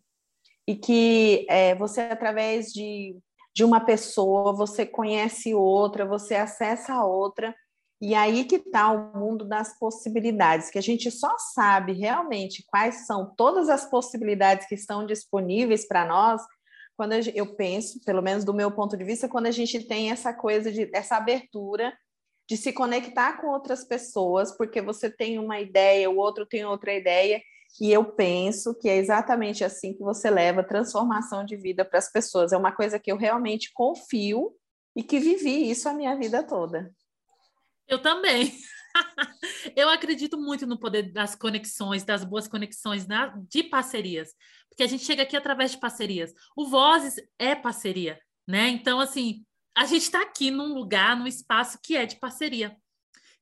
e 0.67 0.75
que 0.75 1.45
é, 1.49 1.75
você 1.75 2.01
através 2.01 2.67
de 2.67 3.17
de 3.55 3.63
uma 3.63 3.79
pessoa, 3.79 4.53
você 4.53 4.85
conhece 4.85 5.53
outra, 5.53 6.05
você 6.05 6.35
acessa 6.35 6.93
a 6.93 7.05
outra, 7.05 7.55
e 8.01 8.15
aí 8.15 8.43
que 8.45 8.55
está 8.55 8.91
o 8.91 9.17
mundo 9.17 9.45
das 9.45 9.77
possibilidades, 9.79 10.69
que 10.69 10.77
a 10.77 10.81
gente 10.81 11.09
só 11.09 11.37
sabe 11.37 11.93
realmente 11.93 12.63
quais 12.67 13.05
são 13.05 13.33
todas 13.35 13.69
as 13.69 13.89
possibilidades 13.89 14.67
que 14.67 14.75
estão 14.75 15.05
disponíveis 15.05 15.87
para 15.87 16.05
nós 16.05 16.41
quando 16.95 17.13
eu 17.13 17.55
penso, 17.55 17.99
pelo 18.05 18.21
menos 18.21 18.43
do 18.43 18.53
meu 18.53 18.71
ponto 18.71 18.95
de 18.95 19.03
vista, 19.03 19.27
quando 19.27 19.47
a 19.47 19.51
gente 19.51 19.87
tem 19.87 20.11
essa 20.11 20.33
coisa 20.33 20.71
de 20.71 20.89
essa 20.93 21.15
abertura 21.17 21.93
de 22.47 22.57
se 22.57 22.73
conectar 22.73 23.39
com 23.39 23.47
outras 23.47 23.83
pessoas, 23.83 24.55
porque 24.55 24.81
você 24.81 25.09
tem 25.09 25.39
uma 25.39 25.59
ideia, 25.59 26.09
o 26.09 26.17
outro 26.17 26.45
tem 26.45 26.65
outra 26.65 26.93
ideia, 26.93 27.41
e 27.81 27.91
eu 27.91 28.05
penso 28.05 28.75
que 28.75 28.87
é 28.87 28.97
exatamente 28.97 29.63
assim 29.63 29.93
que 29.93 30.03
você 30.03 30.29
leva 30.29 30.63
transformação 30.63 31.43
de 31.43 31.55
vida 31.57 31.83
para 31.83 31.99
as 31.99 32.11
pessoas. 32.11 32.51
É 32.51 32.57
uma 32.57 32.71
coisa 32.71 32.99
que 32.99 33.11
eu 33.11 33.17
realmente 33.17 33.71
confio 33.73 34.55
e 34.95 35.01
que 35.01 35.19
vivi 35.19 35.69
isso 35.69 35.89
a 35.89 35.93
minha 35.93 36.15
vida 36.15 36.43
toda. 36.43 36.93
Eu 37.87 37.99
também. 37.99 38.53
eu 39.75 39.89
acredito 39.89 40.37
muito 40.37 40.67
no 40.67 40.79
poder 40.79 41.11
das 41.11 41.35
conexões, 41.35 42.03
das 42.03 42.23
boas 42.23 42.47
conexões 42.47 43.07
na, 43.07 43.35
de 43.49 43.63
parcerias, 43.63 44.29
porque 44.69 44.83
a 44.83 44.87
gente 44.87 45.03
chega 45.03 45.23
aqui 45.23 45.35
através 45.35 45.71
de 45.71 45.79
parcerias. 45.79 46.33
O 46.55 46.67
Vozes 46.67 47.15
é 47.39 47.55
parceria, 47.55 48.19
né? 48.47 48.69
Então, 48.69 48.99
assim, 48.99 49.43
a 49.75 49.85
gente 49.85 50.03
está 50.03 50.21
aqui 50.21 50.51
num 50.51 50.73
lugar, 50.73 51.17
num 51.17 51.27
espaço 51.27 51.79
que 51.81 51.95
é 51.95 52.05
de 52.05 52.17
parceria, 52.17 52.77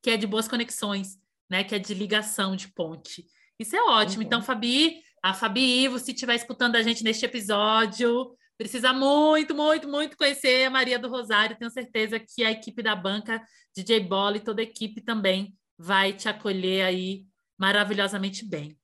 que 0.02 0.10
é 0.10 0.18
de 0.18 0.26
boas 0.26 0.48
conexões, 0.48 1.18
né? 1.50 1.64
Que 1.64 1.76
é 1.76 1.80
de 1.80 1.94
ligação, 1.94 2.56
de 2.56 2.70
ponte. 2.70 3.26
Isso 3.62 3.76
é 3.76 3.82
ótimo. 3.82 4.24
Então, 4.24 4.40
uhum. 4.40 4.42
Então, 4.42 4.42
Fabi, 4.42 5.02
a 5.22 5.34
Fabi 5.34 5.84
Ivo, 5.84 6.00
se 6.00 6.12
estiver 6.12 6.36
escutando 6.36 6.76
a 6.76 6.82
gente 6.82 7.04
neste 7.04 7.26
episódio, 7.26 8.36
precisa 8.58 8.92
muito, 8.92 9.54
muito, 9.54 9.88
muito 9.88 10.18
conhecer 10.18 10.66
a 10.66 10.70
Maria 10.70 10.98
do 10.98 11.10
Rosário. 11.10 11.58
Tenho 11.58 11.70
certeza 11.70 12.20
que 12.20 12.44
a 12.44 12.52
equipe 12.52 12.82
da 12.82 12.96
banca, 12.96 13.42
DJ 13.76 14.00
Bola 14.00 14.38
e 14.38 14.42
toda 14.42 14.62
a 14.62 14.64
equipe 14.64 15.02
também 15.02 15.56
vai 15.78 16.14
te 16.14 16.28
acolher 16.28 16.86
aí 16.86 17.26
maravilhosamente 17.58 18.46
bem. 18.46 18.78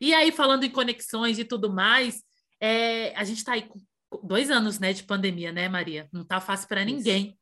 E 0.00 0.14
aí, 0.14 0.32
falando 0.32 0.64
em 0.64 0.70
conexões 0.70 1.38
e 1.38 1.44
tudo 1.44 1.72
mais, 1.72 2.22
é, 2.60 3.14
a 3.16 3.24
gente 3.24 3.38
está 3.38 3.52
aí 3.52 3.62
com 3.62 3.78
dois 4.22 4.50
anos 4.50 4.78
né, 4.78 4.92
de 4.92 5.02
pandemia, 5.02 5.52
né, 5.52 5.68
Maria? 5.68 6.08
Não 6.12 6.22
está 6.22 6.40
fácil 6.40 6.68
para 6.68 6.84
ninguém. 6.84 7.38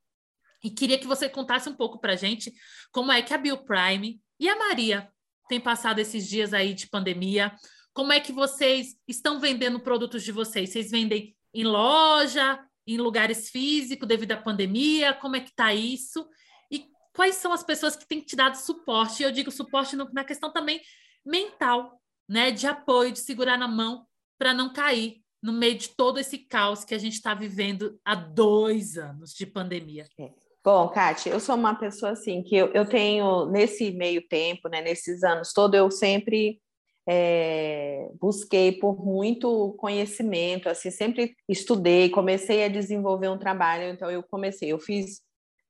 E 0.64 0.70
queria 0.70 0.98
que 0.98 1.06
você 1.06 1.28
contasse 1.28 1.68
um 1.68 1.76
pouco 1.76 2.00
para 2.00 2.14
a 2.14 2.16
gente 2.16 2.52
como 2.90 3.12
é 3.12 3.22
que 3.22 3.32
a 3.32 3.38
Bill 3.38 3.58
Prime 3.58 4.20
e 4.40 4.48
a 4.48 4.56
Maria 4.56 5.08
tem 5.48 5.60
passado 5.60 5.98
esses 5.98 6.28
dias 6.28 6.52
aí 6.52 6.74
de 6.74 6.88
pandemia? 6.88 7.54
Como 7.92 8.12
é 8.12 8.20
que 8.20 8.32
vocês 8.32 8.96
estão 9.08 9.40
vendendo 9.40 9.80
produtos 9.80 10.22
de 10.22 10.32
vocês? 10.32 10.70
Vocês 10.70 10.90
vendem 10.90 11.34
em 11.54 11.64
loja, 11.64 12.62
em 12.86 12.98
lugares 12.98 13.48
físicos 13.50 14.06
devido 14.06 14.32
à 14.32 14.36
pandemia? 14.36 15.14
Como 15.14 15.36
é 15.36 15.40
que 15.40 15.50
está 15.50 15.72
isso? 15.72 16.28
E 16.70 16.86
quais 17.14 17.36
são 17.36 17.52
as 17.52 17.62
pessoas 17.62 17.96
que 17.96 18.06
têm 18.06 18.20
te 18.20 18.36
dado 18.36 18.54
suporte? 18.56 19.22
Eu 19.22 19.32
digo 19.32 19.50
suporte 19.50 19.96
na 19.96 20.24
questão 20.24 20.52
também 20.52 20.80
mental, 21.24 22.00
né? 22.28 22.50
De 22.50 22.66
apoio, 22.66 23.12
de 23.12 23.18
segurar 23.18 23.58
na 23.58 23.66
mão 23.66 24.06
para 24.38 24.52
não 24.52 24.72
cair 24.72 25.22
no 25.42 25.52
meio 25.52 25.78
de 25.78 25.88
todo 25.90 26.18
esse 26.18 26.38
caos 26.38 26.84
que 26.84 26.94
a 26.94 26.98
gente 26.98 27.14
está 27.14 27.32
vivendo 27.34 27.98
há 28.04 28.14
dois 28.14 28.98
anos 28.98 29.32
de 29.32 29.46
pandemia. 29.46 30.06
É. 30.18 30.45
Bom, 30.66 30.88
Kátia, 30.88 31.30
eu 31.30 31.38
sou 31.38 31.54
uma 31.54 31.76
pessoa 31.76 32.10
assim 32.10 32.42
que 32.42 32.56
eu, 32.56 32.66
eu 32.72 32.84
tenho 32.84 33.46
nesse 33.46 33.92
meio 33.92 34.20
tempo, 34.26 34.68
né, 34.68 34.80
nesses 34.80 35.22
anos 35.22 35.52
todos, 35.52 35.78
eu 35.78 35.88
sempre 35.92 36.60
é, 37.08 38.10
busquei 38.20 38.72
por 38.72 39.06
muito 39.06 39.76
conhecimento, 39.78 40.68
assim, 40.68 40.90
sempre 40.90 41.36
estudei, 41.48 42.10
comecei 42.10 42.64
a 42.64 42.68
desenvolver 42.68 43.28
um 43.28 43.38
trabalho, 43.38 43.84
então 43.84 44.10
eu 44.10 44.24
comecei, 44.24 44.72
eu 44.72 44.80
fiz 44.80 45.20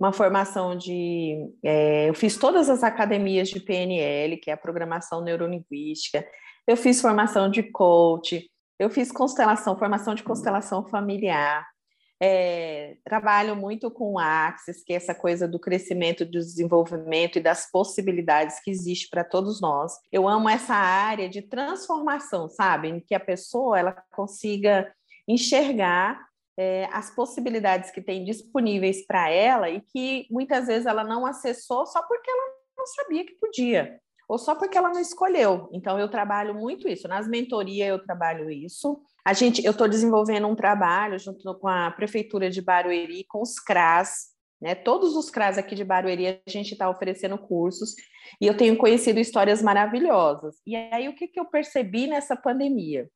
uma 0.01 0.14
formação 0.14 0.74
de, 0.74 1.47
é, 1.62 2.09
eu 2.09 2.14
fiz 2.14 2.38
todas 2.38 2.70
as 2.70 2.82
academias 2.82 3.51
de 3.51 3.61
PNL, 3.61 4.38
que 4.38 4.49
é 4.49 4.55
a 4.55 4.57
programação 4.57 5.20
neurolinguística, 5.22 6.26
eu 6.66 6.74
fiz 6.74 7.03
formação 7.03 7.51
de 7.51 7.62
coach, 7.64 8.51
eu 8.78 8.88
fiz 8.88 9.12
constelação, 9.12 9.78
formação 9.78 10.14
de 10.14 10.22
constelação 10.22 10.88
familiar, 10.88 11.66
é, 12.20 12.96
trabalho 13.04 13.54
muito 13.54 13.90
com 13.90 14.14
o 14.14 14.18
Axis, 14.18 14.82
que 14.82 14.92
é 14.92 14.96
essa 14.96 15.14
coisa 15.14 15.46
do 15.46 15.58
crescimento, 15.58 16.24
do 16.24 16.32
desenvolvimento 16.32 17.38
e 17.38 17.42
das 17.42 17.70
possibilidades 17.70 18.60
que 18.60 18.70
existe 18.70 19.08
para 19.10 19.24
todos 19.24 19.60
nós. 19.60 19.92
Eu 20.10 20.28
amo 20.28 20.48
essa 20.48 20.74
área 20.74 21.28
de 21.28 21.42
transformação, 21.42 22.48
sabe? 22.48 22.88
Em 22.88 23.00
que 23.00 23.14
a 23.14 23.20
pessoa 23.20 23.78
ela 23.78 23.92
consiga 24.12 24.90
enxergar 25.28 26.24
é, 26.58 26.88
as 26.90 27.14
possibilidades 27.14 27.90
que 27.90 28.00
tem 28.00 28.24
disponíveis 28.24 29.06
para 29.06 29.28
ela 29.28 29.68
e 29.68 29.80
que 29.80 30.26
muitas 30.30 30.66
vezes 30.66 30.86
ela 30.86 31.04
não 31.04 31.26
acessou 31.26 31.84
só 31.84 32.02
porque 32.02 32.30
ela 32.30 32.54
não 32.78 32.86
sabia 32.86 33.26
que 33.26 33.34
podia 33.34 34.00
ou 34.28 34.38
só 34.38 34.54
porque 34.54 34.76
ela 34.76 34.88
não 34.88 35.00
escolheu. 35.00 35.68
Então 35.72 35.98
eu 35.98 36.08
trabalho 36.08 36.54
muito 36.54 36.88
isso. 36.88 37.06
Nas 37.08 37.28
mentorias 37.28 37.88
eu 37.88 38.02
trabalho 38.02 38.50
isso. 38.50 39.00
A 39.26 39.32
gente, 39.32 39.64
eu 39.64 39.72
estou 39.72 39.88
desenvolvendo 39.88 40.46
um 40.46 40.54
trabalho 40.54 41.18
junto 41.18 41.52
com 41.58 41.66
a 41.66 41.90
prefeitura 41.90 42.48
de 42.48 42.62
Barueri, 42.62 43.24
com 43.24 43.42
os 43.42 43.58
CRAS, 43.58 44.26
né? 44.62 44.76
Todos 44.76 45.16
os 45.16 45.28
CRAS 45.28 45.58
aqui 45.58 45.74
de 45.74 45.82
Barueri 45.82 46.28
a 46.28 46.48
gente 46.48 46.74
está 46.74 46.88
oferecendo 46.88 47.36
cursos 47.36 47.96
e 48.40 48.46
eu 48.46 48.56
tenho 48.56 48.76
conhecido 48.76 49.18
histórias 49.18 49.60
maravilhosas. 49.60 50.58
E 50.64 50.76
aí 50.76 51.08
o 51.08 51.14
que, 51.16 51.26
que 51.26 51.40
eu 51.40 51.44
percebi 51.44 52.06
nessa 52.06 52.36
pandemia? 52.36 53.10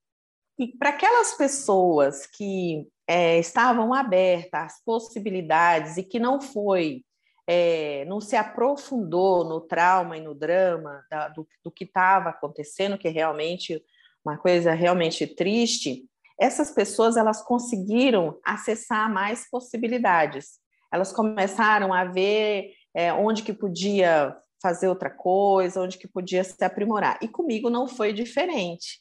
E 0.58 0.76
para 0.76 0.88
aquelas 0.88 1.36
pessoas 1.36 2.26
que 2.26 2.88
é, 3.06 3.38
estavam 3.38 3.94
abertas 3.94 4.64
às 4.64 4.84
possibilidades 4.84 5.96
e 5.96 6.02
que 6.02 6.18
não 6.18 6.40
foi 6.40 7.04
é, 7.46 8.04
não 8.06 8.20
se 8.20 8.34
aprofundou 8.34 9.44
no 9.44 9.60
trauma 9.60 10.16
e 10.16 10.20
no 10.20 10.34
drama 10.34 11.04
da, 11.08 11.28
do, 11.28 11.46
do 11.62 11.70
que 11.70 11.84
estava 11.84 12.30
acontecendo, 12.30 12.98
que 12.98 13.08
realmente 13.08 13.80
uma 14.24 14.36
coisa 14.36 14.72
realmente 14.72 15.26
triste, 15.26 16.04
essas 16.38 16.70
pessoas 16.70 17.16
elas 17.16 17.42
conseguiram 17.42 18.38
acessar 18.44 19.12
mais 19.12 19.48
possibilidades. 19.50 20.58
Elas 20.92 21.12
começaram 21.12 21.92
a 21.92 22.04
ver 22.04 22.72
é, 22.94 23.12
onde 23.12 23.42
que 23.42 23.52
podia 23.52 24.34
fazer 24.62 24.88
outra 24.88 25.10
coisa, 25.10 25.80
onde 25.80 25.98
que 25.98 26.08
podia 26.08 26.42
se 26.42 26.62
aprimorar. 26.64 27.18
E 27.22 27.28
comigo 27.28 27.70
não 27.70 27.86
foi 27.86 28.12
diferente. 28.12 29.00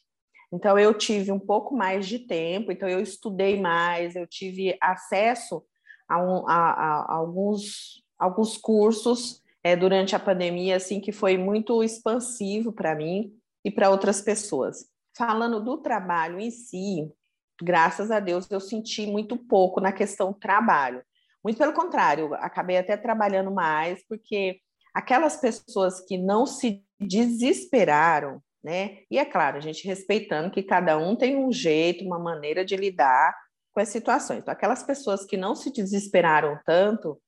Então 0.52 0.78
eu 0.78 0.92
tive 0.92 1.30
um 1.30 1.38
pouco 1.38 1.76
mais 1.76 2.06
de 2.06 2.18
tempo, 2.18 2.72
então 2.72 2.88
eu 2.88 3.00
estudei 3.00 3.60
mais, 3.60 4.16
eu 4.16 4.26
tive 4.26 4.76
acesso 4.80 5.62
a, 6.08 6.20
um, 6.20 6.48
a, 6.48 6.72
a 6.72 7.14
alguns, 7.14 8.02
alguns 8.18 8.56
cursos 8.56 9.40
é, 9.62 9.76
durante 9.76 10.16
a 10.16 10.18
pandemia, 10.18 10.76
assim 10.76 11.00
que 11.00 11.12
foi 11.12 11.38
muito 11.38 11.84
expansivo 11.84 12.72
para 12.72 12.96
mim 12.96 13.32
e 13.64 13.70
para 13.70 13.90
outras 13.90 14.20
pessoas. 14.20 14.89
Falando 15.16 15.62
do 15.62 15.78
trabalho 15.78 16.38
em 16.38 16.50
si, 16.50 17.12
graças 17.60 18.10
a 18.10 18.20
Deus 18.20 18.50
eu 18.50 18.60
senti 18.60 19.06
muito 19.06 19.36
pouco 19.36 19.80
na 19.80 19.92
questão 19.92 20.32
trabalho. 20.32 21.02
Muito 21.42 21.58
pelo 21.58 21.72
contrário, 21.72 22.34
acabei 22.34 22.76
até 22.76 22.96
trabalhando 22.96 23.50
mais, 23.50 24.04
porque 24.06 24.60
aquelas 24.94 25.36
pessoas 25.36 26.00
que 26.00 26.18
não 26.18 26.46
se 26.46 26.84
desesperaram, 26.98 28.42
né? 28.62 28.98
E 29.10 29.18
é 29.18 29.24
claro, 29.24 29.56
a 29.56 29.60
gente 29.60 29.86
respeitando 29.86 30.50
que 30.50 30.62
cada 30.62 30.98
um 30.98 31.16
tem 31.16 31.36
um 31.36 31.50
jeito, 31.50 32.04
uma 32.04 32.18
maneira 32.18 32.64
de 32.64 32.76
lidar 32.76 33.34
com 33.72 33.80
as 33.80 33.88
situações. 33.88 34.40
Então, 34.40 34.52
aquelas 34.52 34.82
pessoas 34.82 35.24
que 35.24 35.36
não 35.36 35.54
se 35.54 35.72
desesperaram 35.72 36.58
tanto, 36.64 37.20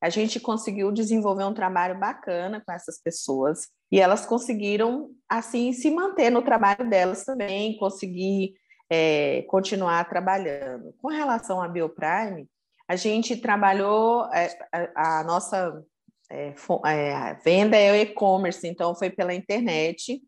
a 0.00 0.08
gente 0.08 0.38
conseguiu 0.38 0.92
desenvolver 0.92 1.44
um 1.44 1.54
trabalho 1.54 1.98
bacana 1.98 2.62
com 2.64 2.72
essas 2.72 3.00
pessoas 3.00 3.68
e 3.90 3.98
elas 3.98 4.26
conseguiram, 4.26 5.10
assim, 5.28 5.72
se 5.72 5.90
manter 5.90 6.30
no 6.30 6.42
trabalho 6.42 6.88
delas 6.88 7.24
também, 7.24 7.76
conseguir 7.78 8.54
é, 8.90 9.42
continuar 9.48 10.08
trabalhando. 10.08 10.94
Com 11.00 11.08
relação 11.08 11.60
à 11.60 11.68
Bioprime, 11.68 12.48
a 12.88 12.96
gente 12.96 13.36
trabalhou, 13.36 14.32
é, 14.32 14.56
a, 14.72 15.20
a, 15.20 15.24
nossa 15.24 15.82
é, 16.30 16.54
é 16.86 17.14
a 17.14 17.32
venda 17.34 17.76
é 17.76 17.92
o 17.92 17.96
e-commerce, 17.96 18.66
então 18.66 18.94
foi 18.94 19.10
pela 19.10 19.34
internet, 19.34 20.20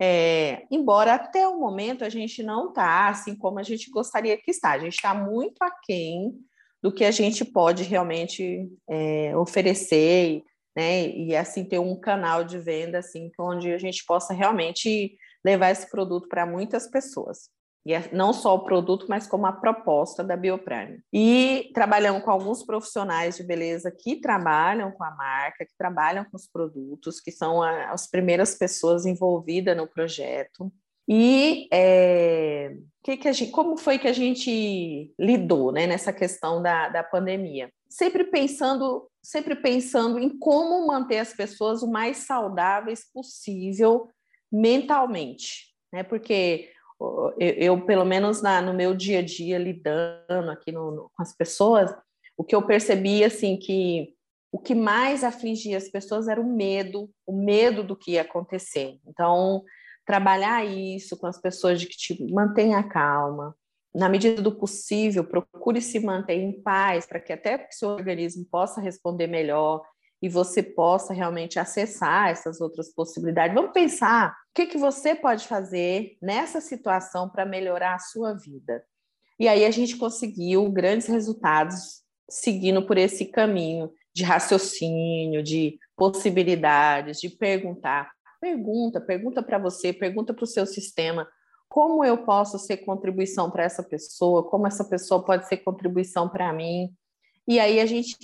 é, 0.00 0.64
embora 0.70 1.14
até 1.14 1.46
o 1.46 1.58
momento 1.58 2.04
a 2.04 2.08
gente 2.08 2.42
não 2.42 2.68
está 2.68 3.08
assim 3.08 3.36
como 3.36 3.58
a 3.58 3.62
gente 3.62 3.90
gostaria 3.90 4.36
que 4.36 4.50
está, 4.50 4.72
a 4.72 4.78
gente 4.78 4.94
está 4.94 5.14
muito 5.14 5.62
aquém 5.62 6.34
do 6.82 6.92
que 6.92 7.04
a 7.04 7.10
gente 7.10 7.44
pode 7.44 7.82
realmente 7.84 8.68
é, 8.88 9.36
oferecer, 9.36 10.42
né? 10.76 11.08
E 11.08 11.34
assim 11.36 11.64
ter 11.64 11.78
um 11.78 11.98
canal 11.98 12.44
de 12.44 12.58
venda 12.58 12.98
assim 12.98 13.30
onde 13.38 13.72
a 13.72 13.78
gente 13.78 14.04
possa 14.04 14.32
realmente 14.32 15.16
levar 15.44 15.70
esse 15.70 15.88
produto 15.90 16.28
para 16.28 16.46
muitas 16.46 16.88
pessoas. 16.88 17.50
E 17.86 17.92
é 17.92 18.08
não 18.12 18.32
só 18.32 18.54
o 18.54 18.64
produto, 18.64 19.06
mas 19.08 19.26
como 19.26 19.46
a 19.46 19.52
proposta 19.52 20.24
da 20.24 20.36
Bioprime. 20.36 21.00
E 21.12 21.70
trabalhamos 21.74 22.22
com 22.22 22.30
alguns 22.30 22.64
profissionais 22.64 23.36
de 23.36 23.42
beleza 23.42 23.90
que 23.90 24.16
trabalham 24.16 24.90
com 24.90 25.04
a 25.04 25.10
marca, 25.10 25.66
que 25.66 25.76
trabalham 25.76 26.24
com 26.24 26.36
os 26.36 26.46
produtos, 26.46 27.20
que 27.20 27.30
são 27.30 27.62
as 27.62 28.08
primeiras 28.08 28.54
pessoas 28.54 29.04
envolvidas 29.04 29.76
no 29.76 29.86
projeto. 29.86 30.72
E 31.06 31.68
é, 31.70 32.74
que 33.02 33.18
que 33.18 33.30
gente, 33.34 33.52
como 33.52 33.76
foi 33.76 33.98
que 33.98 34.08
a 34.08 34.12
gente 34.14 35.12
lidou 35.20 35.70
né, 35.70 35.86
nessa 35.86 36.10
questão 36.10 36.62
da, 36.62 36.88
da 36.88 37.02
pandemia? 37.02 37.70
Sempre 37.86 38.24
pensando, 38.24 39.06
sempre 39.24 39.56
pensando 39.56 40.18
em 40.18 40.28
como 40.38 40.86
manter 40.86 41.18
as 41.18 41.32
pessoas 41.32 41.82
o 41.82 41.90
mais 41.90 42.18
saudáveis 42.18 43.10
possível 43.10 44.10
mentalmente, 44.52 45.74
né? 45.90 46.02
Porque 46.02 46.70
eu, 47.00 47.34
eu 47.38 47.86
pelo 47.86 48.04
menos 48.04 48.42
na, 48.42 48.60
no 48.60 48.74
meu 48.74 48.94
dia 48.94 49.20
a 49.20 49.22
dia 49.22 49.58
lidando 49.58 50.50
aqui 50.50 50.70
no, 50.70 50.90
no, 50.90 51.10
com 51.14 51.22
as 51.22 51.34
pessoas, 51.34 51.90
o 52.36 52.44
que 52.44 52.54
eu 52.54 52.62
percebi 52.66 53.24
assim 53.24 53.56
que 53.56 54.14
o 54.52 54.58
que 54.58 54.74
mais 54.74 55.24
afligia 55.24 55.76
as 55.76 55.88
pessoas 55.88 56.28
era 56.28 56.40
o 56.40 56.44
medo, 56.44 57.10
o 57.26 57.32
medo 57.32 57.82
do 57.82 57.96
que 57.96 58.12
ia 58.12 58.22
acontecer. 58.22 59.00
Então, 59.04 59.64
trabalhar 60.06 60.64
isso 60.64 61.16
com 61.16 61.26
as 61.26 61.40
pessoas 61.40 61.80
de 61.80 61.86
que 61.86 61.96
te 61.96 62.32
mantenha 62.32 62.80
calma, 62.84 63.56
na 63.94 64.08
medida 64.08 64.42
do 64.42 64.52
possível, 64.52 65.22
procure 65.22 65.80
se 65.80 66.00
manter 66.00 66.34
em 66.34 66.60
paz 66.60 67.06
para 67.06 67.20
que 67.20 67.32
até 67.32 67.56
que 67.58 67.74
seu 67.74 67.90
organismo 67.90 68.44
possa 68.50 68.80
responder 68.80 69.28
melhor 69.28 69.82
e 70.20 70.28
você 70.28 70.62
possa 70.62 71.12
realmente 71.12 71.58
acessar 71.58 72.30
essas 72.30 72.60
outras 72.60 72.92
possibilidades. 72.92 73.54
Vamos 73.54 73.72
pensar 73.72 74.30
o 74.30 74.54
que, 74.54 74.66
que 74.66 74.78
você 74.78 75.14
pode 75.14 75.46
fazer 75.46 76.16
nessa 76.20 76.60
situação 76.60 77.28
para 77.28 77.46
melhorar 77.46 77.94
a 77.94 77.98
sua 78.00 78.34
vida. 78.34 78.82
E 79.38 79.46
aí 79.46 79.64
a 79.64 79.70
gente 79.70 79.96
conseguiu 79.96 80.68
grandes 80.70 81.06
resultados 81.06 82.02
seguindo 82.28 82.84
por 82.86 82.96
esse 82.98 83.26
caminho 83.26 83.92
de 84.14 84.24
raciocínio, 84.24 85.42
de 85.42 85.78
possibilidades, 85.96 87.20
de 87.20 87.28
perguntar. 87.28 88.10
Pergunta, 88.40 89.00
pergunta 89.00 89.42
para 89.42 89.58
você, 89.58 89.92
pergunta 89.92 90.32
para 90.32 90.44
o 90.44 90.48
seu 90.48 90.66
sistema 90.66 91.28
como 91.68 92.04
eu 92.04 92.18
posso 92.18 92.58
ser 92.58 92.78
contribuição 92.78 93.50
para 93.50 93.64
essa 93.64 93.82
pessoa, 93.82 94.48
como 94.48 94.66
essa 94.66 94.84
pessoa 94.84 95.24
pode 95.24 95.48
ser 95.48 95.58
contribuição 95.58 96.28
para 96.28 96.52
mim. 96.52 96.92
E 97.46 97.58
aí 97.58 97.80
a 97.80 97.86
gente, 97.86 98.16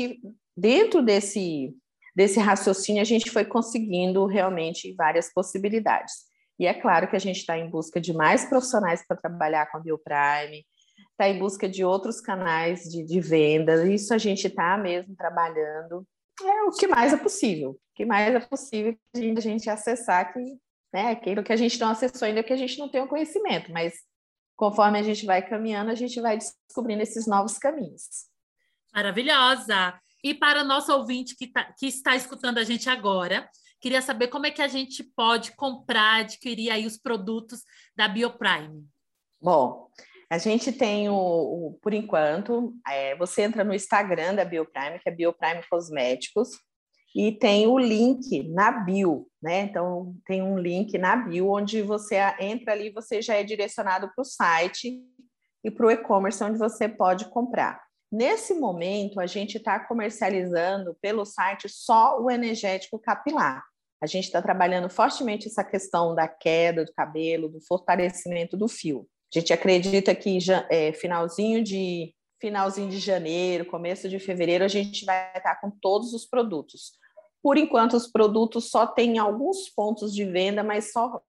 dentro 0.57 1.03
desse, 1.03 1.75
desse 2.15 2.39
raciocínio, 2.39 3.03
a 3.03 3.05
gente 3.05 3.31
foi 3.31 3.45
conseguindo 3.45 4.25
realmente 4.27 4.95
várias 4.95 5.33
possibilidades. 5.33 6.15
E 6.59 6.67
é 6.67 6.75
claro 6.75 7.09
que 7.09 7.17
a 7.17 7.21
gente 7.21 7.39
está 7.39 7.59
em 7.59 7.71
busca 7.71 8.01
de 8.01 8.13
mais 8.13 8.45
profissionais 8.45 9.05
para 9.07 9.17
trabalhar 9.17 9.71
com 9.71 9.79
a 9.79 9.81
Bioprime, 9.81 10.67
está 11.11 11.29
em 11.29 11.39
busca 11.39 11.69
de 11.69 11.85
outros 11.85 12.21
canais 12.21 12.85
de, 12.85 13.03
de 13.03 13.21
venda, 13.21 13.87
isso 13.87 14.13
a 14.13 14.19
gente 14.19 14.47
está 14.47 14.77
mesmo 14.77 15.15
trabalhando 15.17 16.07
é 16.49 16.63
o 16.63 16.71
que 16.71 16.87
mais 16.87 17.13
é 17.13 17.17
possível. 17.17 17.71
O 17.71 17.79
que 17.95 18.05
mais 18.05 18.35
é 18.35 18.41
possível 18.41 18.97
a 19.15 19.41
gente 19.41 19.69
acessar 19.69 20.33
que, 20.33 20.41
né, 20.93 21.11
aquilo 21.11 21.43
que 21.43 21.53
a 21.53 21.57
gente 21.57 21.79
não 21.79 21.91
acessou 21.91 22.27
ainda, 22.27 22.43
que 22.43 22.53
a 22.53 22.57
gente 22.57 22.79
não 22.79 22.89
tem 22.89 23.03
o 23.03 23.09
conhecimento, 23.09 23.73
mas 23.73 23.95
conforme 24.57 24.99
a 24.99 25.03
gente 25.03 25.25
vai 25.25 25.47
caminhando, 25.47 25.91
a 25.91 25.95
gente 25.95 26.21
vai 26.21 26.37
descobrindo 26.37 27.03
esses 27.03 27.27
novos 27.27 27.59
caminhos. 27.59 28.29
Maravilhosa! 28.93 29.99
E 30.23 30.35
para 30.35 30.63
o 30.63 30.67
nosso 30.67 30.93
ouvinte 30.93 31.35
que, 31.35 31.47
tá, 31.47 31.73
que 31.79 31.87
está 31.87 32.15
escutando 32.15 32.59
a 32.59 32.65
gente 32.65 32.91
agora, 32.91 33.49
queria 33.81 34.03
saber 34.03 34.29
como 34.29 34.47
é 34.47 34.51
que 34.51 34.61
a 34.61 34.69
gente 34.69 35.03
pode 35.03 35.53
comprar, 35.53 36.21
adquirir 36.21 36.71
aí 36.71 36.87
os 36.87 36.99
produtos 36.99 37.63
da 37.97 38.07
Bioprime. 38.07 38.87
Bom, 39.41 39.89
a 40.29 40.37
gente 40.37 40.71
tem 40.71 41.09
o, 41.09 41.15
o 41.15 41.79
por 41.81 41.95
enquanto, 41.95 42.75
é, 42.87 43.17
você 43.17 43.43
entra 43.43 43.65
no 43.65 43.75
Instagram 43.75 44.35
da 44.35 44.45
Bioprime, 44.45 44.99
que 44.99 45.09
é 45.09 45.13
Bioprime 45.13 45.63
Cosméticos, 45.71 46.51
e 47.15 47.33
tem 47.33 47.67
o 47.67 47.79
link 47.79 48.49
na 48.49 48.71
bio, 48.71 49.27
né? 49.43 49.63
Então 49.63 50.15
tem 50.25 50.43
um 50.43 50.59
link 50.59 50.97
na 50.97 51.17
bio 51.17 51.51
onde 51.51 51.83
você 51.83 52.17
entra 52.39 52.73
ali, 52.73 52.91
você 52.91 53.21
já 53.21 53.35
é 53.35 53.43
direcionado 53.43 54.11
para 54.15 54.23
o 54.23 54.25
site 54.25 55.03
e 55.65 55.71
para 55.71 55.87
o 55.87 55.91
e-commerce 55.91 56.43
onde 56.43 56.59
você 56.59 56.89
pode 56.89 57.27
comprar. 57.31 57.81
Nesse 58.13 58.55
momento, 58.55 59.21
a 59.21 59.27
gente 59.27 59.57
está 59.57 59.79
comercializando 59.79 60.97
pelo 61.01 61.25
site 61.25 61.69
só 61.69 62.21
o 62.21 62.31
energético 62.31 62.99
capilar. 62.99 63.63
A 64.03 64.07
gente 64.07 64.25
está 64.25 64.41
trabalhando 64.41 64.89
fortemente 64.89 65.47
essa 65.47 65.63
questão 65.63 66.15
da 66.15 66.27
queda 66.27 66.85
do 66.85 66.93
cabelo, 66.93 67.49
do 67.49 67.61
fortalecimento 67.61 68.57
do 68.57 68.67
fio. 68.67 69.07
A 69.33 69.39
gente 69.39 69.53
acredita 69.53 70.15
que 70.15 70.39
é, 70.71 70.93
finalzinho 70.93 71.63
de 71.63 72.13
finalzinho 72.41 72.89
de 72.89 72.99
janeiro, 72.99 73.67
começo 73.67 74.09
de 74.09 74.19
fevereiro, 74.19 74.65
a 74.65 74.69
gente 74.69 75.05
vai 75.05 75.33
estar 75.37 75.61
com 75.61 75.71
todos 75.71 76.15
os 76.15 76.27
produtos. 76.27 76.93
Por 77.43 77.57
enquanto, 77.57 77.95
os 77.95 78.07
produtos 78.07 78.71
só 78.71 78.87
têm 78.87 79.19
alguns 79.19 79.69
pontos 79.69 80.15
de 80.15 80.25
venda, 80.25 80.63
mas 80.63 80.93
só 80.93 81.21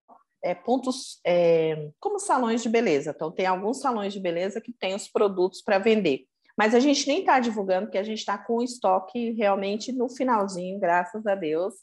é, 0.43 0.55
pontos 0.55 1.19
é, 1.25 1.89
como 1.99 2.19
salões 2.19 2.63
de 2.63 2.69
beleza. 2.69 3.13
Então, 3.15 3.31
tem 3.31 3.45
alguns 3.45 3.79
salões 3.79 4.13
de 4.13 4.19
beleza 4.19 4.59
que 4.59 4.73
têm 4.73 4.95
os 4.95 5.07
produtos 5.07 5.61
para 5.61 5.79
vender. 5.79 6.25
Mas 6.57 6.75
a 6.75 6.79
gente 6.79 7.07
nem 7.07 7.19
está 7.19 7.39
divulgando, 7.39 7.87
porque 7.87 7.97
a 7.97 8.03
gente 8.03 8.19
está 8.19 8.37
com 8.37 8.57
o 8.57 8.63
estoque 8.63 9.31
realmente 9.31 9.91
no 9.91 10.09
finalzinho, 10.09 10.79
graças 10.79 11.25
a 11.25 11.35
Deus. 11.35 11.75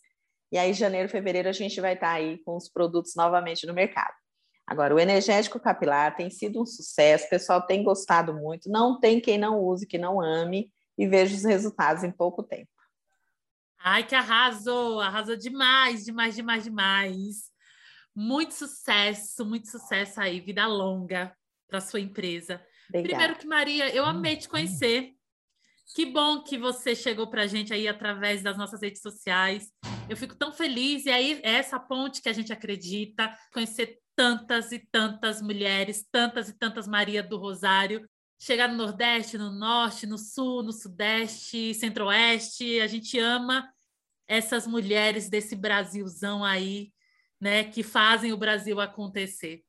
E 0.52 0.58
aí, 0.58 0.72
janeiro, 0.72 1.08
fevereiro, 1.08 1.48
a 1.48 1.52
gente 1.52 1.80
vai 1.80 1.94
estar 1.94 2.08
tá 2.08 2.12
aí 2.14 2.38
com 2.44 2.56
os 2.56 2.68
produtos 2.68 3.14
novamente 3.16 3.66
no 3.66 3.74
mercado. 3.74 4.14
Agora, 4.68 4.94
o 4.94 5.00
energético 5.00 5.58
capilar 5.58 6.14
tem 6.14 6.28
sido 6.28 6.60
um 6.60 6.66
sucesso, 6.66 7.24
o 7.24 7.30
pessoal 7.30 7.62
tem 7.62 7.82
gostado 7.82 8.34
muito, 8.34 8.68
não 8.68 9.00
tem 9.00 9.18
quem 9.18 9.38
não 9.38 9.58
use, 9.58 9.86
que 9.86 9.96
não 9.96 10.20
ame, 10.20 10.70
e 10.98 11.08
vejo 11.08 11.34
os 11.34 11.44
resultados 11.44 12.04
em 12.04 12.10
pouco 12.10 12.42
tempo. 12.42 12.70
Ai, 13.78 14.04
que 14.06 14.14
arrasou! 14.14 15.00
Arrasou 15.00 15.38
demais, 15.38 16.04
demais, 16.04 16.34
demais, 16.34 16.64
demais. 16.64 17.36
Muito 18.14 18.52
sucesso, 18.52 19.42
muito 19.42 19.70
sucesso 19.70 20.20
aí, 20.20 20.38
vida 20.38 20.66
longa 20.66 21.34
para 21.66 21.80
sua 21.80 22.00
empresa. 22.00 22.62
Obrigada. 22.90 23.08
Primeiro 23.08 23.36
que, 23.40 23.46
Maria, 23.46 23.94
eu 23.94 24.04
amei 24.04 24.36
te 24.36 24.50
conhecer. 24.50 25.14
Que 25.94 26.04
bom 26.04 26.42
que 26.42 26.58
você 26.58 26.94
chegou 26.94 27.30
para 27.30 27.44
a 27.44 27.46
gente 27.46 27.72
aí 27.72 27.88
através 27.88 28.42
das 28.42 28.58
nossas 28.58 28.82
redes 28.82 29.00
sociais. 29.00 29.72
Eu 30.10 30.16
fico 30.16 30.34
tão 30.34 30.52
feliz, 30.52 31.06
e 31.06 31.10
aí 31.10 31.40
é 31.42 31.52
essa 31.52 31.80
ponte 31.80 32.20
que 32.20 32.28
a 32.28 32.34
gente 32.34 32.52
acredita, 32.52 33.34
conhecer 33.50 33.98
tantas 34.18 34.72
e 34.72 34.80
tantas 34.80 35.40
mulheres, 35.40 36.04
tantas 36.10 36.48
e 36.48 36.58
tantas 36.58 36.88
Maria 36.88 37.22
do 37.22 37.38
Rosário. 37.38 38.04
Chegar 38.36 38.66
no 38.66 38.74
Nordeste, 38.74 39.38
no 39.38 39.52
Norte, 39.52 40.08
no 40.08 40.18
Sul, 40.18 40.64
no 40.64 40.72
Sudeste, 40.72 41.72
Centro-Oeste, 41.72 42.80
a 42.80 42.88
gente 42.88 43.16
ama 43.16 43.72
essas 44.26 44.66
mulheres 44.66 45.28
desse 45.28 45.54
Brasilzão 45.54 46.44
aí, 46.44 46.92
né, 47.40 47.62
que 47.62 47.84
fazem 47.84 48.32
o 48.32 48.36
Brasil 48.36 48.80
acontecer. 48.80 49.62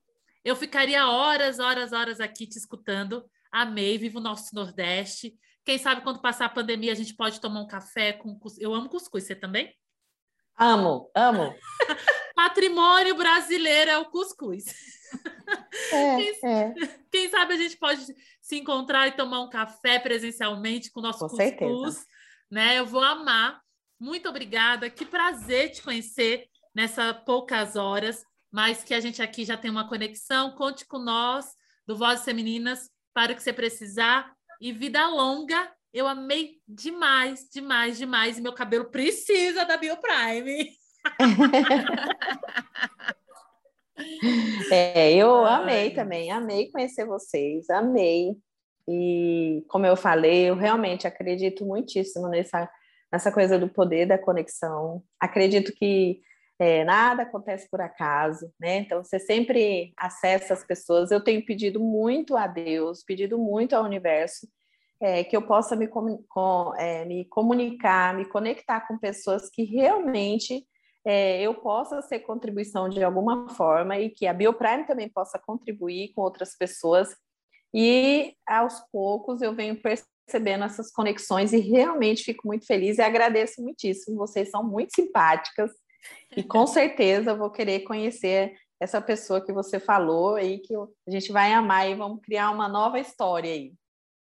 Eu 0.44 0.56
ficaria 0.56 1.08
horas, 1.08 1.60
horas, 1.60 1.94
horas 1.94 2.20
aqui 2.20 2.48
te 2.48 2.58
escutando. 2.58 3.24
Amei, 3.52 4.00
vivo 4.00 4.18
o 4.18 4.24
nosso 4.24 4.56
Nordeste. 4.56 5.38
Quem 5.64 5.78
sabe 5.78 6.02
quando 6.02 6.22
passar 6.22 6.46
a 6.46 6.50
pandemia 6.50 6.92
a 6.92 6.96
gente 6.96 7.16
pode 7.16 7.40
tomar 7.40 7.62
um 7.62 7.68
café 7.68 8.14
com 8.14 8.34
cuscuz. 8.40 8.60
Eu 8.60 8.74
amo 8.74 8.90
cuscuz, 8.90 9.26
você 9.26 9.36
também? 9.36 9.72
Amo, 10.58 11.12
amo. 11.16 11.54
Patrimônio 12.40 13.16
brasileiro 13.16 13.92
é 13.92 13.98
o 13.98 14.06
cuscuz. 14.06 14.64
É, 15.92 16.16
quem, 16.16 16.50
é. 16.50 16.74
quem, 17.12 17.30
sabe 17.30 17.54
a 17.54 17.58
gente 17.58 17.76
pode 17.76 18.06
se 18.42 18.56
encontrar 18.56 19.10
e 19.10 19.12
tomar 19.12 19.42
um 19.42 19.50
café 19.50 20.00
presencialmente 20.00 20.90
com 20.90 21.02
o 21.02 21.04
nosso 21.04 21.20
com 21.20 21.28
cuscuz, 21.28 21.50
certeza. 21.50 22.06
né? 22.50 22.80
Eu 22.80 22.86
vou 22.86 23.04
amar. 23.04 23.60
Muito 24.00 24.30
obrigada. 24.30 24.90
Que 24.90 25.06
prazer 25.06 25.72
te 25.72 25.82
conhecer 25.82 26.46
nessas 26.74 27.14
poucas 27.26 27.76
horas, 27.76 28.24
mas 28.50 28.86
que 28.86 28.94
a 28.94 29.02
gente 29.02 29.22
aqui 29.22 29.44
já 29.44 29.58
tem 29.58 29.70
uma 29.70 29.90
conexão. 29.90 30.56
Conte 30.56 30.88
com 30.88 30.98
nós 30.98 31.46
do 31.86 31.98
Vozes 31.98 32.24
Femininas 32.24 32.90
para 33.14 33.34
o 33.34 33.36
que 33.36 33.44
você 33.44 33.52
precisar 33.52 34.34
e 34.62 34.72
vida 34.72 35.06
longa 35.10 35.70
Eu 35.92 36.08
amei 36.08 36.62
demais, 36.66 37.50
demais, 37.52 37.98
demais. 37.98 38.38
E 38.38 38.42
meu 38.42 38.54
cabelo 38.54 38.86
precisa 38.90 39.66
da 39.66 39.76
Bioprime. 39.76 40.79
é, 44.72 45.14
eu 45.14 45.46
amei 45.46 45.92
também, 45.92 46.32
amei 46.32 46.72
conhecer 46.72 47.06
vocês, 47.06 47.70
amei. 47.70 48.36
E 48.88 49.64
como 49.68 49.86
eu 49.86 49.96
falei, 49.96 50.50
eu 50.50 50.56
realmente 50.56 51.06
acredito 51.06 51.66
muitíssimo 51.66 52.28
nessa, 52.28 52.70
nessa 53.12 53.32
coisa 53.32 53.60
do 53.60 53.70
poder 53.70 54.08
da 54.08 54.18
conexão. 54.18 55.04
Acredito 55.20 55.72
que 55.74 56.22
é, 56.58 56.84
nada 56.84 57.24
acontece 57.24 57.70
por 57.70 57.82
acaso, 57.82 58.52
né? 58.60 58.78
Então 58.78 59.04
você 59.04 59.20
sempre 59.20 59.94
acessa 59.96 60.54
as 60.54 60.66
pessoas. 60.66 61.12
Eu 61.12 61.24
tenho 61.24 61.46
pedido 61.46 61.80
muito 61.80 62.36
a 62.36 62.48
Deus, 62.48 63.04
pedido 63.04 63.38
muito 63.38 63.76
ao 63.76 63.84
universo 63.84 64.48
é, 65.02 65.24
que 65.24 65.36
eu 65.36 65.42
possa 65.42 65.76
me, 65.76 65.88
com, 65.88 66.74
é, 66.78 67.06
me 67.06 67.26
comunicar, 67.26 68.14
me 68.14 68.26
conectar 68.26 68.82
com 68.82 68.98
pessoas 68.98 69.50
que 69.50 69.64
realmente 69.64 70.66
é, 71.06 71.42
eu 71.42 71.54
possa 71.56 72.02
ser 72.02 72.20
contribuição 72.20 72.90
de 72.90 73.04
alguma 73.04 73.50
forma 73.50 73.98
e 73.98 74.10
que 74.10 74.28
a 74.28 74.34
Bioprime 74.34 74.86
também 74.86 75.10
possa 75.10 75.40
contribuir 75.40 76.14
com 76.14 76.22
outras 76.22 76.56
pessoas. 76.58 77.16
E 77.74 78.34
aos 78.48 78.80
poucos 78.92 79.42
eu 79.42 79.56
venho 79.56 79.80
percebendo 79.82 80.64
essas 80.64 80.92
conexões 80.92 81.54
e 81.54 81.60
realmente 81.60 82.24
fico 82.24 82.48
muito 82.48 82.66
feliz 82.66 82.98
e 82.98 83.02
agradeço 83.02 83.62
muitíssimo. 83.62 84.18
Vocês 84.18 84.50
são 84.50 84.64
muito 84.64 84.94
simpáticas 84.96 85.72
e 86.36 86.44
com 86.44 86.66
certeza 86.68 87.36
vou 87.36 87.50
querer 87.50 87.82
conhecer 87.82 88.56
essa 88.80 89.02
pessoa 89.02 89.46
que 89.46 89.52
você 89.52 89.80
falou 89.80 90.40
e 90.40 90.60
que 90.60 90.74
a 90.76 91.12
gente 91.12 91.32
vai 91.32 91.52
amar 91.54 91.90
e 91.90 91.96
vamos 91.96 92.22
criar 92.22 92.50
uma 92.52 92.68
nova 92.68 93.00
história 93.00 93.52
aí. 93.52 93.74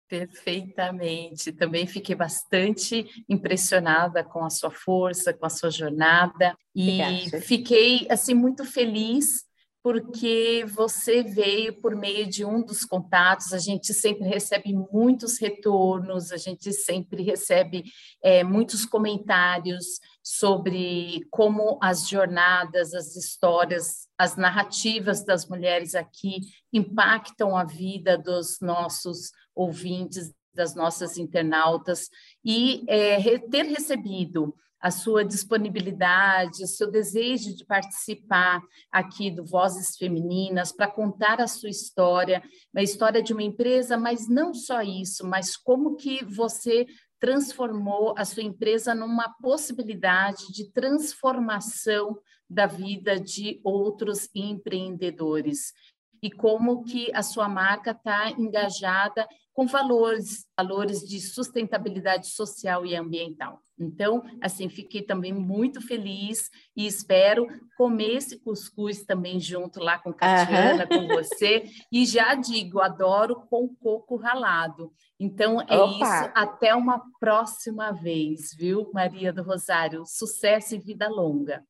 Perfeitamente. 0.09 1.51
Também 1.51 1.85
fiquei 1.85 2.15
bastante 2.15 3.23
impressionada 3.29 4.23
com 4.23 4.43
a 4.43 4.49
sua 4.49 4.71
força, 4.71 5.31
com 5.31 5.45
a 5.45 5.49
sua 5.49 5.69
jornada 5.69 6.57
e 6.75 6.99
Obrigada. 6.99 7.41
fiquei 7.41 8.07
assim 8.09 8.33
muito 8.33 8.65
feliz 8.65 9.47
porque 9.81 10.65
você 10.67 11.23
veio 11.23 11.79
por 11.79 11.95
meio 11.95 12.27
de 12.27 12.43
um 12.43 12.61
dos 12.61 12.83
contatos. 12.83 13.53
A 13.53 13.59
gente 13.59 13.93
sempre 13.93 14.27
recebe 14.27 14.73
muitos 14.73 15.39
retornos, 15.39 16.31
a 16.31 16.37
gente 16.37 16.73
sempre 16.73 17.23
recebe 17.23 17.83
é, 18.21 18.43
muitos 18.43 18.85
comentários 18.85 19.99
sobre 20.21 21.25
como 21.31 21.79
as 21.81 22.09
jornadas, 22.09 22.93
as 22.93 23.15
histórias, 23.15 24.07
as 24.17 24.35
narrativas 24.35 25.23
das 25.23 25.47
mulheres 25.47 25.95
aqui 25.95 26.41
impactam 26.73 27.55
a 27.55 27.63
vida 27.63 28.17
dos 28.17 28.59
nossos 28.59 29.31
ouvintes, 29.59 30.33
das 30.53 30.75
nossas 30.75 31.17
internautas, 31.17 32.09
e 32.43 32.83
é, 32.87 33.37
ter 33.37 33.63
recebido 33.63 34.53
a 34.81 34.91
sua 34.91 35.25
disponibilidade, 35.25 36.63
o 36.63 36.67
seu 36.67 36.89
desejo 36.89 37.53
de 37.55 37.65
participar 37.65 38.61
aqui 38.91 39.29
do 39.29 39.45
Vozes 39.45 39.97
Femininas 39.97 40.71
para 40.71 40.89
contar 40.89 41.41
a 41.41 41.47
sua 41.47 41.69
história, 41.69 42.41
a 42.75 42.81
história 42.81 43.21
de 43.21 43.33
uma 43.33 43.43
empresa, 43.43 43.97
mas 43.97 44.29
não 44.29 44.53
só 44.53 44.81
isso, 44.81 45.27
mas 45.27 45.57
como 45.57 45.97
que 45.97 46.23
você 46.23 46.87
transformou 47.19 48.15
a 48.17 48.23
sua 48.23 48.43
empresa 48.43 48.95
numa 48.95 49.29
possibilidade 49.41 50.53
de 50.53 50.71
transformação 50.71 52.17
da 52.49 52.65
vida 52.65 53.19
de 53.19 53.59
outros 53.63 54.29
empreendedores 54.33 55.73
e 56.21 56.31
como 56.31 56.83
que 56.83 57.11
a 57.13 57.21
sua 57.21 57.47
marca 57.47 57.91
está 57.91 58.31
engajada 58.31 59.27
com 59.53 59.67
valores, 59.67 60.45
valores 60.57 61.01
de 61.01 61.19
sustentabilidade 61.19 62.27
social 62.27 62.85
e 62.85 62.95
ambiental. 62.95 63.61
Então, 63.77 64.23
assim, 64.41 64.69
fiquei 64.69 65.01
também 65.01 65.33
muito 65.33 65.81
feliz 65.81 66.49
e 66.75 66.85
espero 66.85 67.47
comer 67.77 68.17
esse 68.17 68.39
cuscuz 68.39 69.03
também 69.03 69.39
junto 69.39 69.79
lá 69.79 69.97
com 69.97 70.13
Catiana, 70.13 70.87
uhum. 70.89 71.07
com 71.07 71.15
você. 71.15 71.65
E 71.91 72.05
já 72.05 72.35
digo, 72.35 72.81
adoro 72.81 73.47
com 73.49 73.67
coco 73.75 74.17
ralado. 74.17 74.91
Então, 75.19 75.61
é 75.61 75.77
Opa. 75.77 75.93
isso. 75.93 76.31
Até 76.35 76.75
uma 76.75 77.01
próxima 77.19 77.91
vez, 77.91 78.53
viu, 78.57 78.89
Maria 78.93 79.31
do 79.31 79.43
Rosário? 79.43 80.03
Sucesso 80.05 80.75
e 80.75 80.79
vida 80.79 81.07
longa. 81.07 81.63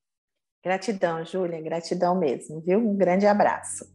Gratidão, 0.64 1.24
Júlia, 1.24 1.62
gratidão 1.62 2.16
mesmo, 2.16 2.60
viu? 2.60 2.80
Um 2.80 2.96
grande 2.96 3.26
abraço. 3.26 3.86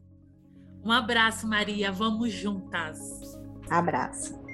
Um 0.85 0.93
abraço, 0.93 1.47
Maria. 1.47 1.91
Vamos 1.91 2.33
juntas. 2.33 3.34
Abraço. 3.71 4.45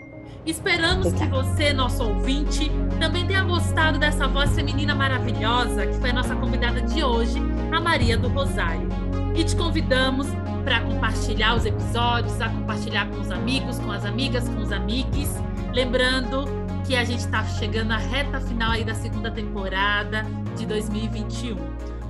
Esperamos 0.47 1.13
que 1.13 1.27
você, 1.27 1.73
nosso 1.73 2.03
ouvinte, 2.03 2.71
também 2.99 3.27
tenha 3.27 3.43
gostado 3.43 3.99
dessa 3.99 4.27
voz 4.27 4.55
feminina 4.55 4.95
maravilhosa 4.95 5.87
que 5.87 5.95
foi 5.95 6.11
a 6.11 6.13
nossa 6.15 6.35
convidada 6.35 6.81
de 6.81 7.05
hoje, 7.05 7.39
a 7.71 7.79
Maria 7.79 8.17
do 8.17 8.29
Rosário. 8.29 8.89
E 9.35 9.45
te 9.45 9.55
convidamos 9.55 10.27
para 10.65 10.81
compartilhar 10.81 11.57
os 11.57 11.67
episódios, 11.67 12.41
a 12.41 12.49
compartilhar 12.49 13.07
com 13.11 13.21
os 13.21 13.31
amigos, 13.31 13.79
com 13.79 13.93
as 13.93 14.05
amigas, 14.05 14.49
com 14.49 14.61
os 14.61 14.73
amigos. 14.73 15.29
Lembrando 15.73 16.45
que 16.87 16.97
a 16.97 17.05
gente 17.05 17.21
está 17.21 17.45
chegando 17.45 17.93
à 17.93 17.99
reta 17.99 18.41
final 18.41 18.73
aí 18.73 18.85
da 18.85 18.95
segunda 18.95 19.31
temporada 19.31 20.25
de 20.57 20.65
2021. 20.65 21.57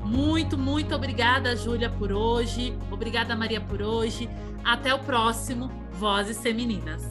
Muito, 0.05 0.57
muito 0.57 0.95
obrigada, 0.95 1.55
Júlia, 1.57 1.91
por 1.91 2.13
hoje. 2.13 2.77
Obrigada, 2.91 3.37
Maria, 3.37 3.61
por 3.61 3.83
hoje. 3.83 4.31
Até 4.65 4.95
o 4.95 4.99
próximo 5.01 5.80
Vozes 6.01 6.39
Femininas. 6.39 7.07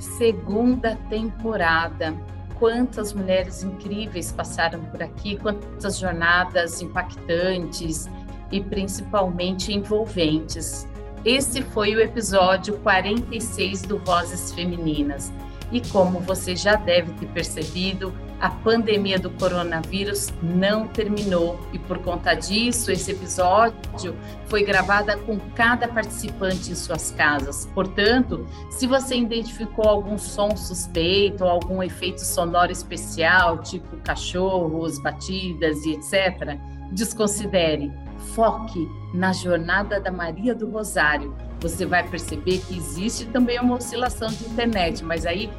Segunda 0.00 0.96
temporada. 1.08 2.12
Quantas 2.58 3.12
mulheres 3.12 3.62
incríveis 3.62 4.32
passaram 4.32 4.80
por 4.86 5.00
aqui, 5.00 5.36
quantas 5.36 5.96
jornadas 5.96 6.82
impactantes 6.82 8.10
e 8.50 8.60
principalmente 8.60 9.72
envolventes. 9.72 10.84
Esse 11.24 11.62
foi 11.62 11.94
o 11.94 12.00
episódio 12.00 12.76
46 12.78 13.82
do 13.82 13.98
Vozes 14.00 14.52
Femininas. 14.52 15.32
E 15.70 15.80
como 15.80 16.18
você 16.18 16.56
já 16.56 16.74
deve 16.74 17.12
ter 17.12 17.26
percebido, 17.28 18.12
a 18.40 18.48
pandemia 18.48 19.18
do 19.18 19.30
coronavírus 19.30 20.28
não 20.42 20.88
terminou 20.88 21.60
e 21.72 21.78
por 21.78 21.98
conta 21.98 22.34
disso 22.34 22.90
esse 22.90 23.12
episódio 23.12 24.16
foi 24.46 24.64
gravado 24.64 25.16
com 25.20 25.38
cada 25.54 25.86
participante 25.86 26.72
em 26.72 26.74
suas 26.74 27.10
casas. 27.10 27.66
Portanto, 27.74 28.46
se 28.70 28.86
você 28.86 29.16
identificou 29.16 29.86
algum 29.86 30.16
som 30.16 30.56
suspeito 30.56 31.44
ou 31.44 31.50
algum 31.50 31.82
efeito 31.82 32.20
sonoro 32.20 32.72
especial, 32.72 33.58
tipo 33.58 33.96
cachorros, 33.98 34.98
batidas 34.98 35.84
e 35.84 35.92
etc, 35.92 36.58
desconsidere. 36.92 37.92
Foque 38.34 38.88
na 39.14 39.32
jornada 39.32 40.00
da 40.00 40.10
Maria 40.10 40.54
do 40.54 40.70
Rosário. 40.70 41.34
Você 41.60 41.84
vai 41.84 42.06
perceber 42.08 42.58
que 42.58 42.76
existe 42.76 43.26
também 43.26 43.58
uma 43.60 43.76
oscilação 43.76 44.28
de 44.28 44.44
internet, 44.44 45.04
mas 45.04 45.26
aí 45.26 45.50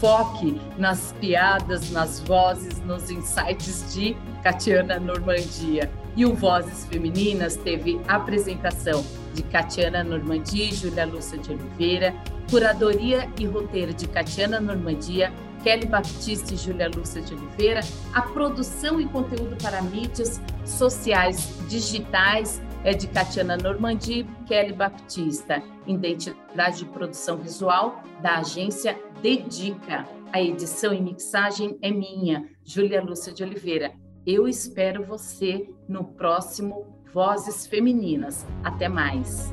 foque 0.00 0.60
nas 0.76 1.14
piadas, 1.20 1.90
nas 1.90 2.20
vozes, 2.20 2.80
nos 2.84 3.10
insights 3.10 3.92
de 3.92 4.16
Catiana 4.42 4.98
Normandia. 4.98 5.90
E 6.16 6.24
o 6.24 6.34
Vozes 6.34 6.86
Femininas 6.86 7.56
teve 7.56 8.00
apresentação 8.08 9.04
de 9.34 9.42
Catiana 9.42 10.02
Normandia 10.02 10.64
e 10.64 10.74
Júlia 10.74 11.06
Lúcia 11.06 11.38
de 11.38 11.52
Oliveira, 11.52 12.14
curadoria 12.50 13.28
e 13.38 13.46
roteiro 13.46 13.92
de 13.92 14.08
Catiana 14.08 14.60
Normandia, 14.60 15.32
Kelly 15.62 15.86
Baptista 15.86 16.54
e 16.54 16.56
Júlia 16.56 16.88
Lúcia 16.88 17.20
de 17.20 17.34
Oliveira, 17.34 17.80
a 18.14 18.22
produção 18.22 19.00
e 19.00 19.06
conteúdo 19.06 19.56
para 19.62 19.82
mídias 19.82 20.40
sociais 20.64 21.56
digitais 21.68 22.60
é 22.84 22.94
de 22.94 23.08
Catiana 23.08 23.56
Normandi 23.56 24.24
Kelly 24.46 24.72
Baptista, 24.72 25.62
identidade 25.86 26.78
de 26.78 26.84
produção 26.86 27.36
visual 27.36 28.02
da 28.22 28.38
agência 28.38 28.98
Dedica. 29.22 30.06
A 30.32 30.40
edição 30.40 30.94
e 30.94 31.00
mixagem 31.00 31.76
é 31.82 31.90
minha, 31.90 32.48
Júlia 32.64 33.02
Lúcia 33.02 33.32
de 33.32 33.42
Oliveira. 33.42 33.92
Eu 34.24 34.46
espero 34.46 35.04
você 35.04 35.68
no 35.88 36.04
próximo 36.04 37.02
Vozes 37.12 37.66
Femininas. 37.66 38.46
Até 38.62 38.88
mais. 38.88 39.52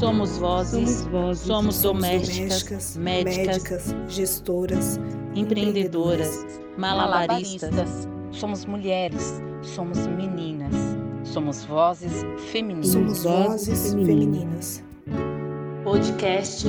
Somos 0.00 0.38
vozes, 0.38 0.90
somos, 0.90 1.10
vozes, 1.12 1.46
somos, 1.46 1.82
domésticas, 1.82 2.62
domésticas 2.62 2.96
médicas, 2.96 3.46
médicas, 3.46 3.94
gestoras, 4.08 4.98
empreendedoras, 5.36 6.46
malabaristas. 6.78 7.70
malabaristas. 7.70 8.08
Somos 8.32 8.64
mulheres, 8.64 9.42
somos 9.62 9.98
meninas, 10.06 10.74
somos 11.22 11.66
vozes 11.66 12.24
femininas. 12.50 12.88
Somos 12.88 13.24
vozes 13.24 13.92
femininas. 13.92 14.82
femininas. 15.06 15.84
Podcast 15.84 16.64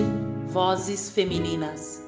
Vozes 0.52 1.10
Femininas. 1.12 2.02